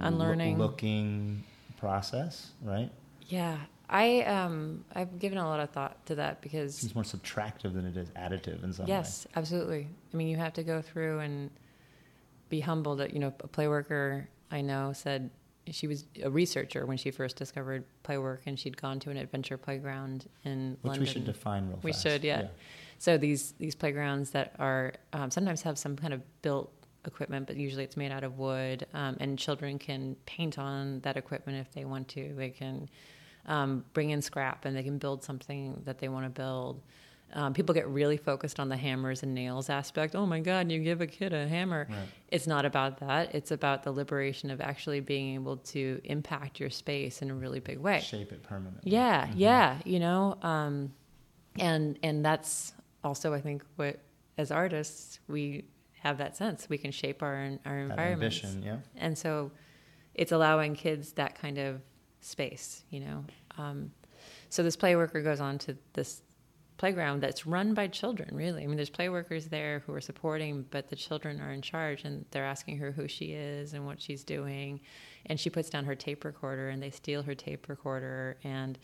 Unlearning. 0.00 0.58
looking 0.58 1.44
process? 1.76 2.50
Right? 2.62 2.90
yeah, 3.28 3.58
I 3.90 4.22
um, 4.22 4.84
I've 4.94 5.18
given 5.18 5.38
a 5.38 5.46
lot 5.46 5.60
of 5.60 5.70
thought 5.70 6.04
to 6.06 6.14
that 6.16 6.40
because 6.42 6.76
Seems 6.76 6.94
more 6.94 7.04
subtractive 7.04 7.72
than 7.74 7.86
it 7.86 7.96
is 7.96 8.08
additive 8.10 8.62
in 8.62 8.72
some 8.72 8.84
ways. 8.84 8.88
Yes, 8.88 9.26
absolutely. 9.34 9.88
I 10.12 10.16
mean, 10.16 10.28
you 10.28 10.36
have 10.36 10.52
to 10.54 10.62
go 10.62 10.82
through 10.82 11.20
and 11.20 11.50
be 12.50 12.60
humbled. 12.60 12.98
That 12.98 13.12
you 13.14 13.18
know, 13.18 13.32
a 13.40 13.48
play 13.48 13.66
worker 13.68 14.28
I 14.50 14.60
know 14.60 14.92
said 14.92 15.30
she 15.70 15.86
was 15.86 16.06
a 16.22 16.30
researcher 16.30 16.86
when 16.86 16.96
she 16.96 17.10
first 17.10 17.36
discovered 17.36 17.84
play 18.02 18.18
work, 18.18 18.42
and 18.46 18.58
she'd 18.58 18.76
gone 18.76 19.00
to 19.00 19.10
an 19.10 19.16
adventure 19.16 19.56
playground 19.56 20.26
in 20.44 20.76
Which 20.82 20.90
London. 20.90 21.00
we 21.00 21.06
should 21.06 21.24
define 21.24 21.68
real 21.68 21.78
We 21.82 21.92
fast. 21.92 22.02
should, 22.04 22.24
yeah. 22.24 22.48
So 22.98 23.16
these 23.16 23.52
these 23.58 23.74
playgrounds 23.74 24.30
that 24.30 24.54
are 24.58 24.92
um, 25.14 25.30
sometimes 25.30 25.62
have 25.62 25.78
some 25.78 25.96
kind 25.96 26.12
of 26.12 26.20
built 26.42 26.70
equipment, 27.06 27.46
but 27.46 27.56
usually 27.56 27.84
it's 27.84 27.96
made 27.96 28.12
out 28.12 28.24
of 28.24 28.38
wood, 28.38 28.86
um, 28.92 29.16
and 29.20 29.38
children 29.38 29.78
can 29.78 30.14
paint 30.26 30.58
on 30.58 31.00
that 31.00 31.16
equipment 31.16 31.58
if 31.58 31.72
they 31.72 31.84
want 31.86 32.08
to. 32.08 32.34
They 32.36 32.50
can 32.50 32.88
um, 33.48 33.84
bring 33.94 34.10
in 34.10 34.22
scrap 34.22 34.64
and 34.64 34.76
they 34.76 34.82
can 34.84 34.98
build 34.98 35.24
something 35.24 35.82
that 35.84 35.98
they 35.98 36.08
want 36.08 36.24
to 36.26 36.30
build. 36.30 36.80
Um, 37.34 37.52
people 37.52 37.74
get 37.74 37.86
really 37.88 38.16
focused 38.16 38.58
on 38.60 38.68
the 38.70 38.76
hammers 38.76 39.22
and 39.22 39.34
nails 39.34 39.68
aspect. 39.68 40.14
Oh 40.14 40.24
my 40.24 40.40
God, 40.40 40.70
you 40.70 40.78
give 40.78 41.00
a 41.02 41.06
kid 41.06 41.34
a 41.34 41.46
hammer. 41.48 41.86
Right. 41.90 41.98
It's 42.28 42.46
not 42.46 42.64
about 42.64 43.00
that. 43.00 43.34
It's 43.34 43.50
about 43.50 43.82
the 43.82 43.90
liberation 43.92 44.50
of 44.50 44.60
actually 44.62 45.00
being 45.00 45.34
able 45.34 45.56
to 45.58 46.00
impact 46.04 46.58
your 46.60 46.70
space 46.70 47.20
in 47.20 47.30
a 47.30 47.34
really 47.34 47.60
big 47.60 47.78
way. 47.78 48.00
Shape 48.00 48.32
it 48.32 48.42
permanently. 48.44 48.90
Yeah, 48.90 49.26
Mhm. 49.26 49.32
yeah, 49.36 49.78
you 49.84 49.98
know, 49.98 50.38
um, 50.42 50.92
and 51.58 51.98
and 52.02 52.24
that's 52.24 52.72
also 53.04 53.34
I 53.34 53.40
think 53.42 53.62
what 53.76 53.98
as 54.38 54.50
artists 54.50 55.20
we 55.28 55.64
have 56.00 56.18
that 56.18 56.36
sense 56.36 56.68
we 56.68 56.78
can 56.78 56.92
shape 56.92 57.22
our 57.22 57.58
our 57.66 57.90
ambition, 57.98 58.62
yeah. 58.62 58.76
and 58.96 59.18
so 59.18 59.50
it's 60.14 60.32
allowing 60.32 60.74
kids 60.74 61.12
that 61.14 61.34
kind 61.34 61.58
of 61.58 61.82
space, 62.20 62.84
you 62.90 63.00
know. 63.00 63.24
Um, 63.58 63.90
so 64.48 64.62
this 64.62 64.76
play 64.76 64.96
worker 64.96 65.20
goes 65.20 65.40
on 65.40 65.58
to 65.58 65.76
this 65.92 66.22
playground 66.78 67.20
that's 67.20 67.46
run 67.46 67.74
by 67.74 67.88
children, 67.88 68.30
really. 68.32 68.62
I 68.62 68.66
mean, 68.66 68.76
there's 68.76 68.88
play 68.88 69.08
workers 69.08 69.46
there 69.48 69.82
who 69.84 69.92
are 69.92 70.00
supporting, 70.00 70.64
but 70.70 70.88
the 70.88 70.96
children 70.96 71.40
are 71.40 71.50
in 71.50 71.60
charge 71.60 72.04
and 72.04 72.24
they're 72.30 72.46
asking 72.46 72.78
her 72.78 72.92
who 72.92 73.08
she 73.08 73.32
is 73.32 73.74
and 73.74 73.84
what 73.84 74.00
she's 74.00 74.24
doing. 74.24 74.80
And 75.26 75.38
she 75.38 75.50
puts 75.50 75.68
down 75.68 75.84
her 75.84 75.96
tape 75.96 76.24
recorder 76.24 76.70
and 76.70 76.82
they 76.82 76.90
steal 76.90 77.22
her 77.24 77.34
tape 77.34 77.68
recorder 77.68 78.38
and 78.44 78.78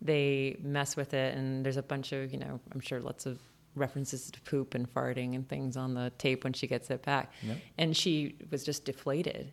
they 0.00 0.56
mess 0.62 0.96
with 0.96 1.12
it. 1.12 1.36
And 1.36 1.64
there's 1.64 1.76
a 1.76 1.82
bunch 1.82 2.12
of, 2.12 2.32
you 2.32 2.38
know, 2.38 2.60
I'm 2.72 2.80
sure 2.80 3.00
lots 3.00 3.26
of 3.26 3.38
references 3.74 4.30
to 4.30 4.40
poop 4.42 4.74
and 4.74 4.92
farting 4.92 5.34
and 5.34 5.48
things 5.48 5.76
on 5.76 5.94
the 5.94 6.10
tape 6.18 6.44
when 6.44 6.52
she 6.52 6.66
gets 6.66 6.88
it 6.90 7.02
back. 7.02 7.32
Yep. 7.42 7.56
And 7.78 7.96
she 7.96 8.36
was 8.50 8.64
just 8.64 8.84
deflated 8.84 9.52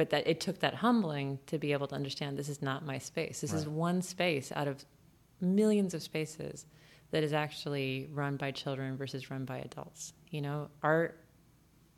but 0.00 0.08
that 0.08 0.26
it 0.26 0.40
took 0.40 0.60
that 0.60 0.72
humbling 0.72 1.38
to 1.44 1.58
be 1.58 1.74
able 1.74 1.86
to 1.86 1.94
understand 1.94 2.38
this 2.38 2.48
is 2.48 2.62
not 2.62 2.86
my 2.86 2.96
space. 2.96 3.42
This 3.42 3.52
is 3.52 3.68
one 3.68 4.00
space 4.00 4.50
out 4.50 4.66
of 4.66 4.82
millions 5.42 5.92
of 5.92 6.02
spaces 6.02 6.64
that 7.10 7.22
is 7.22 7.34
actually 7.34 8.08
run 8.10 8.38
by 8.38 8.50
children 8.50 8.96
versus 8.96 9.30
run 9.30 9.44
by 9.44 9.58
adults. 9.58 10.14
You 10.30 10.40
know, 10.40 10.68
our 10.82 11.16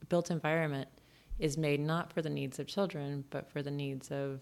built 0.09 0.33
environment 0.33 0.89
is 1.39 1.57
made 1.57 1.79
not 1.79 2.13
for 2.13 2.23
the 2.23 2.29
needs 2.29 2.59
of 2.59 2.67
children, 2.67 3.23
but 3.31 3.49
for 3.49 3.63
the 3.63 3.71
needs 3.71 4.11
of 4.11 4.41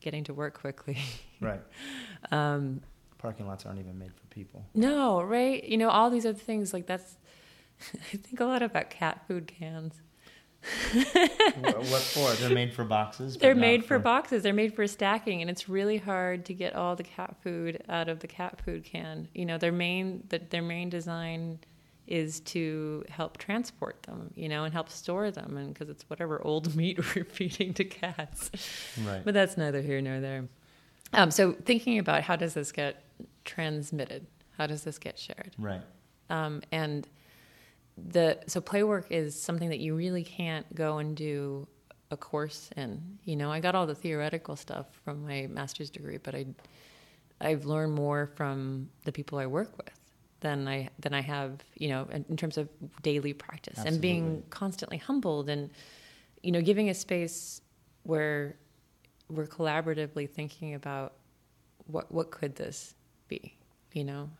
getting 0.00 0.24
to 0.24 0.32
work 0.32 0.58
quickly. 0.58 0.96
Right. 1.38 1.60
um, 2.30 2.80
Parking 3.18 3.46
lots 3.46 3.66
aren't 3.66 3.78
even 3.78 3.98
made 3.98 4.14
for 4.14 4.26
people. 4.28 4.64
no, 4.72 5.22
right? 5.22 5.62
You 5.62 5.76
know, 5.76 5.90
all 5.90 6.08
these 6.08 6.24
other 6.24 6.38
things 6.38 6.72
like 6.72 6.86
that's. 6.86 7.18
I 7.94 8.16
think 8.16 8.40
a 8.40 8.46
lot 8.46 8.62
about 8.62 8.88
cat 8.88 9.26
food 9.28 9.48
cans. 9.48 10.00
What, 11.60 12.02
for? 12.02 12.30
They're 12.34 12.54
made 12.54 12.72
for 12.72 12.84
boxes. 12.84 13.36
They're 13.36 13.54
made 13.54 13.84
for 13.84 13.98
boxes. 13.98 14.42
They're 14.42 14.52
made 14.52 14.74
for 14.74 14.86
stacking, 14.86 15.40
and 15.40 15.50
it's 15.50 15.68
really 15.68 15.98
hard 15.98 16.44
to 16.46 16.54
get 16.54 16.74
all 16.74 16.94
the 16.94 17.02
cat 17.02 17.36
food 17.42 17.82
out 17.88 18.08
of 18.08 18.20
the 18.20 18.28
cat 18.28 18.60
food 18.64 18.84
can. 18.84 19.28
You 19.34 19.46
know, 19.46 19.58
their 19.58 19.72
main 19.72 20.24
the, 20.28 20.38
their 20.38 20.62
main 20.62 20.88
design 20.88 21.58
is 22.06 22.40
to 22.40 23.04
help 23.08 23.38
transport 23.38 24.02
them, 24.04 24.32
you 24.34 24.48
know, 24.48 24.64
and 24.64 24.72
help 24.72 24.88
store 24.88 25.30
them, 25.30 25.56
and 25.56 25.72
because 25.72 25.88
it's 25.88 26.04
whatever 26.08 26.40
old 26.42 26.74
meat 26.76 26.98
we're 27.14 27.24
feeding 27.24 27.74
to 27.74 27.84
cats. 27.84 28.50
Right. 29.04 29.24
But 29.24 29.34
that's 29.34 29.56
neither 29.56 29.82
here 29.82 30.00
nor 30.00 30.20
there. 30.20 30.48
Um, 31.12 31.30
so 31.30 31.52
thinking 31.52 31.98
about 31.98 32.22
how 32.22 32.36
does 32.36 32.54
this 32.54 32.72
get 32.72 33.02
transmitted? 33.44 34.26
How 34.56 34.66
does 34.66 34.84
this 34.84 34.98
get 34.98 35.18
shared? 35.18 35.52
right. 35.58 35.82
um, 36.30 36.62
and 36.70 37.08
the 37.96 38.38
so 38.46 38.60
play 38.60 38.82
work 38.82 39.06
is 39.10 39.40
something 39.40 39.68
that 39.68 39.80
you 39.80 39.94
really 39.94 40.24
can't 40.24 40.72
go 40.74 40.98
and 40.98 41.16
do 41.16 41.66
a 42.10 42.16
course 42.16 42.70
in 42.76 43.18
you 43.24 43.36
know 43.36 43.50
i 43.50 43.60
got 43.60 43.74
all 43.74 43.86
the 43.86 43.94
theoretical 43.94 44.56
stuff 44.56 44.86
from 45.04 45.26
my 45.26 45.46
master's 45.50 45.90
degree 45.90 46.18
but 46.18 46.34
i 46.34 46.44
I've 47.42 47.64
learned 47.64 47.94
more 47.94 48.30
from 48.36 48.88
the 49.04 49.12
people 49.12 49.38
I 49.38 49.46
work 49.46 49.76
with 49.76 49.90
than 50.40 50.68
I 50.68 50.88
than 50.98 51.12
I 51.14 51.20
have, 51.20 51.60
you 51.76 51.88
know, 51.88 52.08
in, 52.10 52.24
in 52.28 52.36
terms 52.36 52.56
of 52.56 52.68
daily 53.02 53.32
practice 53.32 53.78
and 53.84 54.00
being 54.00 54.42
constantly 54.50 54.96
humbled 54.96 55.48
and 55.48 55.70
you 56.42 56.50
know, 56.50 56.60
giving 56.60 56.88
a 56.90 56.94
space 56.94 57.60
where 58.02 58.56
we're 59.28 59.46
collaboratively 59.46 60.28
thinking 60.30 60.74
about 60.74 61.14
what 61.86 62.10
what 62.12 62.30
could 62.30 62.56
this 62.56 62.94
be, 63.28 63.54
you 63.92 64.04
know? 64.04 64.30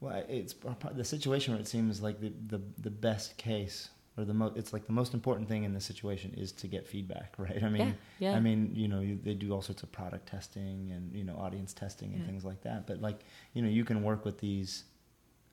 Well, 0.00 0.22
it's 0.28 0.54
the 0.94 1.04
situation 1.04 1.54
where 1.54 1.60
it 1.60 1.66
seems 1.66 2.00
like 2.00 2.20
the, 2.20 2.32
the, 2.46 2.60
the 2.78 2.90
best 2.90 3.36
case 3.36 3.88
or 4.16 4.24
the 4.24 4.34
most, 4.34 4.56
it's 4.56 4.72
like 4.72 4.86
the 4.86 4.92
most 4.92 5.12
important 5.14 5.48
thing 5.48 5.64
in 5.64 5.74
the 5.74 5.80
situation 5.80 6.34
is 6.36 6.52
to 6.52 6.66
get 6.68 6.86
feedback, 6.86 7.34
right? 7.38 7.62
I 7.62 7.68
mean, 7.68 7.96
yeah, 8.18 8.30
yeah. 8.30 8.36
I 8.36 8.40
mean, 8.40 8.72
you 8.74 8.86
know, 8.88 9.00
you, 9.00 9.18
they 9.22 9.34
do 9.34 9.52
all 9.52 9.62
sorts 9.62 9.82
of 9.82 9.90
product 9.92 10.28
testing 10.28 10.90
and, 10.92 11.12
you 11.14 11.24
know, 11.24 11.34
audience 11.36 11.72
testing 11.72 12.12
and 12.12 12.20
Yeah. 12.20 12.26
things 12.26 12.44
like 12.44 12.60
that. 12.62 12.86
But 12.86 13.00
like, 13.00 13.20
you 13.54 13.62
know, 13.62 13.68
you 13.68 13.84
can 13.84 14.02
work 14.02 14.24
with 14.24 14.38
these, 14.38 14.84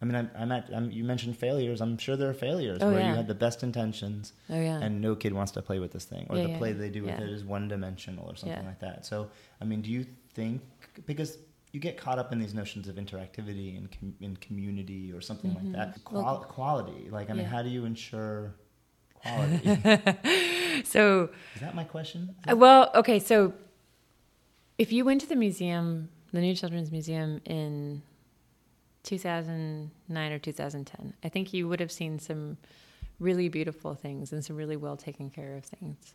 I 0.02 0.06
mean, 0.06 0.16
I'm, 0.16 0.30
I'm 0.38 0.52
at, 0.52 0.70
I'm, 0.76 0.92
you 0.92 1.04
mentioned 1.04 1.38
failures. 1.38 1.82
I'm 1.82 1.98
sure 1.98 2.16
there 2.16 2.30
are 2.30 2.34
failures 2.34 2.80
Oh, 2.82 2.92
where 2.92 3.02
you 3.02 3.16
had 3.16 3.28
the 3.28 3.34
best 3.36 3.64
intentions 3.64 4.34
oh 4.52 4.60
yeah. 4.60 4.80
and 4.80 5.02
no 5.02 5.16
kid 5.16 5.34
wants 5.34 5.52
to 5.54 5.62
play 5.64 5.80
with 5.80 5.92
this 5.92 6.06
thing 6.06 6.28
or 6.30 6.38
the 6.38 6.50
play 6.50 6.72
they 6.74 6.90
do 6.90 7.04
with 7.04 7.14
it 7.24 7.30
is 7.32 7.44
one 7.44 7.68
dimensional 7.68 8.26
or 8.30 8.36
something 8.36 8.66
like 8.66 8.80
that 8.80 9.06
so 9.06 9.30
i 9.62 9.64
mean 9.66 9.82
do 9.82 9.90
you 9.90 10.06
think 10.34 10.62
because 11.06 11.38
you 11.76 11.80
get 11.82 11.98
caught 11.98 12.18
up 12.18 12.32
in 12.34 12.40
these 12.40 12.54
notions 12.62 12.88
of 12.88 12.96
interactivity 12.96 13.78
and 13.78 13.86
com- 13.92 14.16
in 14.22 14.38
community 14.38 15.12
or 15.16 15.20
something 15.30 15.52
Mhm. 15.52 15.58
like 15.62 15.72
that 15.74 15.90
Well- 16.12 16.40
quality 16.58 17.02
like 17.18 17.30
i 17.30 17.34
mean 17.34 17.42
Yeah. 17.44 17.56
how 17.56 17.62
do 17.68 17.70
you 17.76 17.84
ensure 17.94 18.56
quality 19.22 19.64
so 20.94 21.30
is 21.56 21.62
that 21.66 21.76
my 21.82 21.84
question 21.96 22.20
Uh, 22.50 22.56
Well, 22.64 22.82
okay, 23.02 23.20
so 23.20 23.54
if 24.78 24.92
you 24.96 25.02
went 25.10 25.20
to 25.22 25.28
the 25.34 25.36
museum, 25.48 26.10
the 26.32 26.42
New 26.42 26.54
Children's 26.62 26.92
Museum 26.92 27.42
in 27.46 28.02
2009 29.04 30.32
or 30.32 30.40
2010, 30.40 31.14
I 31.24 31.30
think 31.30 31.54
you 31.54 31.68
would 31.70 31.80
have 31.80 31.92
seen 31.92 32.20
some 32.20 32.58
really 33.20 33.48
beautiful 33.50 33.96
things 33.96 34.34
and 34.34 34.44
some 34.44 34.56
really 34.58 34.76
well 34.78 34.98
taken 34.98 35.30
care 35.30 35.56
of 35.56 35.64
things. 35.66 36.14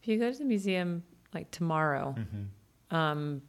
If 0.00 0.08
you 0.08 0.18
go 0.18 0.30
to 0.30 0.38
the 0.38 0.44
museum 0.44 1.02
like 1.34 1.50
tomorrow, 1.50 2.14
mm-hmm. 2.16 2.94
um, 2.96 3.42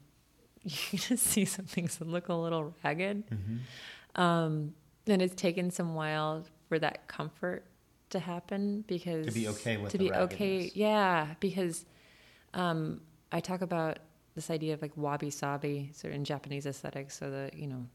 going 0.91 0.99
to 0.99 1.17
see 1.17 1.45
some 1.45 1.65
things 1.65 1.97
that 1.97 2.07
look 2.07 2.29
a 2.29 2.33
little 2.33 2.73
ragged. 2.83 3.23
Mm-hmm. 3.29 4.21
Um, 4.21 4.73
and 5.07 5.21
it's 5.21 5.35
taken 5.35 5.71
some 5.71 5.95
while 5.95 6.45
for 6.67 6.79
that 6.79 7.07
comfort 7.07 7.65
to 8.09 8.19
happen 8.19 8.83
because 8.87 9.27
To 9.27 9.31
be 9.31 9.47
okay 9.47 9.77
with 9.77 9.91
to 9.91 9.97
be 9.97 10.11
okay, 10.11 10.71
yeah. 10.73 11.35
Because 11.39 11.85
um, 12.53 13.01
I 13.31 13.39
talk 13.39 13.61
about 13.61 13.99
this 14.35 14.49
idea 14.49 14.73
of 14.73 14.81
like 14.81 14.95
wabi 14.95 15.29
sabi, 15.29 15.91
of 16.03 16.11
in 16.11 16.23
Japanese 16.23 16.65
aesthetics. 16.65 17.17
So 17.17 17.29
the 17.29 17.51
you 17.53 17.67
know 17.67 17.85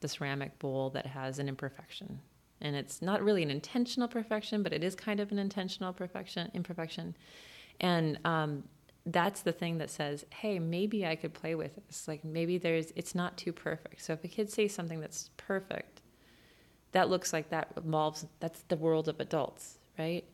the 0.00 0.08
ceramic 0.08 0.58
bowl 0.58 0.90
that 0.90 1.06
has 1.06 1.38
an 1.38 1.48
imperfection, 1.48 2.20
and 2.60 2.76
it's 2.76 3.02
not 3.02 3.22
really 3.22 3.42
an 3.42 3.50
intentional 3.50 4.08
perfection, 4.08 4.62
but 4.62 4.72
it 4.72 4.84
is 4.84 4.94
kind 4.94 5.20
of 5.20 5.32
an 5.32 5.38
intentional 5.38 5.92
perfection 5.92 6.50
imperfection, 6.54 7.16
and 7.80 8.18
um, 8.24 8.64
that's 9.12 9.40
the 9.40 9.52
thing 9.52 9.78
that 9.78 9.90
says, 9.90 10.26
hey, 10.30 10.58
maybe 10.58 11.06
I 11.06 11.16
could 11.16 11.32
play 11.32 11.54
with 11.54 11.74
this. 11.86 12.06
Like 12.06 12.24
maybe 12.24 12.58
there's, 12.58 12.92
it's 12.94 13.14
not 13.14 13.38
too 13.38 13.52
perfect. 13.52 14.02
So 14.02 14.12
if 14.12 14.22
a 14.22 14.28
kid 14.28 14.50
says 14.50 14.74
something 14.74 15.00
that's 15.00 15.30
perfect, 15.38 16.02
that 16.92 17.08
looks 17.08 17.32
like 17.32 17.48
that 17.48 17.72
involves, 17.76 18.26
that's 18.38 18.62
the 18.68 18.76
world 18.76 19.08
of 19.08 19.18
adults, 19.18 19.78
right? 19.98 20.24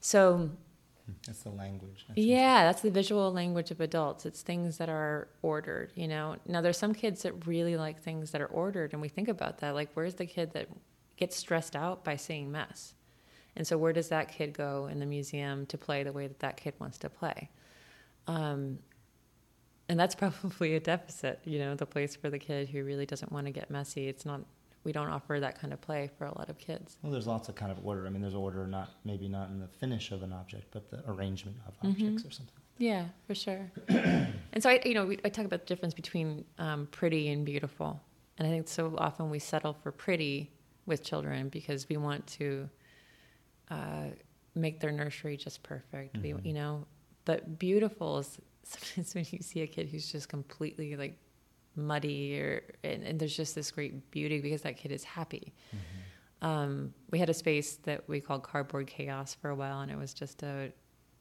So 0.00 0.50
that's 1.24 1.44
the 1.44 1.50
language 1.50 2.04
That's 2.08 2.18
yeah, 2.18 2.64
that's 2.64 2.80
the 2.80 2.90
visual 2.90 3.32
language 3.32 3.70
of 3.70 3.80
adults. 3.80 4.26
It's 4.26 4.42
things 4.42 4.78
that 4.78 4.88
are 4.88 5.28
ordered, 5.42 5.92
you 5.94 6.08
know. 6.08 6.34
Now 6.46 6.60
there's 6.60 6.78
some 6.78 6.94
kids 6.94 7.22
that 7.22 7.46
really 7.46 7.76
like 7.76 8.02
things 8.02 8.32
that 8.32 8.40
are 8.40 8.46
ordered 8.46 8.92
and 8.92 9.00
we 9.00 9.08
think 9.08 9.28
about 9.28 9.58
that. 9.58 9.74
Like 9.74 9.90
where's 9.94 10.14
the 10.14 10.26
kid 10.26 10.52
that 10.54 10.68
gets 11.16 11.36
stressed 11.36 11.76
out 11.76 12.02
by 12.02 12.16
seeing 12.16 12.50
mess? 12.50 12.94
And 13.54 13.64
so 13.64 13.78
where 13.78 13.92
does 13.92 14.08
that 14.08 14.32
kid 14.32 14.52
go 14.52 14.88
in 14.90 14.98
the 14.98 15.06
museum 15.06 15.64
to 15.66 15.78
play 15.78 16.02
the 16.02 16.12
way 16.12 16.26
that 16.26 16.40
that 16.40 16.56
kid 16.56 16.74
wants 16.80 16.98
to 16.98 17.08
play? 17.08 17.50
Um, 18.26 18.78
and 19.88 19.98
that's 19.98 20.14
probably 20.22 20.74
a 20.74 20.80
deficit, 20.80 21.40
you 21.44 21.58
know, 21.58 21.74
the 21.74 21.86
place 21.86 22.16
for 22.16 22.30
the 22.30 22.38
kid 22.38 22.68
who 22.68 22.84
really 22.84 23.06
doesn't 23.06 23.30
want 23.32 23.46
to 23.46 23.52
get 23.52 23.70
messy. 23.70 24.08
It's 24.08 24.24
not 24.26 24.40
we 24.84 24.92
don't 24.92 25.08
offer 25.08 25.40
that 25.40 25.58
kind 25.60 25.72
of 25.72 25.80
play 25.80 26.08
for 26.16 26.26
a 26.26 26.38
lot 26.38 26.48
of 26.48 26.58
kids. 26.58 26.96
Well, 27.02 27.10
there's 27.10 27.26
lots 27.26 27.48
of 27.48 27.56
kind 27.56 27.72
of 27.72 27.84
order. 27.84 28.06
I 28.06 28.10
mean, 28.10 28.22
there's 28.22 28.36
order 28.36 28.68
not 28.68 28.90
maybe 29.04 29.26
not 29.28 29.48
in 29.50 29.58
the 29.58 29.66
finish 29.66 30.12
of 30.12 30.22
an 30.22 30.32
object, 30.32 30.66
but 30.70 30.88
the 30.90 31.02
arrangement 31.10 31.56
of 31.66 31.74
Mhm. 31.80 31.90
objects 31.90 32.24
or 32.24 32.30
something. 32.30 32.54
Yeah, 32.78 33.06
for 33.26 33.34
sure. 33.34 33.68
and 33.88 34.62
so 34.62 34.70
I, 34.70 34.80
you 34.84 34.94
know, 34.94 35.06
we, 35.06 35.18
I 35.24 35.28
talk 35.28 35.44
about 35.44 35.60
the 35.60 35.66
difference 35.66 35.92
between 35.94 36.44
um, 36.58 36.86
pretty 36.92 37.30
and 37.30 37.44
beautiful, 37.44 38.00
and 38.38 38.46
I 38.46 38.50
think 38.50 38.68
so 38.68 38.94
often 38.98 39.28
we 39.28 39.40
settle 39.40 39.72
for 39.72 39.90
pretty 39.90 40.52
with 40.84 41.02
children 41.02 41.48
because 41.48 41.88
we 41.88 41.96
want 41.96 42.24
to 42.28 42.68
uh, 43.70 44.10
make 44.54 44.78
their 44.78 44.92
nursery 44.92 45.36
just 45.36 45.62
perfect. 45.64 46.16
We, 46.22 46.32
Mhm. 46.32 46.44
you 46.46 46.52
know, 46.52 46.86
but 47.26 47.58
beautiful 47.58 48.18
is 48.18 48.38
sometimes 48.62 49.14
when 49.14 49.26
you 49.30 49.40
see 49.42 49.60
a 49.60 49.66
kid 49.66 49.90
who's 49.90 50.10
just 50.10 50.30
completely 50.30 50.96
like 50.96 51.18
muddy 51.76 52.40
or 52.40 52.62
and, 52.82 53.02
and 53.04 53.20
there's 53.20 53.36
just 53.36 53.54
this 53.54 53.70
great 53.70 54.10
beauty 54.10 54.40
because 54.40 54.62
that 54.62 54.78
kid 54.78 54.90
is 54.90 55.04
happy. 55.04 55.52
Um, 56.42 56.94
we 57.10 57.18
had 57.18 57.28
a 57.28 57.34
space 57.34 57.76
that 57.84 58.08
we 58.08 58.20
called 58.20 58.42
cardboard 58.42 58.86
chaos 58.86 59.34
for 59.34 59.50
a 59.50 59.54
while, 59.54 59.80
and 59.80 59.90
it 59.90 59.98
was 59.98 60.14
just 60.14 60.42
a 60.42 60.72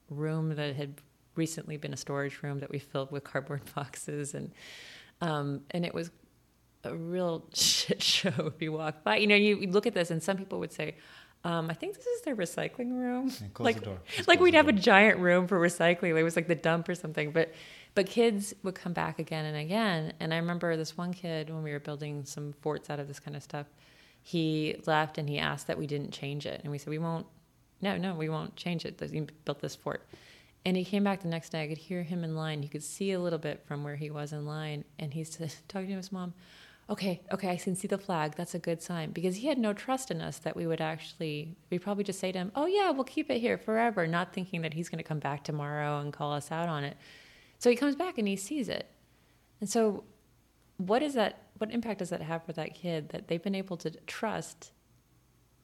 room 0.09 0.55
that 0.55 0.75
had 0.75 1.01
recently 1.35 1.77
been 1.77 1.93
a 1.93 1.97
storage 1.97 2.41
room 2.41 2.59
that 2.59 2.69
we 2.69 2.79
filled 2.79 3.11
with 3.11 3.23
cardboard 3.23 3.61
boxes, 3.75 4.33
and 4.33 4.51
um, 5.21 5.61
and 5.71 5.85
it 5.85 5.93
was 5.93 6.11
a 6.83 6.95
real 6.95 7.45
shit 7.53 8.01
show 8.01 8.33
if 8.53 8.61
you 8.61 8.71
walk 8.71 9.03
by. 9.03 9.17
You 9.17 9.27
know, 9.27 9.35
you, 9.35 9.57
you 9.57 9.71
look 9.71 9.87
at 9.87 9.93
this, 9.93 10.11
and 10.11 10.21
some 10.21 10.37
people 10.37 10.59
would 10.59 10.73
say. 10.73 10.95
Um, 11.45 11.69
I 11.69 11.75
think 11.75 11.95
this 11.95 12.07
is 12.07 12.21
their 12.23 12.35
recycling 12.35 12.89
room. 12.89 13.27
Yeah, 13.27 13.47
close 13.53 13.65
like, 13.65 13.79
the 13.79 13.85
door. 13.85 13.99
Just 14.15 14.27
like 14.27 14.39
we'd 14.39 14.55
have 14.55 14.67
a 14.67 14.73
giant 14.73 15.19
room 15.19 15.47
for 15.47 15.59
recycling. 15.59 16.17
It 16.17 16.23
was 16.23 16.35
like 16.35 16.47
the 16.47 16.55
dump 16.55 16.89
or 16.89 16.95
something. 16.95 17.31
But 17.31 17.53
but 17.93 18.07
kids 18.07 18.55
would 18.63 18.73
come 18.73 18.93
back 18.93 19.19
again 19.19 19.45
and 19.45 19.55
again. 19.55 20.13
And 20.19 20.33
I 20.33 20.37
remember 20.37 20.75
this 20.75 20.97
one 20.97 21.13
kid 21.13 21.51
when 21.51 21.61
we 21.61 21.71
were 21.71 21.79
building 21.79 22.25
some 22.25 22.53
forts 22.61 22.89
out 22.89 22.99
of 22.99 23.07
this 23.07 23.19
kind 23.19 23.37
of 23.37 23.43
stuff. 23.43 23.67
He 24.23 24.75
left 24.87 25.19
and 25.19 25.29
he 25.29 25.37
asked 25.37 25.67
that 25.67 25.77
we 25.77 25.85
didn't 25.85 26.11
change 26.11 26.47
it, 26.47 26.61
and 26.63 26.71
we 26.71 26.79
said 26.79 26.89
we 26.89 26.97
won't. 26.97 27.27
No, 27.79 27.95
no, 27.95 28.15
we 28.15 28.27
won't 28.27 28.55
change 28.55 28.83
it. 28.83 28.99
He 28.99 29.27
built 29.45 29.59
this 29.61 29.75
fort, 29.75 30.01
and 30.65 30.75
he 30.75 30.83
came 30.83 31.03
back 31.03 31.21
the 31.21 31.27
next 31.27 31.51
day. 31.51 31.61
I 31.61 31.67
could 31.67 31.77
hear 31.77 32.01
him 32.01 32.23
in 32.23 32.35
line. 32.35 32.63
You 32.63 32.69
could 32.69 32.83
see 32.83 33.11
a 33.11 33.19
little 33.19 33.37
bit 33.37 33.63
from 33.67 33.83
where 33.83 33.95
he 33.95 34.09
was 34.09 34.33
in 34.33 34.47
line, 34.47 34.83
and 34.97 35.13
he 35.13 35.23
said, 35.23 35.53
talking 35.67 35.89
to 35.89 35.95
his 35.97 36.11
mom. 36.11 36.33
Okay, 36.87 37.21
okay, 37.31 37.49
I 37.49 37.55
can 37.57 37.75
see 37.75 37.87
the 37.87 37.97
flag. 37.97 38.35
That's 38.35 38.53
a 38.53 38.59
good 38.59 38.79
sign 38.81 39.09
because 39.11 39.37
he 39.37 39.47
had 39.47 39.57
no 39.57 39.73
trust 39.73 40.11
in 40.11 40.21
us 40.21 40.37
that 40.39 40.55
we 40.55 40.67
would 40.67 40.81
actually. 40.81 41.55
We 41.71 41.79
probably 41.79 42.03
just 42.03 42.19
say 42.19 42.31
to 42.31 42.37
him, 42.37 42.51
"Oh 42.55 42.67
yeah, 42.67 42.91
we'll 42.91 43.05
keep 43.05 43.31
it 43.31 43.39
here 43.39 43.57
forever," 43.57 44.05
not 44.05 44.33
thinking 44.33 44.61
that 44.61 44.73
he's 44.75 44.87
going 44.89 44.99
to 44.99 45.03
come 45.03 45.17
back 45.19 45.43
tomorrow 45.43 45.99
and 45.99 46.13
call 46.13 46.31
us 46.31 46.51
out 46.51 46.69
on 46.69 46.83
it. 46.83 46.95
So 47.57 47.71
he 47.71 47.75
comes 47.75 47.95
back 47.95 48.19
and 48.19 48.27
he 48.27 48.35
sees 48.35 48.69
it, 48.69 48.87
and 49.61 49.67
so 49.69 50.03
what 50.77 51.01
is 51.01 51.15
that? 51.15 51.41
What 51.57 51.71
impact 51.71 51.99
does 51.99 52.09
that 52.09 52.21
have 52.21 52.43
for 52.45 52.53
that 52.53 52.75
kid 52.75 53.09
that 53.09 53.27
they've 53.29 53.41
been 53.41 53.55
able 53.55 53.77
to 53.77 53.89
trust 54.05 54.71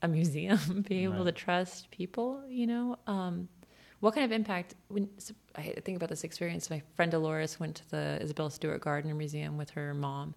a 0.01 0.07
museum, 0.07 0.84
be 0.89 1.03
able 1.03 1.17
Right. 1.17 1.26
to 1.26 1.32
trust 1.34 1.91
people? 1.91 2.41
You 2.49 2.65
know, 2.65 2.97
um, 3.05 3.47
what 3.99 4.15
kind 4.15 4.26
of 4.26 4.32
impact? 4.32 4.74
When 4.88 5.07
so 5.19 5.36
I 5.55 5.61
think 5.86 5.97
about 5.97 6.09
this 6.09 6.24
experience, 6.24 6.72
my 6.72 6.82
friend 6.95 7.11
Dolores 7.11 7.59
went 7.59 7.76
to 7.76 7.89
the 7.91 8.17
Isabella 8.24 8.49
Stewart 8.49 8.82
Gardner 8.82 9.13
Museum 9.13 9.55
with 9.57 9.69
her 9.72 9.93
mom, 9.93 10.34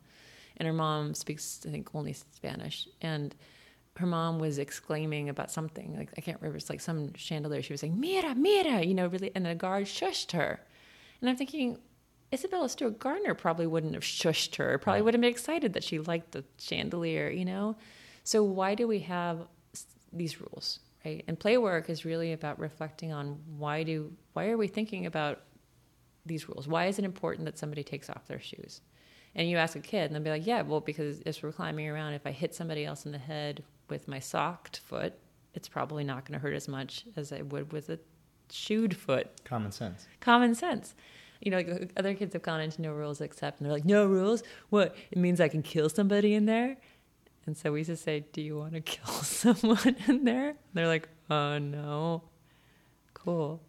and 0.56 0.66
her 0.66 0.72
mom 0.72 1.14
speaks, 1.14 1.60
I 1.66 1.70
think, 1.70 1.94
only 1.94 2.12
Spanish, 2.12 2.88
and 3.00 3.34
her 3.96 4.06
mom 4.06 4.38
was 4.38 4.58
exclaiming 4.58 5.28
about 5.28 5.50
something 5.50 5.96
like 5.96 6.10
I 6.18 6.20
can't 6.20 6.40
remember. 6.40 6.56
It's 6.56 6.70
like 6.70 6.80
some 6.80 7.14
chandelier. 7.14 7.62
She 7.62 7.72
was 7.72 7.80
saying 7.80 7.98
"Mira, 7.98 8.34
mira," 8.34 8.82
you 8.84 8.94
know, 8.94 9.06
really, 9.06 9.30
and 9.34 9.46
the 9.46 9.54
guard 9.54 9.86
shushed 9.86 10.32
her, 10.32 10.60
and 11.20 11.30
I'm 11.30 11.36
thinking. 11.36 11.78
Isabella 12.32 12.68
Stewart 12.68 12.98
Gardner 12.98 13.32
probably 13.32 13.68
wouldn't 13.68 13.94
have 13.94 14.02
shushed 14.02 14.56
her. 14.56 14.76
Probably 14.78 15.02
would 15.02 15.14
have 15.14 15.20
been 15.20 15.30
excited 15.30 15.74
that 15.74 15.84
she 15.84 16.00
liked 16.00 16.32
the 16.32 16.42
chandelier, 16.58 17.30
you 17.30 17.44
know. 17.44 17.76
So 18.24 18.42
why 18.42 18.74
do 18.74 18.88
we 18.88 18.98
have 19.00 19.46
these 20.12 20.40
rules, 20.40 20.80
right? 21.04 21.22
And 21.28 21.38
play 21.38 21.58
work 21.58 21.88
is 21.88 22.04
really 22.04 22.32
about 22.32 22.58
reflecting 22.58 23.12
on 23.12 23.38
why 23.56 23.84
do 23.84 24.12
why 24.32 24.48
are 24.48 24.56
we 24.56 24.66
thinking 24.66 25.06
about 25.06 25.42
these 26.26 26.48
rules? 26.48 26.66
Why 26.66 26.86
is 26.86 26.98
it 26.98 27.04
important 27.04 27.44
that 27.44 27.58
somebody 27.58 27.84
takes 27.84 28.10
off 28.10 28.26
their 28.26 28.40
shoes? 28.40 28.80
And 29.36 29.48
you 29.48 29.56
ask 29.56 29.74
a 29.76 29.80
kid, 29.80 30.04
and 30.06 30.14
they'll 30.14 30.22
be 30.22 30.30
like, 30.30 30.46
"Yeah, 30.46 30.62
well, 30.62 30.80
because 30.80 31.20
as 31.22 31.42
we're 31.42 31.52
climbing 31.52 31.88
around, 31.88 32.14
if 32.14 32.26
I 32.26 32.30
hit 32.30 32.54
somebody 32.54 32.84
else 32.84 33.04
in 33.04 33.12
the 33.12 33.18
head 33.18 33.64
with 33.88 34.06
my 34.06 34.20
socked 34.20 34.78
foot, 34.78 35.14
it's 35.54 35.68
probably 35.68 36.04
not 36.04 36.24
going 36.24 36.38
to 36.38 36.42
hurt 36.42 36.54
as 36.54 36.68
much 36.68 37.04
as 37.16 37.32
I 37.32 37.42
would 37.42 37.72
with 37.72 37.88
a 37.90 37.98
shoed 38.50 38.96
foot." 38.96 39.44
Common 39.44 39.72
sense. 39.72 40.06
common 40.20 40.54
sense. 40.54 40.94
You 41.40 41.50
know, 41.50 41.58
like 41.58 41.92
other 41.96 42.14
kids 42.14 42.32
have 42.32 42.42
gone 42.42 42.60
into 42.60 42.80
no 42.80 42.92
rules 42.92 43.20
except, 43.20 43.58
and 43.58 43.66
they're 43.66 43.74
like, 43.74 43.84
no 43.84 44.06
rules? 44.06 44.42
What? 44.70 44.96
It 45.10 45.18
means 45.18 45.40
I 45.40 45.48
can 45.48 45.62
kill 45.62 45.88
somebody 45.90 46.34
in 46.34 46.46
there? 46.46 46.76
And 47.46 47.56
so 47.56 47.72
we 47.72 47.80
used 47.80 47.90
to 47.90 47.96
say, 47.96 48.24
do 48.32 48.40
you 48.40 48.56
want 48.56 48.72
to 48.72 48.80
kill 48.92 49.12
someone 49.14 49.96
in 50.08 50.24
there? 50.24 50.50
And 50.50 50.56
they're 50.72 50.86
like, 50.86 51.08
oh, 51.28 51.58
no. 51.58 52.22
Cool. 53.12 53.60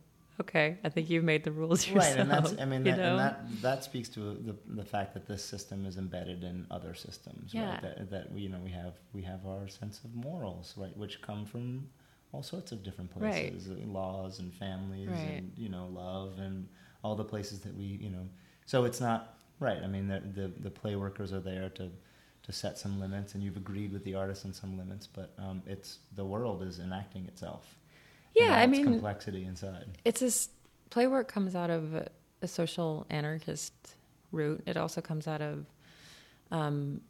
Okay, 0.41 0.77
I 0.83 0.89
think 0.89 1.09
you've 1.09 1.23
made 1.23 1.43
the 1.43 1.51
rules 1.51 1.87
yourself. 1.87 2.05
Right, 2.05 2.19
and 2.19 2.31
that's 2.31 2.53
I 2.59 2.65
mean 2.65 2.83
that, 2.83 2.97
know? 2.97 3.11
and 3.11 3.19
that 3.19 3.61
that 3.61 3.83
speaks 3.83 4.09
to 4.09 4.19
the 4.19 4.55
the 4.67 4.85
fact 4.85 5.13
that 5.13 5.27
this 5.27 5.43
system 5.43 5.85
is 5.85 5.97
embedded 5.97 6.43
in 6.43 6.65
other 6.71 6.93
systems. 6.93 7.53
Yeah. 7.53 7.71
Right? 7.71 7.81
That 7.81 8.09
that 8.11 8.31
we, 8.31 8.41
you 8.41 8.49
know 8.49 8.59
we 8.63 8.71
have 8.71 8.93
we 9.13 9.21
have 9.23 9.45
our 9.45 9.67
sense 9.67 10.01
of 10.03 10.13
morals, 10.15 10.73
right, 10.77 10.95
which 10.97 11.21
come 11.21 11.45
from 11.45 11.87
all 12.31 12.43
sorts 12.43 12.71
of 12.71 12.83
different 12.83 13.11
places, 13.11 13.69
uh, 13.69 13.87
laws 13.87 14.39
and 14.39 14.53
families 14.53 15.09
Right. 15.09 15.19
and 15.37 15.51
you 15.57 15.69
know 15.69 15.87
love 15.87 16.39
and 16.39 16.67
all 17.03 17.15
the 17.15 17.23
places 17.23 17.59
that 17.59 17.75
we 17.75 17.85
you 17.85 18.09
know. 18.09 18.27
So 18.65 18.85
it's 18.85 18.99
not 18.99 19.37
right. 19.59 19.81
I 19.83 19.87
mean 19.87 20.07
the 20.07 20.19
the, 20.19 20.51
the 20.59 20.71
play 20.71 20.95
workers 20.95 21.31
are 21.33 21.39
there 21.39 21.69
to 21.69 21.89
to 22.43 22.51
set 22.51 22.77
some 22.77 22.99
limits, 22.99 23.33
and 23.33 23.43
you've 23.43 23.57
agreed 23.57 23.91
with 23.91 24.03
the 24.03 24.13
artist 24.13 24.45
on 24.45 24.53
some 24.53 24.77
limits, 24.77 25.07
but 25.07 25.33
um, 25.39 25.63
it's 25.65 25.97
the 26.15 26.23
world 26.23 26.61
is 26.61 26.79
enacting 26.79 27.25
itself. 27.25 27.75
Yeah, 28.35 28.55
I 28.57 28.63
its 28.63 28.71
mean- 28.71 28.85
complexity 28.85 29.45
inside. 29.45 29.85
it's 30.03 30.19
this 30.19 30.49
play 30.89 31.07
work 31.07 31.27
comes 31.27 31.55
out 31.55 31.69
of 31.69 31.93
a, 31.95 32.07
a 32.41 32.47
social 32.47 33.05
anarchist 33.09 33.73
root. 34.31 34.61
It 34.65 34.77
also 34.77 35.01
comes 35.01 35.27
out 35.27 35.41
of 35.41 35.65
um, 36.51 37.01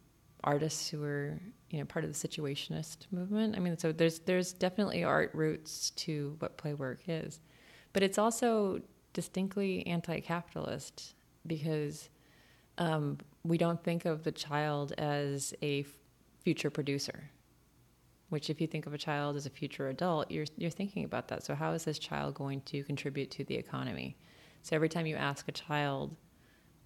artists 0.44 0.88
who 0.88 1.00
were 1.00 1.38
you 1.70 1.78
know 1.80 1.84
part 1.84 2.04
of 2.04 2.12
the 2.12 2.28
situationist 2.28 2.98
movement. 3.10 3.56
I 3.56 3.60
mean, 3.60 3.76
so 3.76 3.92
there's 3.92 4.20
there's 4.20 4.52
definitely 4.52 5.02
art 5.04 5.30
roots 5.34 5.90
to 5.90 6.36
what 6.38 6.56
play 6.56 6.74
work 6.74 7.00
is, 7.08 7.40
but 7.92 8.02
it's 8.02 8.18
also 8.18 8.80
distinctly 9.12 9.86
anti-capitalist 9.86 11.14
because 11.46 12.08
um, 12.78 13.18
we 13.44 13.56
don't 13.56 13.82
think 13.82 14.04
of 14.04 14.22
the 14.24 14.32
child 14.32 14.92
as 14.98 15.54
a 15.62 15.80
f- 15.80 15.86
future 16.40 16.68
producer. 16.70 17.30
Which, 18.28 18.50
if 18.50 18.60
you 18.60 18.66
think 18.66 18.86
of 18.86 18.94
a 18.94 18.98
child 18.98 19.36
as 19.36 19.46
a 19.46 19.50
future 19.50 19.88
adult, 19.88 20.30
you're 20.30 20.46
you're 20.56 20.70
thinking 20.70 21.04
about 21.04 21.28
that. 21.28 21.44
So, 21.44 21.54
how 21.54 21.72
is 21.72 21.84
this 21.84 21.98
child 21.98 22.34
going 22.34 22.60
to 22.62 22.82
contribute 22.82 23.30
to 23.32 23.44
the 23.44 23.54
economy? 23.54 24.16
So, 24.62 24.74
every 24.74 24.88
time 24.88 25.06
you 25.06 25.16
ask 25.16 25.48
a 25.48 25.52
child, 25.52 26.16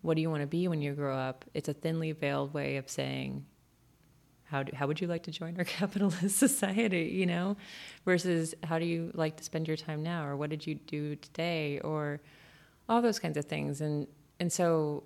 "What 0.02 0.16
do 0.16 0.22
you 0.22 0.30
want 0.30 0.42
to 0.42 0.46
be 0.46 0.68
when 0.68 0.82
you 0.82 0.92
grow 0.92 1.16
up?" 1.16 1.44
it's 1.54 1.68
a 1.68 1.72
thinly 1.72 2.12
veiled 2.12 2.52
way 2.52 2.76
of 2.76 2.90
saying, 2.90 3.46
"How 4.44 4.62
do, 4.64 4.76
how 4.76 4.86
would 4.86 5.00
you 5.00 5.06
like 5.06 5.22
to 5.24 5.30
join 5.30 5.56
our 5.56 5.64
capitalist 5.78 6.36
society?" 6.36 7.10
You 7.14 7.26
know, 7.26 7.56
versus 8.04 8.54
how 8.62 8.78
do 8.78 8.84
you 8.84 9.10
like 9.14 9.36
to 9.38 9.44
spend 9.44 9.66
your 9.66 9.78
time 9.78 10.02
now, 10.02 10.26
or 10.26 10.36
what 10.36 10.50
did 10.50 10.66
you 10.66 10.74
do 10.74 11.16
today, 11.16 11.80
or 11.80 12.20
all 12.90 13.00
those 13.00 13.18
kinds 13.18 13.38
of 13.38 13.46
things. 13.46 13.80
And 13.80 14.06
and 14.40 14.52
so, 14.52 15.04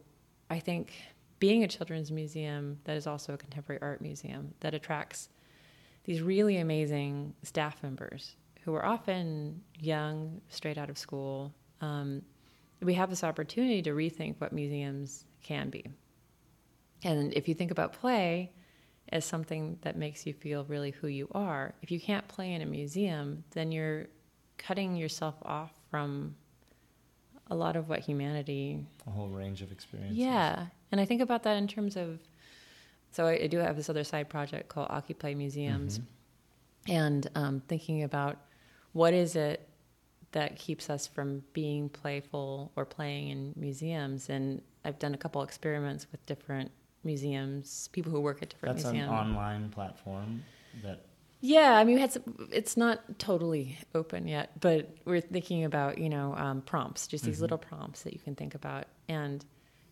I 0.51 0.59
think 0.59 0.93
being 1.39 1.63
a 1.63 1.69
children's 1.69 2.11
museum 2.11 2.79
that 2.85 2.97
is 2.97 3.07
also 3.07 3.35
a 3.35 3.37
contemporary 3.37 3.81
art 3.83 4.01
museum 4.01 4.55
that 4.61 4.75
attracts 4.75 5.29
these 6.05 6.21
really 6.23 6.59
amazing 6.59 7.35
staff 7.43 7.83
members 7.83 8.37
who 8.63 8.75
are 8.75 8.85
often 8.85 9.61
young, 9.79 10.41
straight 10.49 10.79
out 10.79 10.89
of 10.91 10.97
school. 10.99 11.53
Um, 11.81 12.23
we 12.81 12.95
have 12.95 13.11
this 13.11 13.25
opportunity 13.25 13.83
to 13.83 13.91
rethink 13.91 14.37
what 14.39 14.53
museums 14.53 15.25
can 15.43 15.71
be. 15.71 15.85
And 17.03 17.33
if 17.35 17.49
you 17.49 17.55
think 17.55 17.71
about 17.71 17.93
play 17.93 18.53
as 19.11 19.25
something 19.25 19.79
that 19.83 19.97
makes 19.97 20.27
you 20.27 20.33
feel 20.33 20.65
really 20.65 20.91
who 20.93 21.07
you 21.09 21.29
are, 21.33 21.75
if 21.83 21.91
you 21.91 22.01
can't 22.01 22.27
play 22.29 22.53
in 22.55 22.63
a 22.63 22.67
museum, 22.67 23.45
then 23.51 23.71
you're 23.73 24.07
cutting 24.57 24.97
yourself 24.97 25.35
off 25.43 25.73
from 25.91 26.35
a 27.51 27.55
lot 27.55 27.77
of 27.77 27.89
what 27.91 28.01
humanity 28.01 28.87
A 29.07 29.11
whole 29.11 29.29
range 29.29 29.61
of 29.61 29.71
experiences. 29.71 30.17
yeah, 30.17 30.67
and 30.91 31.01
I 31.01 31.05
think 31.05 31.21
about 31.21 31.43
that 31.43 31.57
in 31.57 31.69
terms 31.69 31.97
of. 31.97 32.21
So 33.15 33.27
I, 33.27 33.43
I 33.45 33.47
do 33.47 33.59
have 33.59 33.77
this 33.77 33.89
other 33.89 34.03
side 34.03 34.29
project 34.29 34.69
called 34.69 34.89
Occupy 34.91 35.35
Museums, 35.35 36.01
and 36.89 37.29
um, 37.37 37.63
thinking 37.69 38.03
about 38.03 38.39
what 38.93 39.15
is 39.15 39.37
it 39.37 39.69
that 40.33 40.57
keeps 40.57 40.91
us 40.91 41.07
from 41.07 41.45
being 41.53 41.89
playful 41.89 42.73
or 42.75 42.85
playing 42.85 43.29
in 43.29 43.53
museums. 43.55 44.29
And 44.29 44.61
I've 44.85 44.99
done 44.99 45.15
a 45.15 45.17
couple 45.17 45.43
experiments 45.43 46.09
with 46.11 46.27
different 46.27 46.73
museums, 47.05 47.89
people 47.93 48.11
who 48.11 48.21
work 48.21 48.43
at 48.43 48.49
different 48.49 48.77
That's 48.79 48.87
an 48.87 48.97
museums. 48.97 49.13
online 49.17 49.71
platform 49.71 50.43
that 50.83 51.05
Yeah, 51.41 51.75
I 51.79 51.85
mean, 51.85 52.09
some, 52.09 52.49
it's 52.51 52.77
not 52.77 53.21
totally 53.21 53.79
open 53.95 54.27
yet, 54.27 54.59
but 54.61 54.91
we're 55.05 55.21
thinking 55.21 55.63
about 55.65 55.99
you 55.99 56.09
know 56.09 56.35
um, 56.35 56.63
prompts, 56.63 57.07
just 57.07 57.25
these 57.25 57.39
Mhm. 57.39 57.43
little 57.43 57.59
prompts 57.59 58.03
that 58.03 58.13
you 58.13 58.19
can 58.19 58.35
think 58.35 58.57
about. 58.57 58.87
And 59.09 59.45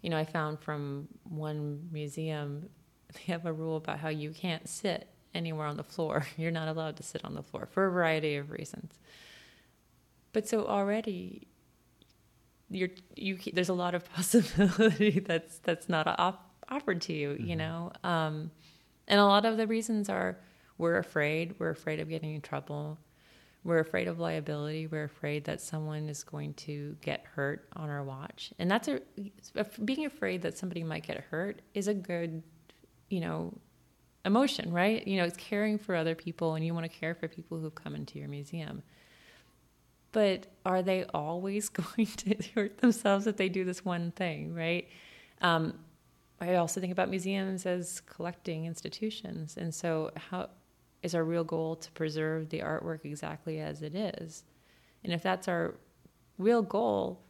you 0.03 0.11
know, 0.11 0.17
I 0.19 0.25
found 0.25 0.59
from 0.59 1.07
one 1.29 1.89
museum 1.93 2.69
they 3.13 3.33
have 3.33 3.47
a 3.47 3.53
rule 3.53 3.77
about 3.77 3.99
how 3.99 4.09
you 4.09 4.31
can't 4.31 4.69
sit 4.69 5.09
anywhere 5.35 5.67
on 5.67 5.77
the 5.77 5.83
floor. 5.85 6.27
You're 6.37 6.51
not 6.51 6.69
allowed 6.69 6.97
to 6.97 7.03
sit 7.03 7.25
on 7.25 7.35
the 7.35 7.43
floor 7.43 7.67
for 7.71 7.87
a 7.87 7.91
variety 7.91 8.37
of 8.37 8.51
reasons. 8.51 8.99
But 10.33 10.49
so 10.49 10.67
already, 10.67 11.47
you're 12.71 12.89
you 13.17 13.39
there's 13.53 13.69
a 13.69 13.75
lot 13.75 13.95
of 13.95 14.05
possibility 14.15 15.21
that's 15.21 15.59
that's 15.59 15.89
not 15.89 16.07
op- 16.19 16.51
offered 16.69 17.03
to 17.03 17.13
you. 17.13 17.33
You 17.39 17.55
Mhm. 17.55 17.59
know, 17.59 17.93
um, 18.03 18.51
and 19.07 19.21
a 19.21 19.25
lot 19.27 19.45
of 19.45 19.57
the 19.59 19.67
reasons 19.67 20.09
are 20.09 20.39
we're 20.79 20.97
afraid. 20.97 21.55
We're 21.59 21.71
afraid 21.71 22.01
of 22.01 22.09
getting 22.09 22.35
in 22.35 22.41
trouble. 22.41 22.99
We're 23.65 23.79
afraid 23.79 24.09
of 24.09 24.19
liability. 24.19 24.87
We're 24.89 25.05
afraid 25.05 25.45
that 25.45 25.61
someone 25.61 26.09
is 26.09 26.25
going 26.25 26.55
to 26.55 26.97
get 27.01 27.25
hurt 27.37 27.69
on 27.77 27.91
our 27.91 28.03
watch. 28.03 28.53
And 28.59 28.69
that's 28.71 28.89
a 28.89 29.01
being 29.85 30.05
afraid 30.07 30.43
that 30.43 30.57
somebody 30.59 30.83
might 30.83 31.07
get 31.07 31.19
hurt 31.31 31.61
is 31.75 31.87
a 31.89 31.95
good, 31.95 32.43
you 33.13 33.21
know, 33.21 33.53
emotion, 34.25 34.73
right? 34.73 35.07
You 35.07 35.19
know, 35.19 35.25
it's 35.25 35.37
caring 35.37 35.77
for 35.77 35.95
other 35.95 36.15
people 36.15 36.55
and 36.55 36.65
you 36.65 36.73
want 36.73 36.91
to 36.91 36.99
care 36.99 37.15
for 37.15 37.29
people 37.29 37.59
who've 37.59 37.75
come 37.75 37.95
into 37.95 38.19
your 38.19 38.29
museum. 38.29 38.83
But 40.13 40.47
are 40.65 40.83
they 40.83 41.05
always 41.13 41.69
going 41.97 42.07
to 42.07 42.37
hurt 42.55 42.79
themselves 42.79 43.27
if 43.27 43.37
they 43.37 43.51
do 43.51 43.65
this 43.65 43.85
one 43.85 44.13
thing, 44.13 44.55
right? 44.55 44.89
Um, 45.43 45.75
I 46.41 46.55
also 46.55 46.81
think 46.81 46.91
about 46.91 47.11
museums 47.11 47.67
as 47.67 48.01
collecting 48.01 48.65
institutions. 48.65 49.59
And 49.59 49.75
so, 49.75 50.11
how 50.31 50.49
is 51.03 51.15
our 51.15 51.23
real 51.23 51.45
goal 51.45 51.77
to 51.77 51.91
preserve 51.93 52.49
the 52.49 52.61
artwork 52.61 53.05
exactly 53.05 53.61
as 53.61 53.83
it 53.83 53.95
is? 53.95 54.45
And 55.05 55.13
if 55.13 55.23
that's 55.23 55.49
our 55.49 55.75
real 56.39 56.63
goal, 56.63 57.21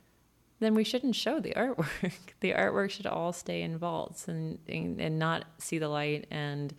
then 0.63 0.75
we 0.75 0.85
shouldn't 0.85 1.17
show 1.17 1.41
the 1.41 1.53
artwork. 1.55 2.13
the 2.41 2.53
artwork 2.53 2.91
should 2.91 3.07
all 3.07 3.33
stay 3.33 3.63
in 3.63 3.79
vaults 3.79 4.29
and, 4.29 4.59
and, 4.69 5.01
and 5.01 5.19
not 5.19 5.45
see 5.59 5.79
the 5.79 5.89
light. 5.89 6.27
And 6.31 6.75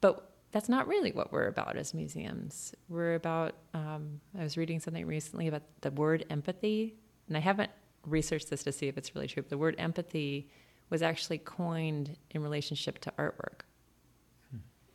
but 0.00 0.30
that's 0.52 0.68
not 0.68 0.86
really 0.86 1.12
what 1.12 1.32
we're 1.32 1.48
about 1.48 1.76
as 1.76 1.94
museums. 1.94 2.74
We're 2.88 3.14
about. 3.14 3.54
Um, 3.74 4.20
I 4.38 4.42
was 4.42 4.56
reading 4.56 4.80
something 4.80 5.06
recently 5.06 5.48
about 5.48 5.62
the 5.80 5.90
word 5.90 6.24
empathy, 6.30 6.94
and 7.28 7.36
I 7.36 7.40
haven't 7.40 7.70
researched 8.06 8.50
this 8.50 8.62
to 8.64 8.72
see 8.72 8.88
if 8.88 8.96
it's 8.96 9.14
really 9.14 9.26
true. 9.26 9.42
But 9.42 9.50
the 9.50 9.58
word 9.58 9.74
empathy 9.78 10.48
was 10.90 11.02
actually 11.02 11.38
coined 11.38 12.16
in 12.30 12.42
relationship 12.42 12.98
to 13.00 13.12
artwork 13.18 13.62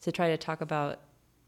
to 0.03 0.11
try 0.11 0.27
to 0.27 0.37
talk 0.37 0.61
about 0.61 0.99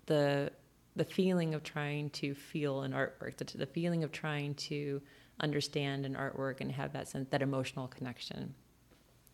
the 0.08 0.52
the 0.96 1.04
feeling 1.04 1.54
of 1.54 1.62
trying 1.62 2.10
to 2.10 2.34
feel 2.34 2.84
an 2.84 2.94
artwork, 2.94 3.36
the, 3.36 3.58
the 3.58 3.66
feeling 3.66 4.06
of 4.06 4.14
trying 4.14 4.56
to 4.56 5.02
understand 5.40 6.06
an 6.06 6.16
artwork 6.16 6.62
and 6.62 6.72
have 6.72 6.94
that 6.94 7.08
sense, 7.08 7.28
that 7.30 7.42
emotional 7.42 7.88
connection. 7.88 8.54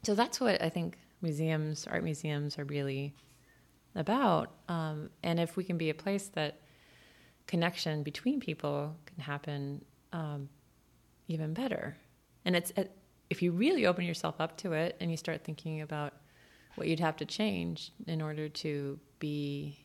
So 0.03 0.15
that's 0.15 0.39
what 0.39 0.61
I 0.61 0.69
think 0.69 0.97
museums, 1.21 1.87
art 1.87 2.03
museums, 2.03 2.57
are 2.57 2.63
really 2.63 3.13
about. 3.95 4.51
Um, 4.67 5.09
and 5.23 5.39
if 5.39 5.57
we 5.57 5.63
can 5.63 5.77
be 5.77 5.89
a 5.89 5.93
place 5.93 6.27
that 6.29 6.59
connection 7.47 8.03
between 8.03 8.39
people 8.39 8.95
can 9.05 9.23
happen, 9.23 9.83
um, 10.13 10.49
even 11.27 11.53
better. 11.53 11.97
And 12.45 12.55
it's 12.55 12.71
it, 12.75 12.95
if 13.29 13.41
you 13.41 13.51
really 13.51 13.85
open 13.85 14.05
yourself 14.05 14.41
up 14.41 14.57
to 14.57 14.73
it 14.73 14.97
and 14.99 15.11
you 15.11 15.17
start 15.17 15.43
thinking 15.43 15.81
about 15.81 16.13
what 16.75 16.87
you'd 16.87 16.99
have 16.99 17.17
to 17.17 17.25
change 17.25 17.91
in 18.07 18.21
order 18.21 18.49
to 18.49 18.99
be 19.19 19.80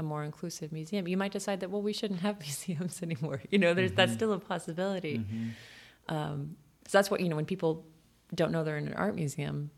a 0.00 0.02
more 0.02 0.24
inclusive 0.24 0.72
museum, 0.72 1.06
you 1.06 1.16
might 1.16 1.32
decide 1.32 1.60
that 1.60 1.70
well, 1.70 1.82
we 1.82 1.92
shouldn't 1.92 2.20
have 2.20 2.40
museums 2.48 3.02
anymore. 3.02 3.40
You 3.50 3.58
know, 3.58 3.72
there's 3.74 3.92
that's 3.92 4.12
Mhm. 4.12 4.16
still 4.20 4.32
a 4.32 4.38
possibility. 4.40 5.18
Mhm. 5.18 5.50
Um, 6.16 6.56
so 6.88 6.98
that's 6.98 7.10
what 7.10 7.20
you 7.20 7.28
know 7.28 7.36
when 7.36 7.46
people 7.46 7.84
don't 8.34 8.50
know 8.52 8.64
they're 8.64 8.78
in 8.78 8.88
an 8.88 8.94
art 8.94 9.14
museum. 9.14 9.70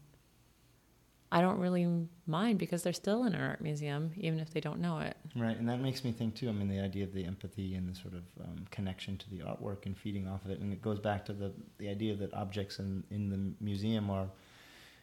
I 1.35 1.41
don't 1.41 1.59
really 1.61 1.87
mind 2.27 2.59
because 2.59 2.83
they're 2.83 2.93
still 2.93 3.25
in 3.25 3.35
an 3.35 3.41
art 3.41 3.62
museum, 3.62 4.12
even 4.18 4.39
if 4.39 4.51
they 4.51 4.61
don't 4.61 4.81
know 4.81 4.99
it. 4.99 5.16
Right, 5.35 5.57
and 5.57 5.66
that 5.66 5.81
makes 5.81 6.05
me 6.05 6.12
think 6.12 6.35
too. 6.35 6.51
I 6.51 6.53
mean, 6.53 6.68
the 6.68 6.81
idea 6.81 7.05
of 7.05 7.14
the 7.14 7.25
empathy 7.25 7.75
and 7.75 7.89
the 7.89 7.95
sort 7.95 8.12
of 8.12 8.25
um, 8.45 8.66
connection 8.70 9.16
to 9.16 9.31
the 9.31 9.39
artwork 9.39 9.87
and 9.87 9.97
feeding 9.97 10.29
off 10.29 10.45
of 10.45 10.51
it, 10.51 10.61
and 10.61 10.70
it 10.75 10.83
goes 10.83 10.99
back 11.01 11.25
to 11.27 11.33
the 11.33 11.53
the 11.79 11.89
idea 11.89 12.14
that 12.16 12.35
objects 12.35 12.79
in 12.79 13.03
in 13.11 13.31
the 13.31 13.41
museum 13.64 14.11
are, 14.11 14.29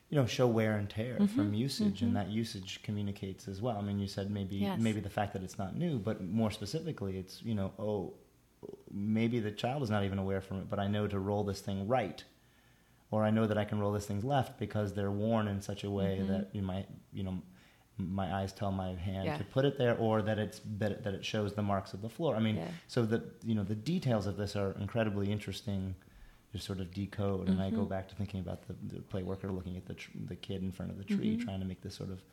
you 0.09 0.15
know, 0.17 0.25
show 0.25 0.47
wear 0.47 0.75
and 0.77 0.89
tear 0.89 1.17
from 1.27 1.51
Mhm, 1.51 1.57
usage, 1.57 1.99
mhm. 1.99 2.07
and 2.07 2.15
that 2.15 2.29
usage 2.29 2.81
communicates 2.81 3.47
as 3.47 3.61
well. 3.61 3.77
I 3.77 3.81
mean, 3.81 3.99
you 3.99 4.07
said 4.07 4.31
maybe 4.31 4.55
Yes. 4.57 4.79
maybe 4.79 4.99
the 4.99 5.09
fact 5.09 5.33
that 5.33 5.43
it's 5.43 5.57
not 5.59 5.75
new, 5.75 5.99
but 5.99 6.23
more 6.23 6.49
specifically, 6.51 7.17
it's 7.17 7.43
you 7.43 7.53
know, 7.53 7.71
oh, 7.77 8.13
maybe 8.91 9.39
the 9.39 9.51
child 9.51 9.83
is 9.83 9.89
not 9.89 10.03
even 10.03 10.17
aware 10.17 10.41
from 10.41 10.57
it, 10.59 10.69
but 10.69 10.79
I 10.79 10.87
know 10.87 11.07
to 11.07 11.19
roll 11.19 11.43
this 11.43 11.61
thing 11.61 11.87
right. 11.87 12.23
Or 13.11 13.23
I 13.23 13.31
know 13.31 13.47
that 13.47 13.57
I 13.57 13.65
can 13.65 13.79
roll 13.79 13.91
this 13.91 14.05
thing 14.05 14.21
left 14.21 14.59
because 14.59 14.93
they're 14.93 15.09
worn 15.11 15.47
in 15.47 15.61
such 15.61 15.83
a 15.83 15.89
way 15.89 16.19
Mhm. 16.21 16.27
that 16.27 16.49
you 16.53 16.61
might, 16.61 16.87
you 17.11 17.23
know, 17.23 17.41
my 17.97 18.33
eyes 18.33 18.53
tell 18.53 18.71
my 18.71 18.93
hand 18.95 19.25
Yeah. 19.25 19.37
to 19.37 19.43
put 19.43 19.65
it 19.65 19.77
there, 19.77 19.95
or 19.97 20.21
that 20.21 20.37
it's 20.39 20.59
that 20.79 20.91
it, 20.91 21.03
that 21.03 21.13
it 21.13 21.23
shows 21.25 21.53
the 21.53 21.61
marks 21.63 21.93
of 21.93 22.01
the 22.01 22.09
floor. 22.09 22.35
I 22.35 22.39
mean, 22.39 22.55
Yeah. 22.57 22.71
so 22.87 23.05
that 23.05 23.23
you 23.43 23.53
know 23.55 23.63
the 23.63 23.75
details 23.75 24.25
of 24.25 24.37
this 24.37 24.55
are 24.55 24.71
incredibly 24.79 25.31
interesting 25.31 25.95
to 26.53 26.59
sort 26.59 26.79
of 26.79 26.91
decode. 26.93 27.47
And 27.49 27.61
I 27.61 27.69
go 27.69 27.85
Mhm. 27.85 27.89
back 27.89 28.07
to 28.09 28.15
thinking 28.15 28.39
about 28.39 28.67
the, 28.67 28.73
the 28.95 29.01
play 29.01 29.23
worker 29.23 29.51
looking 29.51 29.77
at 29.77 29.85
the 29.85 29.93
tr- 29.93 30.11
the 30.25 30.35
kid 30.35 30.61
in 30.63 30.71
front 30.71 30.91
of 30.91 30.97
the 30.97 31.03
tree, 31.03 31.35
Mhm. 31.37 31.43
trying 31.43 31.59
to 31.59 31.65
make 31.65 31.81
this 31.81 31.95
sort 31.95 32.09
of 32.09 32.23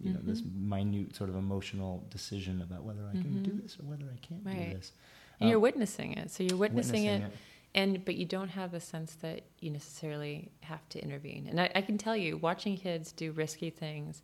you 0.00 0.12
know 0.12 0.20
this 0.22 0.42
Mhm. 0.42 0.54
minute 0.68 1.14
sort 1.14 1.28
of 1.28 1.34
emotional 1.36 2.06
decision 2.08 2.62
about 2.62 2.84
whether 2.84 3.04
I 3.08 3.12
can 3.20 3.42
do 3.42 3.50
Mhm. 3.50 3.62
this 3.62 3.78
or 3.80 3.82
whether 3.84 4.04
I 4.12 4.16
can't 4.18 4.44
Right. 4.44 4.70
do 4.70 4.76
this. 4.76 4.92
And 5.40 5.48
you're 5.50 5.58
Um, 5.58 5.62
witnessing 5.62 6.12
it. 6.12 6.30
So 6.30 6.44
you're 6.44 6.56
witnessing, 6.56 7.04
witnessing 7.04 7.32
it, 7.32 7.38
and 7.74 8.04
but 8.04 8.14
you 8.16 8.24
don't 8.24 8.50
have 8.50 8.74
a 8.74 8.80
sense 8.80 9.14
that 9.16 9.42
you 9.60 9.70
necessarily 9.70 10.52
have 10.60 10.88
to 10.90 11.02
intervene. 11.02 11.48
And 11.48 11.60
I, 11.60 11.70
I 11.74 11.82
can 11.82 11.98
tell 11.98 12.16
you, 12.16 12.36
watching 12.36 12.76
kids 12.76 13.10
do 13.10 13.32
risky 13.32 13.70
things, 13.70 14.22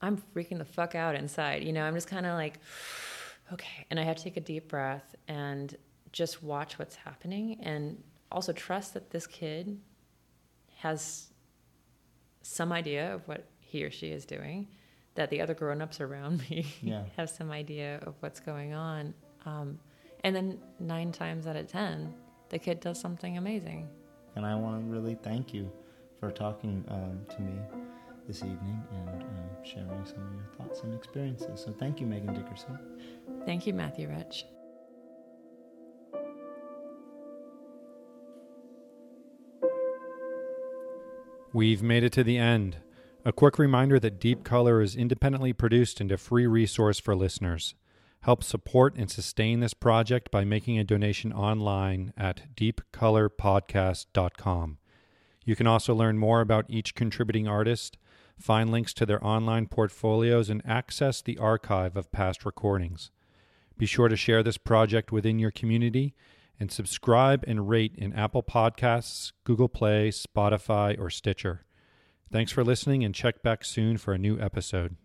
I'm 0.00 0.16
freaking 0.16 0.58
the 0.58 0.64
fuck 0.64 0.94
out 0.94 1.16
inside. 1.16 1.64
You 1.64 1.72
know, 1.72 1.82
I'm 1.84 1.94
just 1.94 2.08
kind 2.08 2.24
of 2.26 2.34
like, 2.34 2.60
okay, 3.52 3.86
and 3.90 3.98
I 3.98 4.04
have 4.04 4.16
to 4.16 4.22
take 4.22 4.36
a 4.36 4.40
deep 4.40 4.68
breath 4.68 5.16
and 5.26 5.76
just 6.12 6.40
watch 6.42 6.78
what's 6.78 6.94
happening, 6.96 7.58
and 7.60 8.02
also 8.32 8.52
trust 8.52 8.94
that 8.94 9.10
this 9.10 9.26
kid 9.26 9.78
has 10.78 11.28
some 12.42 12.72
idea 12.72 13.14
of 13.14 13.26
what 13.28 13.44
he 13.60 13.84
or 13.84 13.90
she 13.90 14.08
is 14.08 14.24
doing. 14.24 14.68
That 15.14 15.30
the 15.30 15.40
other 15.42 15.54
grown-ups 15.54 16.00
around 16.00 16.38
me 16.50 16.66
Yeah. 16.80 17.04
have 17.16 17.30
some 17.30 17.50
idea 17.50 18.00
of 18.06 18.14
what's 18.20 18.40
going 18.40 18.72
on. 18.74 19.14
Um, 19.44 19.78
and 20.24 20.34
then 20.34 20.58
nine 20.80 21.12
times 21.12 21.46
out 21.46 21.56
of 21.56 21.66
ten, 21.68 22.14
the 22.48 22.58
kid 22.58 22.80
does 22.80 22.98
something 23.00 23.36
amazing. 23.38 23.88
And 24.36 24.46
I 24.46 24.54
want 24.54 24.80
to 24.82 24.90
really 24.90 25.16
thank 25.22 25.52
you 25.52 25.70
for 26.18 26.30
talking 26.30 26.84
um, 26.88 27.20
to 27.36 27.42
me 27.42 27.52
this 28.26 28.38
evening 28.38 28.80
and 28.92 29.22
um, 29.22 29.28
sharing 29.64 29.88
some 30.06 30.22
of 30.26 30.32
your 30.34 30.46
thoughts 30.56 30.80
and 30.82 30.94
experiences. 30.94 31.60
So 31.60 31.72
thank 31.72 32.00
you, 32.00 32.06
Megan 32.06 32.32
Dickerson. 32.32 32.78
Thank 33.44 33.66
you, 33.66 33.74
Matthew 33.74 34.08
Rich. 34.08 34.46
We've 41.54 41.82
made 41.82 42.02
it 42.02 42.14
to 42.14 42.24
the 42.24 42.38
end. 42.38 42.78
A 43.26 43.32
quick 43.32 43.58
reminder 43.58 44.00
that 44.00 44.18
Deep 44.18 44.42
Color 44.42 44.80
is 44.80 44.96
independently 44.96 45.52
produced 45.52 46.00
and 46.00 46.10
a 46.10 46.16
free 46.16 46.46
resource 46.46 46.98
for 46.98 47.14
listeners. 47.14 47.74
Help 48.22 48.42
support 48.42 48.96
and 48.96 49.10
sustain 49.10 49.60
this 49.60 49.74
project 49.74 50.30
by 50.30 50.44
making 50.44 50.78
a 50.78 50.84
donation 50.84 51.30
online 51.30 52.14
at 52.16 52.56
deepcolorpodcast.com. 52.56 54.78
You 55.44 55.54
can 55.54 55.66
also 55.66 55.94
learn 55.94 56.16
more 56.16 56.40
about 56.40 56.64
each 56.70 56.94
contributing 56.94 57.46
artist, 57.46 57.98
find 58.38 58.70
links 58.70 58.94
to 58.94 59.04
their 59.04 59.22
online 59.22 59.66
portfolios, 59.66 60.48
and 60.48 60.62
access 60.64 61.20
the 61.20 61.36
archive 61.36 61.98
of 61.98 62.10
past 62.12 62.46
recordings. 62.46 63.10
Be 63.76 63.84
sure 63.84 64.08
to 64.08 64.16
share 64.16 64.42
this 64.42 64.56
project 64.56 65.12
within 65.12 65.38
your 65.38 65.50
community 65.50 66.14
and 66.60 66.70
subscribe 66.70 67.44
and 67.46 67.68
rate 67.68 67.94
in 67.96 68.12
Apple 68.12 68.42
Podcasts, 68.42 69.32
Google 69.44 69.68
Play, 69.68 70.10
Spotify, 70.10 70.98
or 70.98 71.10
Stitcher. 71.10 71.64
Thanks 72.30 72.52
for 72.52 72.64
listening 72.64 73.04
and 73.04 73.14
check 73.14 73.42
back 73.42 73.64
soon 73.64 73.98
for 73.98 74.14
a 74.14 74.18
new 74.18 74.38
episode. 74.40 74.96